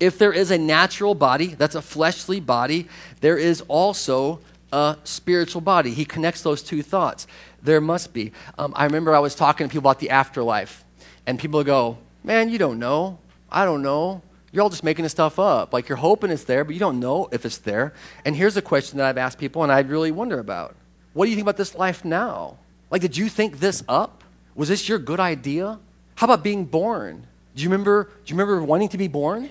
If 0.00 0.18
there 0.18 0.32
is 0.32 0.50
a 0.50 0.58
natural 0.58 1.14
body, 1.14 1.48
that's 1.48 1.74
a 1.74 1.82
fleshly 1.82 2.40
body, 2.40 2.88
there 3.20 3.36
is 3.36 3.60
also 3.68 4.40
a 4.72 4.96
spiritual 5.04 5.60
body. 5.60 5.92
He 5.92 6.04
connects 6.04 6.42
those 6.42 6.62
two 6.62 6.82
thoughts. 6.82 7.26
There 7.62 7.80
must 7.80 8.12
be. 8.12 8.32
Um, 8.58 8.72
I 8.74 8.84
remember 8.84 9.14
I 9.14 9.18
was 9.18 9.34
talking 9.34 9.68
to 9.68 9.72
people 9.72 9.88
about 9.88 10.00
the 10.00 10.10
afterlife, 10.10 10.84
and 11.26 11.38
people 11.38 11.62
go, 11.64 11.98
Man, 12.22 12.48
you 12.50 12.58
don't 12.58 12.78
know. 12.78 13.18
I 13.50 13.64
don't 13.64 13.82
know. 13.82 14.22
You're 14.52 14.62
all 14.62 14.70
just 14.70 14.84
making 14.84 15.04
this 15.04 15.12
stuff 15.12 15.38
up. 15.38 15.72
Like 15.72 15.88
you're 15.88 15.96
hoping 15.96 16.30
it's 16.30 16.44
there, 16.44 16.64
but 16.64 16.74
you 16.74 16.80
don't 16.80 17.00
know 17.00 17.28
if 17.30 17.46
it's 17.46 17.58
there. 17.58 17.94
And 18.24 18.34
here's 18.34 18.56
a 18.56 18.62
question 18.62 18.98
that 18.98 19.06
I've 19.06 19.18
asked 19.18 19.38
people, 19.38 19.62
and 19.62 19.70
I 19.70 19.80
really 19.80 20.10
wonder 20.10 20.38
about 20.38 20.74
What 21.12 21.26
do 21.26 21.30
you 21.30 21.36
think 21.36 21.44
about 21.44 21.56
this 21.56 21.74
life 21.74 22.04
now? 22.04 22.56
Like, 22.90 23.02
did 23.02 23.16
you 23.16 23.28
think 23.28 23.60
this 23.60 23.84
up? 23.88 24.24
Was 24.54 24.68
this 24.68 24.88
your 24.88 24.98
good 24.98 25.20
idea? 25.20 25.78
How 26.16 26.26
about 26.26 26.42
being 26.42 26.64
born? 26.64 27.26
Do 27.54 27.62
you 27.62 27.68
remember, 27.68 28.04
do 28.04 28.10
you 28.26 28.38
remember 28.38 28.62
wanting 28.62 28.88
to 28.90 28.98
be 28.98 29.08
born? 29.08 29.50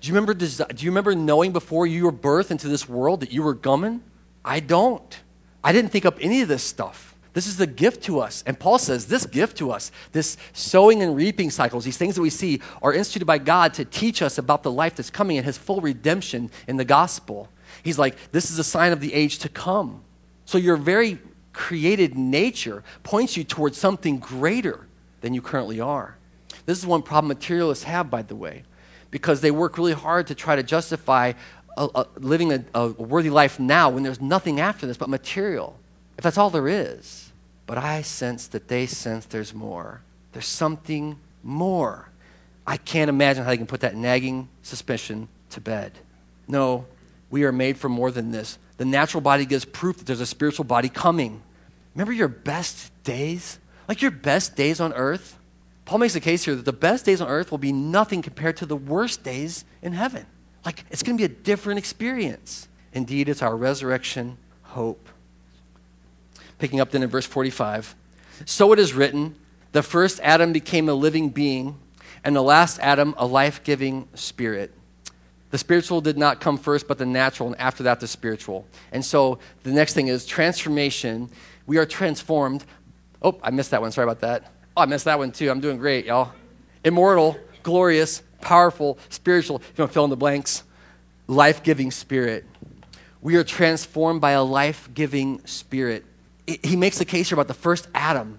Do 0.00 0.08
you, 0.08 0.14
remember, 0.14 0.34
do 0.34 0.84
you 0.84 0.90
remember 0.90 1.14
knowing 1.14 1.52
before 1.52 1.86
you 1.86 2.04
were 2.04 2.12
birthed 2.12 2.50
into 2.50 2.68
this 2.68 2.88
world 2.88 3.20
that 3.20 3.32
you 3.32 3.42
were 3.42 3.54
gumming? 3.54 4.02
I 4.44 4.60
don't. 4.60 5.20
I 5.62 5.72
didn't 5.72 5.90
think 5.90 6.06
up 6.06 6.18
any 6.20 6.40
of 6.40 6.48
this 6.48 6.62
stuff. 6.62 7.16
This 7.32 7.46
is 7.46 7.56
the 7.56 7.66
gift 7.66 8.04
to 8.04 8.20
us. 8.20 8.42
And 8.46 8.58
Paul 8.58 8.78
says 8.78 9.06
this 9.06 9.26
gift 9.26 9.58
to 9.58 9.70
us, 9.70 9.92
this 10.12 10.36
sowing 10.52 11.02
and 11.02 11.14
reaping 11.14 11.50
cycles, 11.50 11.84
these 11.84 11.96
things 11.96 12.14
that 12.14 12.22
we 12.22 12.30
see, 12.30 12.60
are 12.82 12.92
instituted 12.92 13.26
by 13.26 13.38
God 13.38 13.74
to 13.74 13.84
teach 13.84 14.22
us 14.22 14.38
about 14.38 14.62
the 14.62 14.70
life 14.70 14.96
that's 14.96 15.10
coming 15.10 15.36
and 15.36 15.44
his 15.44 15.58
full 15.58 15.80
redemption 15.80 16.50
in 16.66 16.76
the 16.76 16.84
gospel. 16.84 17.48
He's 17.82 17.98
like, 17.98 18.16
this 18.32 18.50
is 18.50 18.58
a 18.58 18.64
sign 18.64 18.92
of 18.92 19.00
the 19.00 19.14
age 19.14 19.38
to 19.40 19.48
come. 19.48 20.02
So 20.46 20.58
your 20.58 20.76
very 20.76 21.18
created 21.52 22.16
nature 22.16 22.82
points 23.02 23.36
you 23.36 23.44
towards 23.44 23.76
something 23.78 24.18
greater 24.18 24.86
than 25.20 25.34
you 25.34 25.42
currently 25.42 25.80
are. 25.80 26.16
This 26.66 26.78
is 26.78 26.86
one 26.86 27.02
problem 27.02 27.28
materialists 27.28 27.84
have, 27.84 28.10
by 28.10 28.22
the 28.22 28.36
way, 28.36 28.62
because 29.10 29.40
they 29.40 29.50
work 29.50 29.78
really 29.78 29.92
hard 29.92 30.26
to 30.26 30.34
try 30.34 30.56
to 30.56 30.62
justify 30.62 31.32
a, 31.76 31.88
a, 31.94 32.06
living 32.18 32.52
a, 32.52 32.64
a 32.74 32.88
worthy 32.88 33.30
life 33.30 33.58
now 33.58 33.88
when 33.90 34.02
there's 34.02 34.20
nothing 34.20 34.60
after 34.60 34.86
this 34.86 34.96
but 34.96 35.08
material, 35.08 35.78
if 36.16 36.24
that's 36.24 36.38
all 36.38 36.50
there 36.50 36.68
is. 36.68 37.32
But 37.66 37.78
I 37.78 38.02
sense 38.02 38.46
that 38.48 38.68
they 38.68 38.86
sense 38.86 39.26
there's 39.26 39.54
more. 39.54 40.00
There's 40.32 40.46
something 40.46 41.18
more. 41.42 42.08
I 42.66 42.76
can't 42.76 43.08
imagine 43.08 43.44
how 43.44 43.50
they 43.50 43.56
can 43.56 43.66
put 43.66 43.80
that 43.80 43.96
nagging 43.96 44.48
suspicion 44.62 45.28
to 45.50 45.60
bed. 45.60 45.92
No, 46.46 46.86
we 47.30 47.44
are 47.44 47.52
made 47.52 47.78
for 47.78 47.88
more 47.88 48.10
than 48.10 48.30
this. 48.30 48.58
The 48.76 48.84
natural 48.84 49.20
body 49.20 49.46
gives 49.46 49.64
proof 49.64 49.98
that 49.98 50.06
there's 50.06 50.20
a 50.20 50.26
spiritual 50.26 50.64
body 50.64 50.88
coming. 50.88 51.42
Remember 51.94 52.12
your 52.12 52.28
best 52.28 52.90
days? 53.04 53.58
Like 53.88 54.02
your 54.02 54.10
best 54.10 54.54
days 54.54 54.80
on 54.80 54.92
earth? 54.92 55.37
Paul 55.88 56.00
makes 56.00 56.14
a 56.14 56.20
case 56.20 56.44
here 56.44 56.54
that 56.54 56.66
the 56.66 56.72
best 56.74 57.06
days 57.06 57.22
on 57.22 57.28
earth 57.28 57.50
will 57.50 57.56
be 57.56 57.72
nothing 57.72 58.20
compared 58.20 58.58
to 58.58 58.66
the 58.66 58.76
worst 58.76 59.24
days 59.24 59.64
in 59.80 59.94
heaven. 59.94 60.26
Like, 60.62 60.84
it's 60.90 61.02
going 61.02 61.16
to 61.16 61.18
be 61.18 61.24
a 61.24 61.34
different 61.34 61.78
experience. 61.78 62.68
Indeed, 62.92 63.30
it's 63.30 63.40
our 63.40 63.56
resurrection 63.56 64.36
hope. 64.64 65.08
Picking 66.58 66.78
up 66.78 66.90
then 66.90 67.02
in 67.02 67.08
verse 67.08 67.24
45 67.24 67.96
So 68.44 68.74
it 68.74 68.78
is 68.78 68.92
written, 68.92 69.36
the 69.72 69.82
first 69.82 70.20
Adam 70.22 70.52
became 70.52 70.90
a 70.90 70.92
living 70.92 71.30
being, 71.30 71.78
and 72.22 72.36
the 72.36 72.42
last 72.42 72.78
Adam 72.80 73.14
a 73.16 73.24
life 73.24 73.64
giving 73.64 74.10
spirit. 74.12 74.74
The 75.52 75.56
spiritual 75.56 76.02
did 76.02 76.18
not 76.18 76.38
come 76.38 76.58
first, 76.58 76.86
but 76.86 76.98
the 76.98 77.06
natural, 77.06 77.48
and 77.48 77.58
after 77.58 77.84
that, 77.84 78.00
the 78.00 78.08
spiritual. 78.08 78.66
And 78.92 79.02
so 79.02 79.38
the 79.62 79.72
next 79.72 79.94
thing 79.94 80.08
is 80.08 80.26
transformation. 80.26 81.30
We 81.66 81.78
are 81.78 81.86
transformed. 81.86 82.66
Oh, 83.22 83.40
I 83.42 83.52
missed 83.52 83.70
that 83.70 83.80
one. 83.80 83.90
Sorry 83.90 84.04
about 84.04 84.20
that. 84.20 84.52
Oh, 84.78 84.82
I 84.82 84.86
missed 84.86 85.06
that 85.06 85.18
one 85.18 85.32
too. 85.32 85.50
I'm 85.50 85.58
doing 85.58 85.76
great, 85.76 86.06
y'all. 86.06 86.30
Immortal, 86.84 87.36
glorious, 87.64 88.22
powerful, 88.40 88.96
spiritual, 89.08 89.56
if 89.56 89.76
you 89.76 89.82
want 89.82 89.90
to 89.90 89.92
fill 89.92 90.04
in 90.04 90.10
the 90.10 90.16
blanks, 90.16 90.62
life 91.26 91.64
giving 91.64 91.90
spirit. 91.90 92.44
We 93.20 93.34
are 93.34 93.42
transformed 93.42 94.20
by 94.20 94.30
a 94.30 94.42
life 94.44 94.88
giving 94.94 95.44
spirit. 95.46 96.04
he 96.46 96.76
makes 96.76 96.98
the 96.98 97.04
case 97.04 97.28
here 97.28 97.34
about 97.34 97.48
the 97.48 97.54
first 97.54 97.88
Adam. 97.92 98.38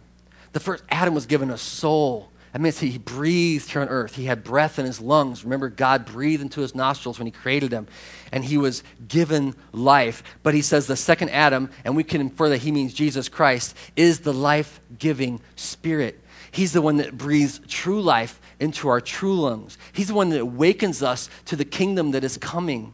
The 0.53 0.61
first 0.61 0.85
Adam 0.87 1.13
was 1.13 1.25
given 1.25 1.49
a 1.49 1.57
soul. 1.57 2.29
That 2.53 2.61
means 2.61 2.79
he 2.79 2.97
breathed 2.97 3.69
here 3.71 3.81
on 3.81 3.89
earth. 3.89 4.15
He 4.15 4.23
had 4.23 4.41
breath 4.45 4.79
in 4.79 4.85
his 4.85 5.01
lungs. 5.01 5.43
Remember, 5.43 5.67
God 5.67 6.05
breathed 6.05 6.41
into 6.41 6.61
his 6.61 6.73
nostrils 6.73 7.19
when 7.19 7.27
he 7.27 7.31
created 7.31 7.73
him, 7.73 7.85
and 8.31 8.45
he 8.45 8.57
was 8.57 8.81
given 9.09 9.55
life. 9.73 10.23
But 10.41 10.53
he 10.53 10.61
says 10.61 10.87
the 10.87 10.95
second 10.95 11.31
Adam, 11.31 11.69
and 11.83 11.97
we 11.97 12.05
can 12.05 12.21
infer 12.21 12.47
that 12.47 12.59
he 12.59 12.71
means 12.71 12.93
Jesus 12.93 13.27
Christ, 13.27 13.75
is 13.97 14.21
the 14.21 14.33
life 14.33 14.79
giving 14.97 15.41
spirit. 15.57 16.17
He's 16.51 16.73
the 16.73 16.81
one 16.81 16.97
that 16.97 17.17
breathes 17.17 17.61
true 17.67 18.01
life 18.01 18.41
into 18.59 18.87
our 18.87 19.01
true 19.01 19.39
lungs. 19.39 19.77
He's 19.93 20.07
the 20.07 20.13
one 20.13 20.29
that 20.29 20.41
awakens 20.41 21.03
us 21.03 21.29
to 21.45 21.55
the 21.55 21.65
kingdom 21.65 22.11
that 22.11 22.23
is 22.23 22.37
coming. 22.37 22.93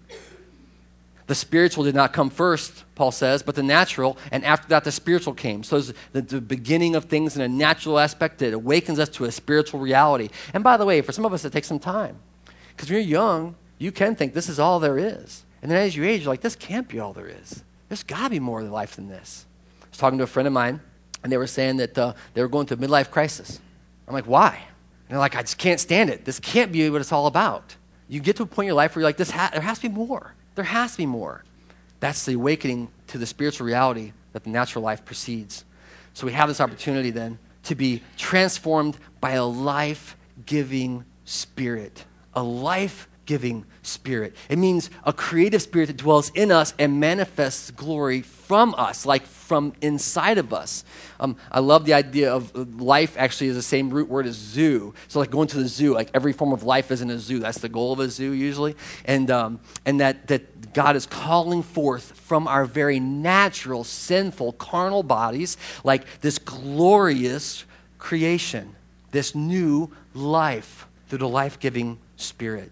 The 1.28 1.36
spiritual 1.36 1.84
did 1.86 1.96
not 1.96 2.14
come 2.14 2.30
first, 2.30 2.84
Paul 2.94 3.12
says, 3.12 3.42
but 3.42 3.56
the 3.56 3.64
natural, 3.64 4.18
and 4.32 4.46
after 4.46 4.68
that, 4.68 4.84
the 4.84 4.92
spiritual 4.92 5.34
came. 5.34 5.64
So 5.64 5.78
it's 5.78 5.94
the, 6.12 6.22
the 6.22 6.40
beginning 6.40 6.96
of 6.96 7.06
things 7.06 7.36
in 7.36 7.42
a 7.42 7.48
natural 7.48 7.98
aspect 7.98 8.38
that 8.40 8.54
awakens 8.54 9.00
us 9.00 9.10
to 9.10 9.26
a 9.26 9.32
spiritual 9.32 9.80
reality. 9.80 10.30
And 10.54 10.64
by 10.64 10.78
the 10.78 10.86
way, 10.86 11.02
for 11.02 11.12
some 11.12 11.26
of 11.26 11.34
us, 11.34 11.44
it 11.44 11.52
takes 11.52 11.68
some 11.68 11.80
time. 11.80 12.20
Because 12.76 12.90
when 12.90 13.00
you're 13.00 13.08
young, 13.08 13.56
you 13.80 13.92
can 13.92 14.16
think 14.16 14.34
this 14.34 14.50
is 14.50 14.60
all 14.60 14.80
there 14.80 15.00
is. 15.00 15.46
And 15.64 15.72
then 15.72 15.80
as 15.80 15.96
you 15.96 16.04
age, 16.04 16.22
you're 16.22 16.32
like, 16.32 16.42
this 16.42 16.56
can't 16.56 16.88
be 16.88 17.00
all 17.00 17.14
there 17.14 17.28
is. 17.28 17.64
There's 17.90 18.04
got 18.04 18.26
to 18.26 18.30
be 18.30 18.40
more 18.40 18.62
to 18.62 18.70
life 18.70 18.96
than 18.96 19.08
this. 19.08 19.46
I 19.82 19.86
was 19.90 19.98
talking 19.98 20.20
to 20.20 20.26
a 20.26 20.28
friend 20.28 20.46
of 20.46 20.54
mine, 20.54 20.80
and 21.26 21.32
they 21.32 21.38
were 21.38 21.48
saying 21.48 21.78
that 21.78 21.98
uh, 21.98 22.14
they 22.36 22.42
were 22.44 22.48
going 22.48 22.68
through 22.68 22.78
a 22.78 22.88
midlife 22.88 23.10
crisis. 23.10 23.60
I'm 24.08 24.14
like, 24.14 24.28
why? 24.28 24.58
And 24.58 25.10
they're 25.10 25.18
like, 25.18 25.36
I 25.36 25.42
just 25.42 25.58
can't 25.58 25.80
stand 25.80 26.12
it. 26.12 26.24
This 26.24 26.40
can't 26.40 26.72
be 26.72 26.88
what 26.92 27.02
it's 27.02 27.12
all 27.12 27.26
about. 27.26 27.76
You 28.08 28.20
get 28.20 28.36
to 28.36 28.44
a 28.44 28.46
point 28.46 28.66
in 28.66 28.68
your 28.68 28.76
life 28.76 28.96
where 28.96 29.02
you're 29.02 29.10
like, 29.10 29.18
this 29.18 29.32
ha- 29.32 29.50
there 29.52 29.62
has 29.62 29.80
to 29.80 29.90
be 29.90 29.96
more. 29.96 30.36
There 30.54 30.66
has 30.66 30.92
to 30.92 30.98
be 31.00 31.08
more. 31.08 31.44
That's 32.00 32.26
the 32.26 32.34
awakening 32.34 32.90
to 33.08 33.18
the 33.18 33.26
spiritual 33.26 33.66
reality 33.66 34.14
that 34.34 34.44
the 34.44 34.52
natural 34.52 34.84
life 34.84 35.04
precedes. 35.04 35.66
So 36.14 36.28
we 36.28 36.34
have 36.34 36.48
this 36.48 36.62
opportunity 36.62 37.10
then 37.10 37.40
to 37.64 37.74
be 37.74 38.04
transformed 38.18 38.96
by 39.20 39.32
a 39.32 39.46
life 39.46 40.16
giving 40.46 41.06
spirit. 41.24 42.06
A 42.36 42.44
life 42.44 43.08
giving 43.26 43.66
spirit. 43.82 44.36
It 44.50 44.58
means 44.58 44.90
a 45.04 45.14
creative 45.14 45.62
spirit 45.62 45.88
that 45.88 45.98
dwells 45.98 46.32
in 46.36 46.52
us 46.52 46.74
and 46.78 47.00
manifests 47.00 47.72
glory 47.72 48.22
from 48.22 48.76
us, 48.78 49.06
like 49.06 49.26
from 49.26 49.74
inside 49.82 50.38
of 50.38 50.54
us. 50.54 50.84
Um, 51.20 51.36
I 51.52 51.60
love 51.60 51.86
the 51.86 51.94
idea 51.94 52.34
of 52.34 52.80
life 52.80 53.16
actually 53.18 53.48
is 53.48 53.56
the 53.56 53.62
same 53.62 53.90
root 53.90 54.08
word 54.10 54.26
as 54.26 54.36
zoo. 54.36 54.94
So, 55.08 55.20
like 55.20 55.32
going 55.32 55.48
to 55.50 55.58
the 55.58 55.68
zoo, 55.68 55.94
like 55.94 56.10
every 56.14 56.34
form 56.34 56.54
of 56.54 56.64
life 56.64 56.92
is 56.92 57.02
in 57.02 57.10
a 57.10 57.18
zoo. 57.18 57.40
That's 57.40 57.60
the 57.60 57.70
goal 57.70 57.94
of 57.94 58.00
a 58.00 58.10
zoo 58.10 58.32
usually. 58.32 58.76
And, 59.06 59.32
um, 59.32 59.60
and 59.86 60.00
that, 60.00 60.28
that 60.28 60.74
God 60.74 60.96
is 60.96 61.06
calling 61.06 61.64
forth 61.64 62.12
from 62.20 62.48
our 62.48 62.66
very 62.66 63.00
natural, 63.00 63.84
sinful, 63.84 64.54
carnal 64.54 65.04
bodies, 65.04 65.58
like 65.84 66.22
this 66.22 66.38
glorious 66.38 67.66
creation, 67.98 68.76
this 69.12 69.34
new 69.34 69.92
life 70.14 70.88
through 71.08 71.20
the 71.20 71.30
life 71.30 71.60
giving 71.60 71.98
spirit. 72.18 72.72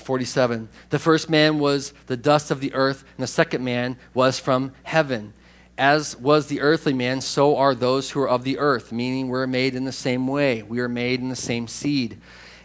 47. 0.00 0.68
The 0.90 0.98
first 0.98 1.30
man 1.30 1.58
was 1.58 1.92
the 2.06 2.16
dust 2.16 2.50
of 2.50 2.60
the 2.60 2.74
earth, 2.74 3.04
and 3.16 3.22
the 3.22 3.28
second 3.28 3.64
man 3.64 3.96
was 4.14 4.38
from 4.38 4.72
heaven. 4.82 5.32
As 5.78 6.16
was 6.16 6.46
the 6.46 6.60
earthly 6.60 6.92
man, 6.92 7.20
so 7.20 7.56
are 7.56 7.74
those 7.74 8.10
who 8.10 8.20
are 8.20 8.28
of 8.28 8.44
the 8.44 8.58
earth, 8.58 8.92
meaning 8.92 9.28
we're 9.28 9.46
made 9.46 9.74
in 9.74 9.84
the 9.84 9.92
same 9.92 10.26
way. 10.26 10.62
We 10.62 10.80
are 10.80 10.88
made 10.88 11.20
in 11.20 11.28
the 11.28 11.36
same 11.36 11.68
seed. 11.68 12.20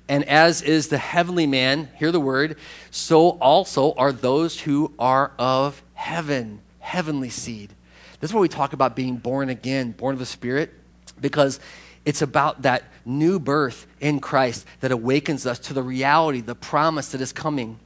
And 0.07 0.24
as 0.26 0.62
is 0.62 0.89
the 0.89 0.97
heavenly 0.97 1.47
man, 1.47 1.89
hear 1.95 2.12
the 2.12 2.20
word, 2.20 2.57
so 2.91 3.30
also 3.39 3.93
are 3.93 4.12
those 4.12 4.60
who 4.60 4.93
are 4.99 5.32
of 5.39 5.82
heaven, 5.93 6.62
heavenly 6.80 7.30
seed. 7.30 7.74
This 8.20 8.30
is 8.30 8.34
what 8.34 8.41
we 8.41 8.49
talk 8.49 8.74
about 8.74 8.95
being 8.95 9.18
born 9.18 9.49
again, 9.49 9.91
born 9.91 10.14
of 10.14 10.20
the 10.20 10.26
Spirit, 10.26 10.74
because 11.20 11.60
it's 12.06 12.22
about 12.22 12.62
that 12.62 12.84
new 13.03 13.39
birth 13.39 13.88
in 13.99 14.20
Christ 14.20 14.66
that 14.80 14.91
awakens 14.91 15.45
us 15.45 15.60
to 15.60 15.74
the 15.74 15.84
reality, 15.84 16.41
the 16.41 16.56
promise 16.56 17.10
that 17.10 17.22
is 17.22 17.34
coming. 17.34 17.80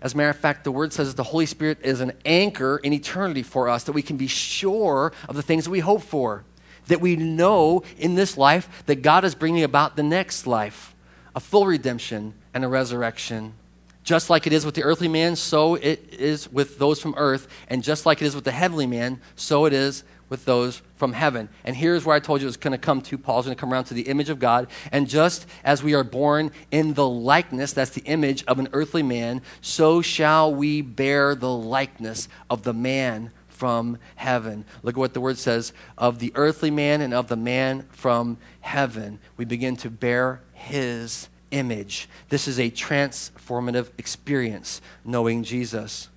As 0.00 0.14
a 0.14 0.16
matter 0.16 0.30
of 0.30 0.38
fact, 0.38 0.64
the 0.64 0.72
word 0.72 0.92
says 0.92 1.14
the 1.14 1.22
Holy 1.22 1.46
Spirit 1.46 1.78
is 1.82 2.00
an 2.00 2.12
anchor 2.24 2.78
in 2.78 2.92
eternity 2.92 3.42
for 3.42 3.68
us, 3.68 3.84
that 3.84 3.92
we 3.92 4.02
can 4.02 4.16
be 4.16 4.26
sure 4.26 5.12
of 5.28 5.36
the 5.36 5.42
things 5.42 5.64
that 5.64 5.70
we 5.70 5.80
hope 5.80 6.02
for. 6.02 6.44
that 6.88 7.00
we 7.00 7.16
know 7.16 7.82
in 7.96 8.14
this 8.14 8.36
life 8.36 8.84
that 8.86 9.02
God 9.02 9.24
is 9.24 9.34
bringing 9.34 9.62
about 9.62 9.96
the 9.96 10.02
next 10.02 10.46
life, 10.46 10.94
a 11.34 11.40
full 11.40 11.66
redemption 11.66 12.34
and 12.52 12.64
a 12.64 12.68
resurrection. 12.68 13.54
Just 14.02 14.30
like 14.30 14.46
it 14.46 14.52
is 14.52 14.64
with 14.64 14.74
the 14.74 14.82
earthly 14.82 15.08
man, 15.08 15.36
so 15.36 15.74
it 15.74 16.14
is 16.14 16.50
with 16.50 16.78
those 16.78 17.00
from 17.00 17.14
earth. 17.16 17.46
And 17.68 17.82
just 17.82 18.06
like 18.06 18.22
it 18.22 18.24
is 18.24 18.34
with 18.34 18.44
the 18.44 18.52
heavenly 18.52 18.86
man, 18.86 19.20
so 19.36 19.66
it 19.66 19.72
is 19.72 20.02
with 20.28 20.44
those 20.44 20.82
from 20.96 21.12
heaven. 21.12 21.48
And 21.64 21.76
here's 21.76 22.04
where 22.04 22.16
I 22.16 22.20
told 22.20 22.42
you 22.42 22.48
it's 22.48 22.56
going 22.56 22.72
to 22.72 22.78
come 22.78 23.00
to. 23.02 23.18
Paul's 23.18 23.46
going 23.46 23.56
to 23.56 23.60
come 23.60 23.72
around 23.72 23.84
to 23.84 23.94
the 23.94 24.02
image 24.02 24.30
of 24.30 24.38
God. 24.38 24.68
And 24.92 25.08
just 25.08 25.46
as 25.64 25.82
we 25.82 25.94
are 25.94 26.04
born 26.04 26.50
in 26.70 26.94
the 26.94 27.08
likeness, 27.08 27.72
that's 27.72 27.90
the 27.90 28.04
image 28.04 28.44
of 28.46 28.58
an 28.58 28.68
earthly 28.72 29.02
man, 29.02 29.42
so 29.60 30.02
shall 30.02 30.54
we 30.54 30.82
bear 30.82 31.34
the 31.34 31.52
likeness 31.52 32.28
of 32.50 32.62
the 32.62 32.74
man 32.74 33.30
from 33.48 33.98
heaven. 34.14 34.64
Look 34.82 34.94
at 34.94 34.98
what 34.98 35.14
the 35.14 35.20
word 35.20 35.38
says 35.38 35.72
of 35.96 36.20
the 36.20 36.32
earthly 36.36 36.70
man 36.70 37.00
and 37.00 37.12
of 37.12 37.28
the 37.28 37.36
man 37.36 37.86
from 37.90 38.38
heaven. 38.60 39.18
We 39.36 39.44
begin 39.44 39.76
to 39.78 39.90
bear 39.90 40.40
his 40.52 41.28
image. 41.50 42.08
This 42.28 42.46
is 42.46 42.58
a 42.58 42.70
transformative 42.70 43.88
experience, 43.98 44.80
knowing 45.04 45.42
Jesus. 45.42 46.08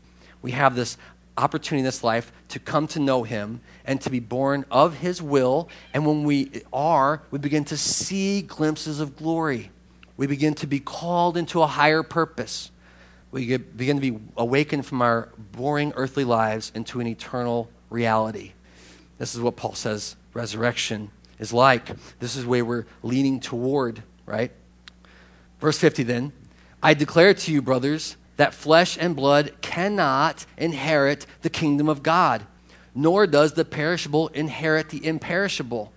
We 0.41 0.51
have 0.51 0.75
this 0.75 0.97
opportunity 1.37 1.79
in 1.79 1.85
this 1.85 2.03
life 2.03 2.31
to 2.49 2.59
come 2.59 2.87
to 2.87 2.99
know 2.99 3.23
Him 3.23 3.61
and 3.85 3.99
to 4.01 4.09
be 4.09 4.19
born 4.19 4.65
of 4.71 4.97
His 4.97 5.21
will. 5.21 5.69
And 5.93 6.05
when 6.05 6.23
we 6.23 6.63
are, 6.71 7.21
we 7.31 7.39
begin 7.39 7.65
to 7.65 7.77
see 7.77 8.41
glimpses 8.41 8.99
of 8.99 9.15
glory. 9.15 9.71
We 10.17 10.27
begin 10.27 10.53
to 10.55 10.67
be 10.67 10.79
called 10.79 11.37
into 11.37 11.61
a 11.61 11.67
higher 11.67 12.03
purpose. 12.03 12.71
We 13.31 13.57
begin 13.57 13.97
to 13.97 14.01
be 14.01 14.19
awakened 14.37 14.85
from 14.85 15.01
our 15.01 15.29
boring 15.37 15.93
earthly 15.95 16.25
lives 16.25 16.71
into 16.75 16.99
an 16.99 17.07
eternal 17.07 17.69
reality. 17.89 18.53
This 19.17 19.35
is 19.35 19.41
what 19.41 19.55
Paul 19.55 19.75
says 19.75 20.15
resurrection 20.33 21.11
is 21.39 21.53
like. 21.53 21.91
This 22.19 22.35
is 22.35 22.45
where 22.45 22.63
we're 22.63 22.85
leaning 23.03 23.39
toward, 23.39 24.03
right? 24.25 24.51
Verse 25.59 25.77
50 25.77 26.03
then 26.03 26.33
I 26.83 26.93
declare 26.93 27.33
to 27.33 27.51
you, 27.51 27.61
brothers, 27.61 28.17
that 28.37 28.53
flesh 28.53 28.97
and 28.99 29.15
blood 29.15 29.53
cannot 29.61 30.45
inherit 30.57 31.27
the 31.43 31.49
kingdom 31.49 31.87
of 31.87 32.01
God, 32.01 32.45
nor 32.93 33.27
does 33.27 33.53
the 33.53 33.65
perishable 33.65 34.27
inherit 34.29 34.89
the 34.89 35.05
imperishable. 35.05 35.91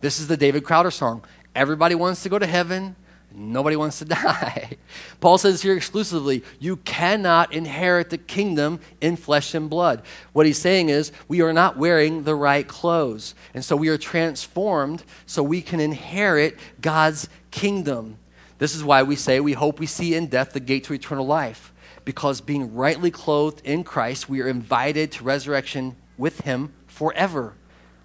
This 0.00 0.18
is 0.18 0.28
the 0.28 0.36
David 0.36 0.64
Crowder 0.64 0.90
song. 0.90 1.24
Everybody 1.54 1.94
wants 1.94 2.22
to 2.22 2.28
go 2.28 2.38
to 2.38 2.46
heaven, 2.46 2.96
nobody 3.32 3.76
wants 3.76 3.98
to 3.98 4.04
die. 4.06 4.76
Paul 5.20 5.38
says 5.38 5.62
here 5.62 5.76
exclusively, 5.76 6.42
you 6.58 6.76
cannot 6.76 7.52
inherit 7.52 8.10
the 8.10 8.18
kingdom 8.18 8.80
in 9.00 9.16
flesh 9.16 9.54
and 9.54 9.68
blood. 9.68 10.02
What 10.32 10.46
he's 10.46 10.58
saying 10.58 10.88
is, 10.88 11.12
we 11.28 11.42
are 11.42 11.52
not 11.52 11.76
wearing 11.76 12.24
the 12.24 12.34
right 12.34 12.66
clothes. 12.66 13.34
And 13.54 13.64
so 13.64 13.76
we 13.76 13.88
are 13.88 13.98
transformed 13.98 15.04
so 15.26 15.42
we 15.42 15.62
can 15.62 15.80
inherit 15.80 16.58
God's 16.80 17.28
kingdom. 17.50 18.16
This 18.58 18.74
is 18.74 18.84
why 18.84 19.02
we 19.02 19.16
say 19.16 19.40
we 19.40 19.54
hope 19.54 19.78
we 19.78 19.86
see 19.86 20.14
in 20.14 20.26
death 20.26 20.52
the 20.52 20.60
gate 20.60 20.84
to 20.84 20.94
eternal 20.94 21.26
life 21.26 21.72
because 22.04 22.40
being 22.40 22.74
rightly 22.74 23.10
clothed 23.10 23.60
in 23.64 23.84
Christ, 23.84 24.28
we 24.28 24.40
are 24.40 24.48
invited 24.48 25.12
to 25.12 25.24
resurrection 25.24 25.96
with 26.20 26.42
Him 26.42 26.72
forever. 26.86 27.54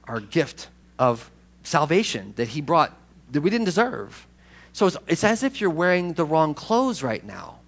Our 0.05 0.19
gift 0.19 0.69
of 0.97 1.29
salvation 1.63 2.33
that 2.37 2.49
He 2.49 2.61
brought 2.61 2.97
that 3.31 3.41
we 3.41 3.49
didn't 3.49 3.65
deserve. 3.65 4.25
So 4.73 4.87
it's, 4.87 4.97
it's 5.07 5.23
as 5.23 5.43
if 5.43 5.61
you're 5.61 5.69
wearing 5.69 6.13
the 6.13 6.25
wrong 6.25 6.53
clothes 6.53 7.03
right 7.03 7.23
now. 7.23 7.59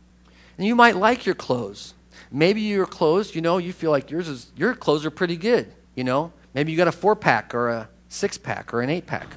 And 0.58 0.66
you 0.66 0.76
might 0.76 0.96
like 0.96 1.26
your 1.26 1.36
clothes. 1.36 1.94
Maybe 2.32 2.62
your 2.62 2.86
clothes, 2.86 3.36
you 3.36 3.42
know, 3.42 3.58
you 3.58 3.74
feel 3.74 3.92
like 3.92 4.10
yours 4.10 4.28
is, 4.28 4.52
your 4.56 4.74
clothes 4.74 5.06
are 5.06 5.12
pretty 5.12 5.38
good, 5.38 5.72
you 5.96 6.04
know. 6.04 6.32
Maybe 6.54 6.72
you 6.72 6.78
got 6.78 6.88
a 6.88 6.92
four 6.92 7.16
pack 7.16 7.54
or 7.54 7.70
a 7.70 7.90
six 8.10 8.38
pack 8.38 8.74
or 8.74 8.82
an 8.82 8.90
eight 8.90 9.06
pack 9.06 9.28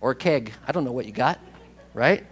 or 0.00 0.10
a 0.10 0.14
keg. 0.14 0.52
I 0.66 0.72
don't 0.72 0.84
know 0.84 0.92
what 0.92 1.06
you 1.06 1.12
got, 1.12 1.40
right? 1.94 2.26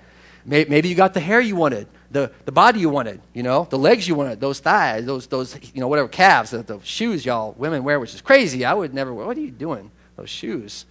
Maybe 0.45 0.89
you 0.89 0.95
got 0.95 1.15
the 1.15 1.21
hair 1.21 1.41
you 1.41 1.57
wanted 1.57 1.87
the, 2.11 2.33
the 2.45 2.53
body 2.53 2.81
you 2.81 2.89
wanted, 2.89 3.21
you 3.35 3.43
know, 3.43 3.67
the 3.71 3.79
legs 3.79 4.09
you 4.09 4.15
wanted, 4.15 4.41
those 4.41 4.59
thighs, 4.59 5.07
those, 5.07 5.27
those 5.29 5.57
you 5.75 5.81
know, 5.81 5.89
whatever 5.89 6.09
calves, 6.09 6.51
the, 6.51 6.63
the 6.63 6.81
shoes 6.83 7.25
y'all 7.25 7.55
women 7.57 7.85
wear, 7.85 8.01
which 8.01 8.15
is 8.15 8.21
crazy. 8.21 8.65
I 8.65 8.75
would 8.75 8.93
never 8.93 9.15
wear. 9.15 9.27
What 9.27 9.37
are 9.37 9.41
you 9.41 9.51
doing? 9.51 9.91
Those 10.17 10.31
shoes. 10.31 10.87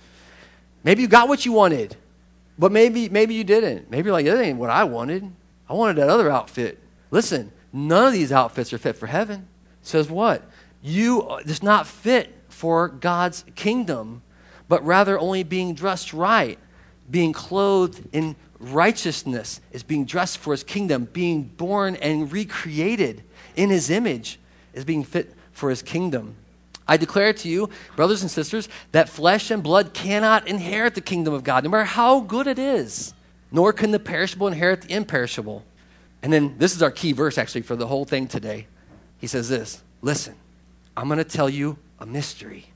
Maybe 0.84 1.02
you 1.02 1.08
got 1.08 1.28
what 1.28 1.46
you 1.46 1.52
wanted, 1.52 1.98
but 2.58 2.72
maybe, 2.72 3.10
maybe 3.10 3.34
you 3.34 3.44
didn't. 3.44 3.92
Maybe 3.92 4.12
like, 4.12 4.26
that 4.26 4.40
ain't 4.40 4.58
what 4.58 4.70
I 4.70 4.86
wanted. 4.86 5.30
I 5.70 5.74
wanted 5.74 5.98
that 5.98 6.10
other 6.10 6.32
outfit. 6.32 6.80
Listen, 7.12 7.52
none 7.74 8.08
of 8.08 8.14
these 8.14 8.32
outfits 8.32 8.72
are 8.72 8.78
fit 8.78 8.96
for 8.96 9.08
heaven. 9.08 9.48
It 9.82 9.88
says 9.88 10.10
what? 10.10 10.44
You, 10.82 11.24
uh, 11.24 11.42
it's 11.46 11.62
not 11.62 11.86
fit 11.86 12.34
for 12.48 12.88
God's 12.88 13.44
kingdom, 13.56 14.22
but 14.70 14.86
rather 14.86 15.20
only 15.20 15.44
being 15.44 15.74
dressed 15.74 16.14
right, 16.14 16.58
being 17.12 17.34
clothed 17.34 18.08
in 18.14 18.36
righteousness 18.60 19.62
is 19.72 19.84
being 19.84 20.06
dressed 20.06 20.38
for 20.38 20.52
his 20.52 20.64
kingdom, 20.64 21.06
being 21.06 21.44
born 21.44 21.96
and 21.98 22.32
recreated 22.32 23.24
in 23.56 23.70
his 23.70 23.90
image 23.90 24.40
is 24.74 24.86
being 24.86 25.04
fit 25.04 25.34
for 25.52 25.70
his 25.70 25.82
kingdom. 25.82 26.36
I 26.88 26.98
declare 26.98 27.34
to 27.34 27.50
you, 27.50 27.70
brothers 27.96 28.22
and 28.22 28.32
sisters, 28.32 28.68
that 28.94 29.10
flesh 29.10 29.52
and 29.52 29.62
blood 29.62 29.94
cannot 29.94 30.48
inherit 30.48 30.96
the 30.96 31.02
kingdom 31.02 31.34
of 31.34 31.44
God, 31.44 31.64
no 31.64 31.70
matter 31.70 31.84
how 31.84 32.22
good 32.22 32.48
it 32.48 32.58
is, 32.58 33.14
nor 33.52 33.72
can 33.74 33.92
the 33.92 34.00
perishable 34.00 34.48
inherit 34.48 34.82
the 34.82 34.94
imperishable. 34.94 35.64
And 36.24 36.34
then 36.34 36.56
this 36.58 36.76
is 36.76 36.82
our 36.82 36.92
key 36.92 37.12
verse 37.12 37.38
actually 37.38 37.62
for 37.62 37.76
the 37.76 37.88
whole 37.88 38.06
thing 38.06 38.28
today. 38.28 38.68
He 39.20 39.28
says 39.28 39.50
this 39.50 39.84
Listen, 40.02 40.36
I'm 40.98 41.08
going 41.08 41.20
to 41.20 41.24
tell 41.24 41.50
you 41.50 41.78
a 42.00 42.06
mystery. 42.06 42.72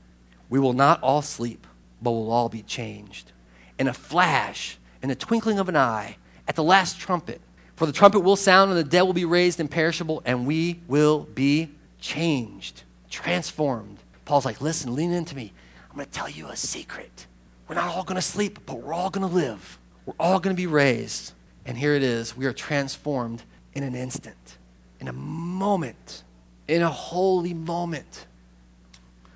We 0.48 0.60
will 0.60 0.72
not 0.74 1.02
all 1.02 1.22
sleep, 1.22 1.66
but 2.00 2.12
we'll 2.12 2.30
all 2.30 2.48
be 2.48 2.62
changed. 2.62 3.32
In 3.78 3.88
a 3.88 3.94
flash, 3.94 4.78
in 5.04 5.10
the 5.10 5.14
twinkling 5.14 5.58
of 5.58 5.68
an 5.68 5.76
eye, 5.76 6.16
at 6.48 6.56
the 6.56 6.62
last 6.62 6.98
trumpet. 6.98 7.38
For 7.76 7.84
the 7.84 7.92
trumpet 7.92 8.20
will 8.20 8.36
sound, 8.36 8.70
and 8.70 8.80
the 8.80 8.82
dead 8.82 9.02
will 9.02 9.12
be 9.12 9.26
raised 9.26 9.60
imperishable, 9.60 10.22
and 10.24 10.46
we 10.46 10.80
will 10.88 11.28
be 11.34 11.68
changed, 12.00 12.84
transformed. 13.10 13.98
Paul's 14.24 14.46
like, 14.46 14.62
listen, 14.62 14.94
lean 14.94 15.12
into 15.12 15.36
me. 15.36 15.52
I'm 15.90 15.96
going 15.96 16.06
to 16.06 16.10
tell 16.10 16.30
you 16.30 16.48
a 16.48 16.56
secret. 16.56 17.26
We're 17.68 17.74
not 17.74 17.94
all 17.94 18.04
going 18.04 18.16
to 18.16 18.22
sleep, 18.22 18.60
but 18.64 18.80
we're 18.80 18.94
all 18.94 19.10
going 19.10 19.28
to 19.28 19.34
live. 19.34 19.78
We're 20.06 20.14
all 20.18 20.40
going 20.40 20.56
to 20.56 20.60
be 20.60 20.66
raised. 20.66 21.34
And 21.66 21.76
here 21.76 21.94
it 21.94 22.02
is. 22.02 22.34
We 22.34 22.46
are 22.46 22.54
transformed 22.54 23.42
in 23.74 23.82
an 23.82 23.94
instant, 23.94 24.56
in 25.00 25.08
a 25.08 25.12
moment, 25.12 26.22
in 26.66 26.80
a 26.80 26.90
holy 26.90 27.52
moment. 27.52 28.24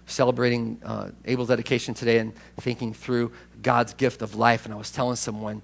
Celebrating 0.06 0.80
uh, 0.82 1.10
Abel's 1.26 1.48
dedication 1.48 1.92
today 1.92 2.20
and 2.20 2.32
thinking 2.56 2.94
through 2.94 3.32
God's 3.62 3.94
gift 3.94 4.22
of 4.22 4.34
life. 4.34 4.64
And 4.64 4.74
I 4.74 4.76
was 4.76 4.90
telling 4.90 5.16
someone 5.16 5.62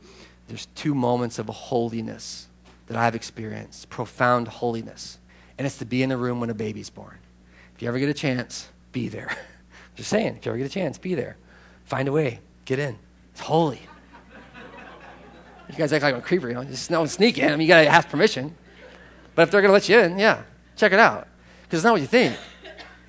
there's 0.49 0.66
two 0.74 0.95
moments 0.95 1.38
of 1.38 1.47
holiness 1.49 2.49
that 2.86 2.97
I've 2.97 3.14
experienced 3.14 3.88
profound 3.88 4.49
holiness. 4.49 5.18
And 5.57 5.66
it's 5.66 5.78
to 5.78 5.84
be 5.84 6.03
in 6.03 6.09
the 6.09 6.16
room 6.16 6.40
when 6.40 6.51
a 6.51 6.55
baby's 6.55 6.90
born. 6.90 7.18
If 7.74 7.82
you 7.82 7.88
ever 7.88 7.99
get 7.99 8.09
a 8.09 8.14
chance, 8.14 8.68
be 8.92 9.09
there. 9.09 9.36
Just 9.95 10.11
saying, 10.11 10.36
if 10.36 10.45
you 10.45 10.51
ever 10.51 10.59
get 10.59 10.66
a 10.66 10.70
chance, 10.70 10.99
be 10.99 11.14
there. 11.14 11.36
Find 11.84 12.09
a 12.09 12.12
way, 12.12 12.40
get 12.64 12.78
in. 12.78 12.99
It's 13.32 13.40
holy. 13.40 13.80
You 15.68 15.74
guys 15.76 15.92
act 15.92 16.03
like 16.03 16.14
I'm 16.14 16.20
a 16.20 16.22
creeper, 16.22 16.49
you 16.49 16.55
know, 16.55 16.64
just 16.64 16.90
no 16.90 17.07
sneak 17.07 17.38
in. 17.38 17.47
I 17.47 17.51
mean, 17.53 17.62
you 17.62 17.68
gotta 17.68 17.88
ask 17.88 18.09
permission. 18.09 18.55
But 19.34 19.42
if 19.42 19.51
they're 19.51 19.62
gonna 19.62 19.72
let 19.72 19.88
you 19.88 19.99
in, 19.99 20.18
yeah, 20.18 20.42
check 20.76 20.92
it 20.92 20.99
out. 20.99 21.26
Because 21.62 21.78
it's 21.78 21.84
not 21.84 21.92
what 21.92 22.01
you 22.01 22.07
think. 22.07 22.36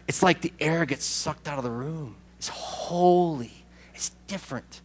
It's 0.07 0.23
like 0.23 0.41
the 0.41 0.53
air 0.59 0.85
gets 0.85 1.05
sucked 1.05 1.47
out 1.47 1.57
of 1.57 1.63
the 1.63 1.71
room. 1.71 2.15
It's 2.37 2.47
holy. 2.47 3.64
It's 3.95 4.11
different. 4.27 4.81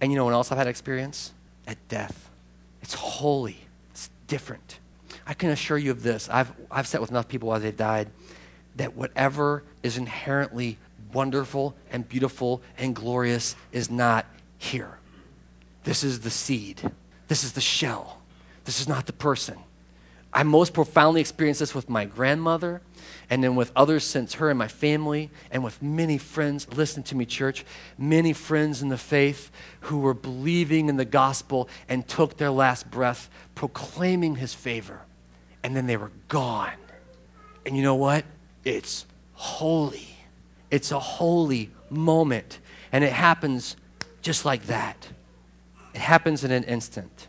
And 0.00 0.12
you 0.12 0.18
know 0.18 0.24
what 0.24 0.34
else 0.34 0.52
I've 0.52 0.58
had 0.58 0.66
experience? 0.66 1.32
At 1.66 1.76
death. 1.88 2.28
It's 2.82 2.94
holy. 2.94 3.56
It's 3.90 4.10
different. 4.26 4.80
I 5.26 5.34
can 5.34 5.50
assure 5.50 5.78
you 5.78 5.90
of 5.90 6.02
this. 6.02 6.28
I've, 6.28 6.52
I've 6.70 6.86
sat 6.86 7.00
with 7.00 7.10
enough 7.10 7.28
people 7.28 7.48
while 7.48 7.60
they've 7.60 7.76
died 7.76 8.08
that 8.76 8.94
whatever 8.94 9.64
is 9.82 9.96
inherently 9.96 10.78
wonderful 11.12 11.74
and 11.90 12.08
beautiful 12.08 12.62
and 12.76 12.94
glorious 12.94 13.56
is 13.72 13.90
not 13.90 14.26
here. 14.58 14.98
This 15.84 16.04
is 16.04 16.20
the 16.20 16.30
seed. 16.30 16.82
This 17.28 17.44
is 17.44 17.52
the 17.52 17.60
shell. 17.60 18.18
This 18.64 18.80
is 18.80 18.88
not 18.88 19.06
the 19.06 19.12
person. 19.12 19.56
I 20.32 20.42
most 20.42 20.74
profoundly 20.74 21.20
experienced 21.20 21.60
this 21.60 21.74
with 21.74 21.88
my 21.88 22.04
grandmother 22.04 22.82
and 23.30 23.44
then 23.44 23.56
with 23.56 23.72
others 23.76 24.04
since 24.04 24.34
her 24.34 24.48
and 24.48 24.58
my 24.58 24.68
family, 24.68 25.30
and 25.50 25.62
with 25.62 25.82
many 25.82 26.16
friends, 26.16 26.66
listen 26.74 27.02
to 27.04 27.14
me, 27.14 27.26
church, 27.26 27.64
many 27.98 28.32
friends 28.32 28.80
in 28.80 28.88
the 28.88 28.96
faith 28.96 29.50
who 29.80 29.98
were 29.98 30.14
believing 30.14 30.88
in 30.88 30.96
the 30.96 31.04
gospel 31.04 31.68
and 31.88 32.08
took 32.08 32.38
their 32.38 32.50
last 32.50 32.90
breath 32.90 33.28
proclaiming 33.54 34.36
his 34.36 34.54
favor. 34.54 35.02
And 35.62 35.76
then 35.76 35.86
they 35.86 35.98
were 35.98 36.10
gone. 36.28 36.72
And 37.66 37.76
you 37.76 37.82
know 37.82 37.96
what? 37.96 38.24
It's 38.64 39.04
holy. 39.34 40.08
It's 40.70 40.90
a 40.90 40.98
holy 40.98 41.70
moment. 41.90 42.60
And 42.92 43.04
it 43.04 43.12
happens 43.12 43.76
just 44.22 44.46
like 44.46 44.66
that. 44.66 45.06
It 45.92 46.00
happens 46.00 46.44
in 46.44 46.50
an 46.50 46.64
instant. 46.64 47.26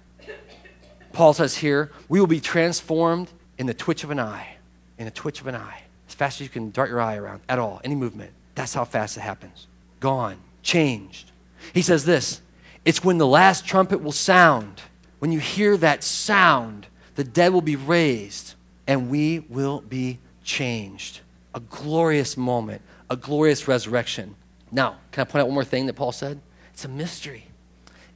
Paul 1.12 1.34
says 1.34 1.58
here, 1.58 1.91
we 2.08 2.22
will 2.22 2.28
be 2.28 2.39
transformed 2.39 3.30
in 3.58 3.68
the 3.68 3.74
twitch 3.74 4.06
of 4.06 4.12
an 4.12 4.20
eye. 4.20 4.56
In 4.97 5.08
a 5.08 5.12
twitch 5.12 5.41
of 5.41 5.47
an 5.47 5.56
eye 5.56 5.84
fast 6.20 6.41
as 6.41 6.45
you 6.45 6.49
can 6.49 6.70
dart 6.70 6.89
your 6.89 6.99
eye 6.99 7.15
around 7.15 7.39
at 7.47 7.59
all, 7.59 7.80
any 7.86 7.95
movement. 7.95 8.32
That's 8.53 8.74
how 8.74 8.84
fast 8.84 9.15
it 9.15 9.22
happens. 9.22 9.67
Gone, 10.01 10.38
changed. 10.61 11.32
He 11.74 11.82
says 11.82 12.03
this 12.03 12.41
it's 12.84 13.03
when 13.03 13.17
the 13.17 13.26
last 13.26 13.65
trumpet 13.65 14.03
will 14.03 14.11
sound. 14.11 14.82
When 15.20 15.32
you 15.32 15.39
hear 15.39 15.78
that 15.78 16.03
sound, 16.03 16.88
the 17.15 17.24
dead 17.24 17.53
will 17.53 17.61
be 17.61 17.78
raised 17.78 18.55
and 18.86 19.09
we 19.09 19.39
will 19.49 19.82
be 19.82 20.20
changed. 20.43 21.22
A 21.53 21.61
glorious 21.61 22.36
moment, 22.36 22.82
a 23.09 23.15
glorious 23.15 23.67
resurrection. 23.67 24.36
Now, 24.72 24.97
can 25.11 25.22
I 25.22 25.24
point 25.24 25.41
out 25.41 25.47
one 25.47 25.55
more 25.55 25.63
thing 25.63 25.86
that 25.88 25.93
Paul 25.93 26.11
said? 26.11 26.39
It's 26.74 26.86
a 26.86 26.89
mystery. 26.89 27.45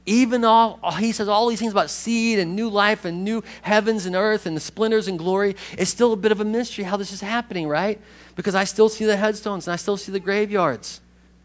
Even 0.06 0.44
all, 0.44 0.78
he 0.98 1.12
says 1.12 1.28
all 1.28 1.48
these 1.48 1.58
things 1.58 1.72
about 1.72 1.88
seed 1.88 2.38
and 2.38 2.54
new 2.54 2.68
life 2.68 3.04
and 3.06 3.24
new 3.24 3.42
heavens 3.62 4.04
and 4.04 4.14
earth 4.14 4.44
and 4.44 4.54
the 4.54 4.60
splendors 4.60 5.08
and 5.08 5.18
glory. 5.18 5.56
It's 5.78 5.90
still 5.90 6.12
a 6.12 6.16
bit 6.16 6.30
of 6.30 6.40
a 6.40 6.44
mystery 6.44 6.84
how 6.84 6.98
this 6.98 7.12
is 7.12 7.22
happening, 7.22 7.68
right? 7.68 7.98
Because 8.36 8.54
I 8.54 8.64
still 8.64 8.90
see 8.90 9.06
the 9.06 9.16
headstones 9.16 9.66
and 9.66 9.72
I 9.72 9.76
still 9.76 9.96
see 9.96 10.12
the 10.12 10.20
graveyards. 10.20 11.00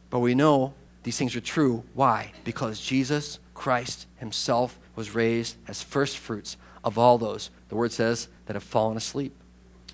But 0.10 0.20
we 0.20 0.36
know 0.36 0.74
these 1.04 1.18
things 1.18 1.36
are 1.36 1.42
true. 1.42 1.84
Why? 1.94 2.34
Because 2.44 2.82
Jesus 2.82 3.40
Christ 3.54 4.08
himself 4.18 4.78
was 4.96 5.16
raised 5.16 5.56
as 5.68 5.82
first 5.82 6.18
fruits 6.18 6.58
of 6.84 6.98
all 6.98 7.18
those, 7.18 7.50
the 7.70 7.76
word 7.76 7.94
says, 7.94 8.28
that 8.46 8.56
have 8.56 8.64
fallen 8.64 8.98
asleep. 8.98 9.34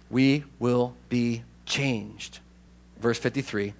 We 0.09 0.43
will 0.57 0.95
be 1.09 1.43
changed. 1.66 2.39
Verse 2.99 3.20
53 3.20 3.74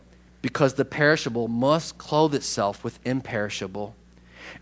because 0.46 0.76
the 0.76 0.86
perishable 0.86 1.48
must 1.48 1.98
clothe 1.98 2.36
itself 2.36 2.84
with 2.84 3.00
imperishable, 3.04 3.96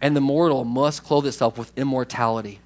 and 0.01 0.15
the 0.15 0.21
mortal 0.21 0.65
must 0.65 1.03
clothe 1.03 1.27
itself 1.27 1.57
with 1.57 1.71
immortality. 1.77 2.59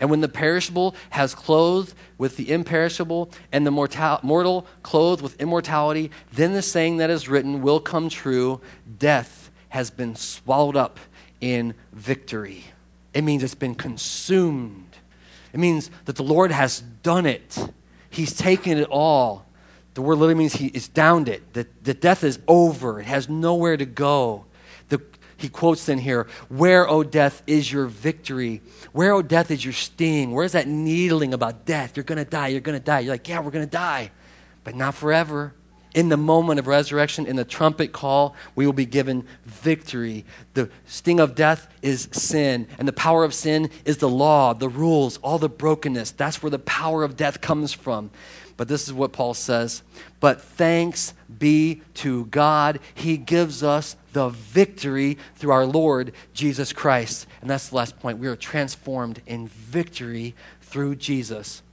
And 0.00 0.10
when 0.10 0.20
the 0.20 0.28
perishable 0.28 0.94
has 1.10 1.34
clothed 1.34 1.94
with 2.18 2.36
the 2.36 2.50
imperishable, 2.50 3.30
and 3.52 3.66
the 3.66 3.70
mortal, 3.70 4.20
mortal 4.22 4.66
clothed 4.82 5.22
with 5.22 5.40
immortality, 5.40 6.10
then 6.32 6.52
the 6.52 6.62
saying 6.62 6.98
that 6.98 7.10
is 7.10 7.28
written 7.28 7.62
will 7.62 7.80
come 7.80 8.08
true 8.08 8.60
death 8.98 9.50
has 9.68 9.90
been 9.90 10.16
swallowed 10.16 10.76
up 10.76 10.98
in 11.40 11.74
victory. 11.92 12.64
It 13.14 13.22
means 13.22 13.42
it's 13.42 13.54
been 13.54 13.74
consumed. 13.74 14.96
It 15.52 15.60
means 15.60 15.90
that 16.06 16.16
the 16.16 16.22
Lord 16.22 16.50
has 16.50 16.80
done 17.02 17.26
it. 17.26 17.58
He's 18.08 18.34
taken 18.34 18.78
it 18.78 18.88
all. 18.90 19.46
The 19.94 20.00
word 20.00 20.14
literally 20.14 20.34
means 20.34 20.54
he 20.54 20.68
is 20.68 20.88
downed 20.88 21.28
it. 21.28 21.52
That 21.52 21.84
the 21.84 21.92
death 21.92 22.24
is 22.24 22.38
over. 22.48 23.00
It 23.00 23.06
has 23.06 23.28
nowhere 23.28 23.76
to 23.76 23.84
go. 23.84 24.46
He 25.42 25.48
quotes 25.48 25.88
in 25.88 25.98
here, 25.98 26.28
Where, 26.48 26.88
O 26.88 27.02
death, 27.02 27.42
is 27.46 27.70
your 27.70 27.86
victory? 27.86 28.62
Where, 28.92 29.12
O 29.12 29.22
death, 29.22 29.50
is 29.50 29.64
your 29.64 29.74
sting? 29.74 30.30
Where's 30.30 30.52
that 30.52 30.68
needling 30.68 31.34
about 31.34 31.66
death? 31.66 31.96
You're 31.96 32.04
going 32.04 32.24
to 32.24 32.30
die. 32.30 32.48
You're 32.48 32.60
going 32.60 32.78
to 32.78 32.84
die. 32.84 33.00
You're 33.00 33.14
like, 33.14 33.28
Yeah, 33.28 33.40
we're 33.40 33.50
going 33.50 33.66
to 33.66 33.70
die. 33.70 34.12
But 34.64 34.76
not 34.76 34.94
forever. 34.94 35.52
In 35.94 36.08
the 36.08 36.16
moment 36.16 36.58
of 36.58 36.66
resurrection, 36.66 37.26
in 37.26 37.36
the 37.36 37.44
trumpet 37.44 37.92
call, 37.92 38.34
we 38.54 38.64
will 38.64 38.72
be 38.72 38.86
given 38.86 39.26
victory. 39.44 40.24
The 40.54 40.70
sting 40.86 41.20
of 41.20 41.34
death 41.34 41.68
is 41.82 42.08
sin, 42.12 42.66
and 42.78 42.88
the 42.88 42.94
power 42.94 43.24
of 43.24 43.34
sin 43.34 43.68
is 43.84 43.98
the 43.98 44.08
law, 44.08 44.54
the 44.54 44.70
rules, 44.70 45.18
all 45.18 45.38
the 45.38 45.50
brokenness. 45.50 46.12
That's 46.12 46.42
where 46.42 46.48
the 46.48 46.58
power 46.58 47.02
of 47.02 47.16
death 47.16 47.42
comes 47.42 47.74
from. 47.74 48.10
But 48.62 48.68
this 48.68 48.86
is 48.86 48.94
what 48.94 49.10
Paul 49.10 49.34
says. 49.34 49.82
But 50.20 50.40
thanks 50.40 51.14
be 51.36 51.82
to 51.94 52.26
God, 52.26 52.78
He 52.94 53.16
gives 53.16 53.64
us 53.64 53.96
the 54.12 54.28
victory 54.28 55.18
through 55.34 55.50
our 55.50 55.66
Lord 55.66 56.12
Jesus 56.32 56.72
Christ. 56.72 57.26
And 57.40 57.50
that's 57.50 57.70
the 57.70 57.74
last 57.74 57.98
point. 57.98 58.18
We 58.18 58.28
are 58.28 58.36
transformed 58.36 59.20
in 59.26 59.48
victory 59.48 60.36
through 60.60 60.94
Jesus. 60.94 61.64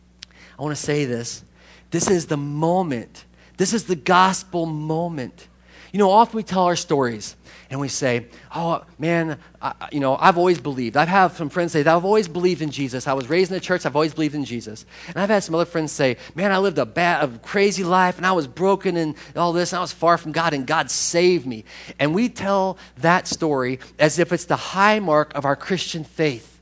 I 0.58 0.64
want 0.64 0.76
to 0.76 0.82
say 0.82 1.06
this. 1.06 1.44
This 1.92 2.10
is 2.10 2.26
the 2.26 2.38
moment, 2.38 3.26
this 3.58 3.72
is 3.72 3.84
the 3.84 3.96
gospel 3.96 4.66
moment. 4.66 5.48
You 5.94 6.00
know, 6.00 6.10
often 6.10 6.38
we 6.38 6.42
tell 6.42 6.64
our 6.64 6.76
stories 6.76 7.36
and 7.70 7.80
we 7.80 7.88
say, 7.88 8.26
oh, 8.56 8.84
man, 8.98 9.38
I, 9.62 9.74
you 9.92 10.00
know, 10.00 10.16
I've 10.16 10.38
always 10.40 10.60
believed. 10.60 10.98
I've 10.98 11.08
had 11.08 11.34
some 11.34 11.50
friends 11.50 11.72
say, 11.72 11.82
I've 11.82 12.06
always 12.06 12.28
believed 12.28 12.64
in 12.64 12.72
Jesus. 12.72 13.06
I 13.06 13.14
was 13.14 13.30
raised 13.30 13.52
in 13.52 13.56
the 13.56 13.62
church. 13.62 13.86
I've 13.86 13.96
always 13.96 14.14
believed 14.14 14.34
in 14.34 14.44
Jesus. 14.44 14.86
And 15.08 15.18
I've 15.18 15.30
had 15.30 15.44
some 15.44 15.54
other 15.54 15.66
friends 15.66 15.92
say, 15.92 16.18
man, 16.34 16.52
I 16.52 16.58
lived 16.58 16.80
a 16.80 16.86
bad, 16.86 17.24
a 17.24 17.38
crazy 17.40 17.84
life 17.84 18.18
and 18.18 18.26
I 18.26 18.32
was 18.32 18.48
broken 18.48 18.98
and 18.98 19.16
all 19.36 19.54
this 19.54 19.72
and 19.72 19.78
I 19.78 19.82
was 19.82 19.92
far 19.92 20.18
from 20.18 20.32
God 20.32 20.54
and 20.54 20.66
God 20.66 20.90
saved 20.90 21.46
me. 21.46 21.64
And 22.00 22.16
we 22.16 22.28
tell 22.28 22.80
that 22.98 23.28
story 23.28 23.80
as 24.00 24.18
if 24.18 24.34
it's 24.34 24.46
the 24.46 24.56
high 24.56 25.00
mark 25.00 25.36
of 25.36 25.46
our 25.46 25.56
Christian 25.56 26.04
faith. 26.04 26.60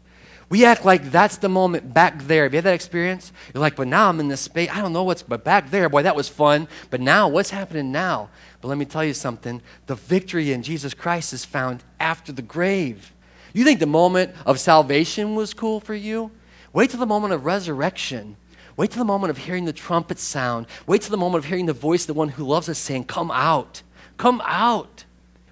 We 0.50 0.64
act 0.64 0.86
like 0.86 1.12
that's 1.12 1.38
the 1.38 1.50
moment 1.50 1.94
back 1.94 2.22
there. 2.24 2.44
Have 2.44 2.54
you 2.54 2.58
had 2.58 2.66
that 2.66 2.74
experience? 2.74 3.34
You're 3.54 3.60
like, 3.60 3.76
but 3.76 3.88
now 3.88 4.08
I'm 4.08 4.20
in 4.22 4.30
this 4.30 4.40
space. 4.40 4.70
I 4.72 4.82
don't 4.82 4.94
know 4.94 5.04
what's, 5.04 5.22
but 5.22 5.44
back 5.44 5.72
there, 5.72 5.90
boy, 5.90 6.04
that 6.04 6.16
was 6.16 6.30
fun. 6.30 6.70
But 6.90 7.02
now, 7.02 7.28
what's 7.28 7.50
happening 7.50 7.92
now? 7.92 8.30
But 8.62 8.70
let 8.70 8.78
me 8.78 8.86
tell 8.86 9.04
you 9.04 9.14
something 9.14 9.62
the 9.86 9.96
victory 9.96 10.52
in 10.52 10.64
Jesus 10.64 10.94
Christ 10.94 11.34
is 11.34 11.46
found 11.46 11.84
after 12.00 12.32
the 12.32 12.42
grave. 12.42 13.14
You 13.54 13.64
think 13.64 13.80
the 13.80 13.86
moment 13.86 14.34
of 14.46 14.60
salvation 14.60 15.36
was 15.36 15.54
cool 15.54 15.80
for 15.80 15.96
you? 15.96 16.32
Wait 16.74 16.90
till 16.90 17.00
the 17.00 17.06
moment 17.06 17.34
of 17.34 17.46
resurrection. 17.46 18.36
Wait 18.76 18.92
till 18.92 19.00
the 19.00 19.06
moment 19.06 19.32
of 19.32 19.38
hearing 19.38 19.66
the 19.66 19.74
trumpet 19.74 20.20
sound. 20.20 20.68
Wait 20.86 21.02
till 21.02 21.12
the 21.12 21.18
moment 21.18 21.44
of 21.44 21.50
hearing 21.50 21.66
the 21.66 21.74
voice 21.74 22.04
of 22.04 22.08
the 22.08 22.14
one 22.14 22.30
who 22.30 22.46
loves 22.46 22.70
us 22.70 22.78
saying, 22.78 23.04
Come 23.06 23.32
out, 23.32 23.82
come 24.18 24.42
out. 24.46 25.06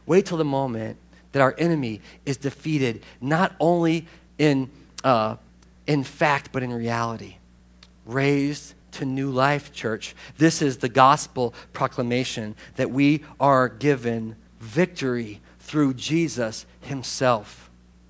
Wait 0.05 0.25
till 0.25 0.37
the 0.37 0.45
moment 0.45 0.97
that 1.31 1.41
our 1.41 1.55
enemy 1.57 2.01
is 2.25 2.37
defeated, 2.37 3.03
not 3.19 3.55
only 3.59 4.07
in, 4.37 4.69
uh, 5.03 5.35
in 5.87 6.03
fact, 6.03 6.51
but 6.51 6.61
in 6.61 6.71
reality. 6.71 7.37
Raised 8.05 8.75
to 8.95 9.05
new 9.05 9.29
life, 9.29 9.71
church. 9.71 10.15
This 10.37 10.61
is 10.61 10.77
the 10.77 10.89
gospel 10.89 11.53
proclamation 11.73 12.55
that 12.75 12.91
we 12.91 13.23
are 13.39 13.69
given 13.69 14.35
victory 14.59 15.41
through 15.59 15.93
Jesus 15.93 16.65
himself. 16.81 17.69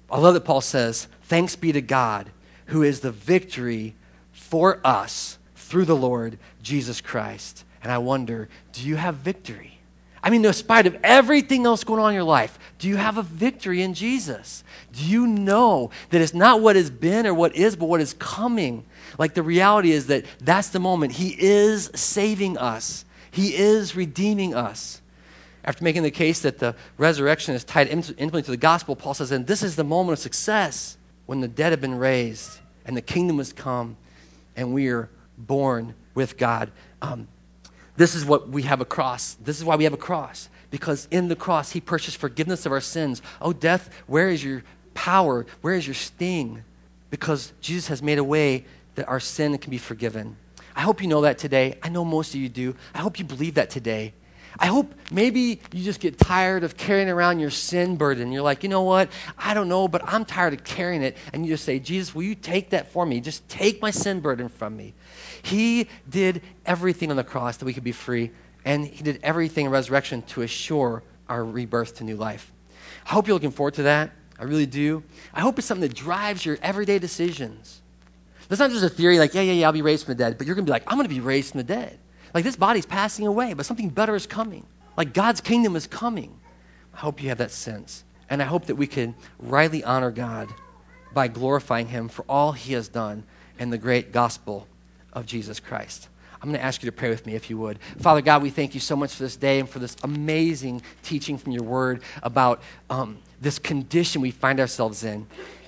I 0.10 0.20
love 0.20 0.34
that 0.34 0.46
Paul 0.46 0.62
says, 0.62 1.08
Thanks 1.24 1.56
be 1.56 1.72
to 1.72 1.82
God 1.82 2.30
who 2.68 2.84
is 2.84 3.00
the 3.00 3.12
victory 3.12 3.96
for 4.32 4.80
us 4.84 5.38
through 5.56 5.86
the 5.86 5.96
Lord 5.96 6.38
Jesus 6.62 7.02
Christ. 7.02 7.64
And 7.82 7.92
I 7.92 7.98
wonder, 7.98 8.50
do 8.74 8.88
you 8.88 8.96
have 8.96 9.16
victory? 9.16 9.75
I 10.26 10.32
mean, 10.32 10.44
in 10.44 10.54
spite 10.54 10.88
of 10.88 10.98
everything 11.04 11.68
else 11.68 11.84
going 11.84 12.02
on 12.02 12.10
in 12.10 12.16
your 12.16 12.24
life, 12.24 12.58
do 12.80 12.88
you 12.88 12.96
have 12.96 13.20
a 13.20 13.22
victory 13.22 13.84
in 13.84 13.94
Jesus? 13.94 14.64
Do 14.92 15.06
you 15.06 15.28
know 15.28 15.92
that 16.10 16.20
it's 16.20 16.34
not 16.34 16.62
what 16.62 16.76
has 16.76 16.90
been 16.90 17.28
or 17.28 17.34
what 17.36 17.56
is, 17.56 17.76
but 17.76 17.86
what 17.86 18.02
is 18.02 18.16
coming? 18.16 18.86
Like 19.20 19.36
the 19.36 19.44
reality 19.44 19.92
is 19.92 20.08
that 20.08 20.26
that's 20.42 20.70
the 20.70 20.80
moment. 20.80 21.14
He 21.14 21.36
is 21.40 21.92
saving 21.94 22.58
us, 22.58 23.06
He 23.30 23.56
is 23.56 23.96
redeeming 23.96 24.56
us. 24.56 25.00
After 25.64 25.84
making 25.84 26.02
the 26.02 26.12
case 26.12 26.42
that 26.42 26.58
the 26.58 26.76
resurrection 26.98 27.54
is 27.54 27.64
tied 27.64 27.88
intimately 27.88 28.42
to 28.42 28.52
the 28.52 28.58
gospel, 28.58 28.96
Paul 28.96 29.14
says, 29.14 29.32
and 29.32 29.46
this 29.46 29.62
is 29.62 29.76
the 29.76 29.84
moment 29.84 30.18
of 30.18 30.20
success 30.20 30.98
when 31.28 31.42
the 31.42 31.48
dead 31.48 31.72
have 31.72 31.82
been 31.82 31.96
raised 31.96 32.60
and 32.86 32.98
the 32.98 33.02
kingdom 33.02 33.38
has 33.38 33.54
come 33.54 33.98
and 34.56 34.74
we 34.74 34.90
are 34.90 35.10
born 35.38 35.94
with 36.16 36.38
God. 36.38 36.72
Um, 37.02 37.28
this 37.98 38.16
is 38.16 38.26
what 38.26 38.50
we 38.50 38.64
have 38.64 38.82
a 38.82 38.86
cross. 38.86 39.36
This 39.36 39.58
is 39.58 39.64
why 39.64 39.76
we 39.76 39.84
have 39.86 39.94
a 39.94 39.98
cross. 39.98 40.50
Because 40.72 41.08
in 41.12 41.28
the 41.28 41.36
cross, 41.36 41.72
He 41.72 41.82
purchased 41.82 42.18
forgiveness 42.18 42.66
of 42.66 42.72
our 42.72 42.82
sins. 42.82 43.22
Oh, 43.42 43.54
death, 43.54 43.90
where 44.08 44.30
is 44.30 44.44
your 44.44 44.64
power? 44.94 45.46
Where 45.62 45.76
is 45.76 45.88
your 45.88 45.94
sting? 45.94 46.64
Because 47.10 47.54
Jesus 47.62 47.88
has 47.88 48.02
made 48.02 48.18
a 48.18 48.24
way 48.24 48.66
that 48.96 49.08
our 49.08 49.20
sin 49.20 49.58
can 49.58 49.72
be 49.72 49.78
forgiven. 49.78 50.38
I 50.76 50.82
hope 50.82 51.02
you 51.02 51.08
know 51.08 51.22
that 51.22 51.38
today. 51.38 51.78
I 51.82 51.90
know 51.90 52.04
most 52.04 52.34
of 52.34 52.42
you 52.42 52.50
do. 52.50 52.76
I 52.94 53.00
hope 53.00 53.20
you 53.20 53.26
believe 53.26 53.54
that 53.56 53.70
today. 53.70 54.14
I 54.58 54.68
hope 54.68 54.94
maybe 55.12 55.60
you 55.74 55.84
just 55.84 56.00
get 56.00 56.18
tired 56.18 56.64
of 56.64 56.78
carrying 56.78 57.10
around 57.10 57.40
your 57.40 57.50
sin 57.50 57.98
burden. 57.98 58.32
You're 58.32 58.42
like, 58.42 58.64
you 58.64 58.70
know 58.70 58.84
what? 58.84 59.10
I 59.38 59.54
don't 59.54 59.68
know, 59.68 59.88
but 59.88 60.02
I'm 60.06 60.24
tired 60.24 60.54
of 60.54 60.64
carrying 60.64 61.02
it. 61.02 61.18
And 61.34 61.46
you 61.46 61.54
just 61.54 61.66
say, 61.66 61.80
Jesus, 61.80 62.16
will 62.16 62.24
you 62.24 62.36
take 62.36 62.70
that 62.70 62.92
for 62.92 63.06
me? 63.06 63.20
Just 63.20 63.48
take 63.50 63.82
my 63.82 63.92
sin 63.92 64.22
burden 64.22 64.48
from 64.48 64.78
me. 64.78 64.94
He 65.46 65.88
did 66.10 66.42
everything 66.66 67.12
on 67.12 67.18
the 67.18 67.24
cross 67.24 67.58
that 67.58 67.66
we 67.66 67.74
could 67.74 67.84
be 67.84 67.92
free, 67.92 68.32
and 68.66 68.84
He 68.84 69.04
did 69.04 69.20
everything 69.22 69.68
in 69.68 69.72
resurrection 69.72 70.24
to 70.24 70.42
assure 70.42 71.04
our 71.30 71.46
rebirth 71.46 71.98
to 71.98 72.04
new 72.04 72.16
life. 72.16 72.52
I 73.06 73.12
hope 73.12 73.28
you're 73.28 73.36
looking 73.36 73.52
forward 73.52 73.76
to 73.76 73.84
that. 73.84 74.10
I 74.40 74.46
really 74.46 74.66
do. 74.66 75.04
I 75.36 75.42
hope 75.42 75.60
it's 75.60 75.68
something 75.68 75.88
that 75.88 75.96
drives 75.96 76.44
your 76.48 76.58
everyday 76.64 76.98
decisions. 76.98 77.84
That's 78.50 78.60
not 78.60 78.72
just 78.72 78.84
a 78.84 78.90
theory 78.90 79.20
like, 79.20 79.36
yeah, 79.36 79.42
yeah, 79.42 79.54
yeah, 79.54 79.68
I'll 79.68 79.72
be 79.72 79.84
raised 79.84 80.06
from 80.06 80.16
the 80.16 80.24
dead, 80.24 80.40
but 80.40 80.48
you're 80.48 80.56
going 80.56 80.66
to 80.66 80.70
be 80.70 80.74
like, 80.74 80.84
I'm 80.88 80.98
going 80.98 81.08
to 81.08 81.14
be 81.14 81.22
raised 81.22 81.52
from 81.52 81.60
the 81.60 81.64
dead. 81.64 82.00
Like 82.34 82.44
this 82.44 82.56
body's 82.56 82.88
passing 82.88 83.28
away, 83.28 83.54
but 83.54 83.68
something 83.68 83.90
better 83.90 84.16
is 84.16 84.26
coming. 84.26 84.66
Like 84.98 85.14
God's 85.14 85.42
kingdom 85.42 85.76
is 85.76 85.86
coming. 85.86 86.40
I 86.92 86.98
hope 86.98 87.22
you 87.22 87.30
have 87.30 87.38
that 87.38 87.52
sense. 87.52 88.04
And 88.32 88.42
I 88.42 88.46
hope 88.46 88.66
that 88.66 88.76
we 88.76 88.88
can 88.88 89.14
rightly 89.38 89.84
honor 89.84 90.10
God 90.10 90.52
by 91.14 91.28
glorifying 91.28 91.88
Him 91.88 92.10
for 92.10 92.26
all 92.28 92.54
He 92.54 92.74
has 92.74 92.88
done 92.88 93.26
in 93.60 93.70
the 93.70 93.78
great 93.78 94.12
gospel 94.12 94.68
of 95.16 95.26
Jesus 95.26 95.60
Christ. 95.60 96.10
I'm 96.42 96.50
going 96.50 96.60
to 96.60 96.66
ask 96.66 96.84
you 96.84 96.92
to 96.92 96.96
pray 96.96 97.10
with 97.10 97.26
me 97.26 97.34
if 97.34 97.50
you 97.50 97.58
would. 97.58 97.80
Father 97.98 98.22
God, 98.22 98.44
we 98.44 98.52
thank 98.52 98.76
you 98.76 98.80
so 98.80 98.96
much 98.96 99.16
for 99.16 99.24
this 99.24 99.36
day 99.36 99.60
and 99.60 99.68
for 99.68 99.80
this 99.80 99.96
amazing 100.04 100.84
teaching 101.02 101.40
from 101.40 101.54
your 101.54 101.64
word 101.64 102.04
about 102.22 102.62
um, 102.90 103.18
this 103.42 103.58
condition 103.58 104.22
we 104.22 104.30
find 104.30 104.60
ourselves 104.60 105.04
in. 105.04 105.26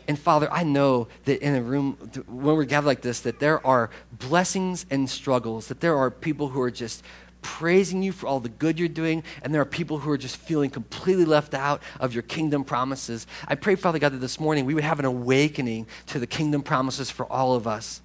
And 0.08 0.20
Father, 0.20 0.52
I 0.52 0.64
know 0.64 1.08
that 1.26 1.42
in 1.42 1.56
a 1.56 1.62
room, 1.62 1.98
when 2.28 2.56
we're 2.56 2.66
gathered 2.66 2.88
like 2.88 3.02
this, 3.02 3.22
that 3.22 3.40
there 3.40 3.66
are 3.66 3.90
blessings 4.12 4.86
and 4.92 5.10
struggles, 5.10 5.68
that 5.68 5.82
there 5.82 5.98
are 5.98 6.12
people 6.12 6.50
who 6.50 6.62
are 6.62 6.72
just 6.72 7.04
praising 7.42 8.04
you 8.04 8.12
for 8.12 8.28
all 8.28 8.40
the 8.40 8.50
good 8.50 8.78
you're 8.78 8.88
doing, 8.88 9.24
and 9.42 9.54
there 9.54 9.62
are 9.62 9.66
people 9.66 10.00
who 10.00 10.12
are 10.12 10.18
just 10.18 10.38
feeling 10.38 10.70
completely 10.70 11.26
left 11.26 11.54
out 11.54 11.82
of 12.00 12.14
your 12.14 12.24
kingdom 12.24 12.64
promises. 12.64 13.26
I 13.48 13.56
pray, 13.56 13.76
Father 13.76 14.00
God, 14.00 14.14
that 14.14 14.20
this 14.20 14.40
morning 14.40 14.66
we 14.66 14.74
would 14.74 14.84
have 14.84 15.00
an 15.00 15.06
awakening 15.06 15.88
to 16.08 16.20
the 16.20 16.28
kingdom 16.28 16.62
promises 16.62 17.10
for 17.10 17.26
all 17.26 17.56
of 17.56 17.66
us. 17.68 18.02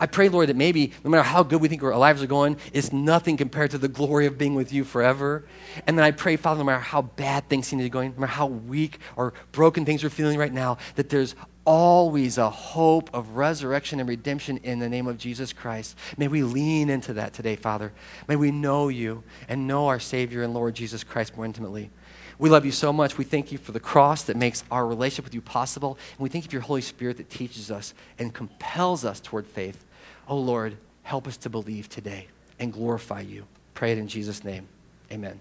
I 0.00 0.06
pray, 0.06 0.28
Lord, 0.28 0.48
that 0.48 0.56
maybe 0.56 0.92
no 1.02 1.10
matter 1.10 1.24
how 1.24 1.42
good 1.42 1.60
we 1.60 1.68
think 1.68 1.82
our 1.82 1.96
lives 1.96 2.22
are 2.22 2.26
going, 2.26 2.56
it's 2.72 2.92
nothing 2.92 3.36
compared 3.36 3.72
to 3.72 3.78
the 3.78 3.88
glory 3.88 4.26
of 4.26 4.38
being 4.38 4.54
with 4.54 4.72
you 4.72 4.84
forever. 4.84 5.44
And 5.86 5.98
then 5.98 6.04
I 6.04 6.12
pray, 6.12 6.36
Father, 6.36 6.58
no 6.58 6.64
matter 6.64 6.80
how 6.80 7.02
bad 7.02 7.48
things 7.48 7.66
seem 7.66 7.78
to 7.80 7.84
be 7.84 7.88
going, 7.88 8.14
no 8.14 8.20
matter 8.20 8.32
how 8.32 8.46
weak 8.46 8.98
or 9.16 9.34
broken 9.50 9.84
things 9.84 10.04
we're 10.04 10.10
feeling 10.10 10.38
right 10.38 10.52
now, 10.52 10.78
that 10.94 11.08
there's 11.08 11.34
always 11.64 12.38
a 12.38 12.48
hope 12.48 13.10
of 13.12 13.36
resurrection 13.36 14.00
and 14.00 14.08
redemption 14.08 14.56
in 14.58 14.78
the 14.78 14.88
name 14.88 15.06
of 15.06 15.18
Jesus 15.18 15.52
Christ. 15.52 15.98
May 16.16 16.28
we 16.28 16.42
lean 16.42 16.88
into 16.88 17.12
that 17.14 17.34
today, 17.34 17.56
Father. 17.56 17.92
May 18.26 18.36
we 18.36 18.50
know 18.50 18.88
you 18.88 19.22
and 19.48 19.66
know 19.66 19.88
our 19.88 20.00
Savior 20.00 20.42
and 20.42 20.54
Lord 20.54 20.74
Jesus 20.74 21.04
Christ 21.04 21.36
more 21.36 21.44
intimately. 21.44 21.90
We 22.38 22.48
love 22.48 22.64
you 22.64 22.72
so 22.72 22.92
much. 22.92 23.18
We 23.18 23.24
thank 23.24 23.50
you 23.50 23.58
for 23.58 23.72
the 23.72 23.80
cross 23.80 24.22
that 24.24 24.36
makes 24.36 24.62
our 24.70 24.86
relationship 24.86 25.24
with 25.24 25.34
you 25.34 25.40
possible. 25.40 25.98
And 26.12 26.20
we 26.20 26.28
thank 26.28 26.44
you 26.44 26.50
for 26.50 26.56
your 26.56 26.62
Holy 26.62 26.80
Spirit 26.80 27.16
that 27.16 27.28
teaches 27.28 27.70
us 27.70 27.94
and 28.18 28.32
compels 28.32 29.04
us 29.04 29.18
toward 29.20 29.46
faith. 29.46 29.84
Oh 30.28 30.36
Lord, 30.36 30.76
help 31.02 31.26
us 31.26 31.36
to 31.38 31.50
believe 31.50 31.88
today 31.88 32.28
and 32.58 32.72
glorify 32.72 33.20
you. 33.20 33.46
Pray 33.74 33.92
it 33.92 33.98
in 33.98 34.08
Jesus' 34.08 34.44
name. 34.44 34.68
Amen. 35.10 35.40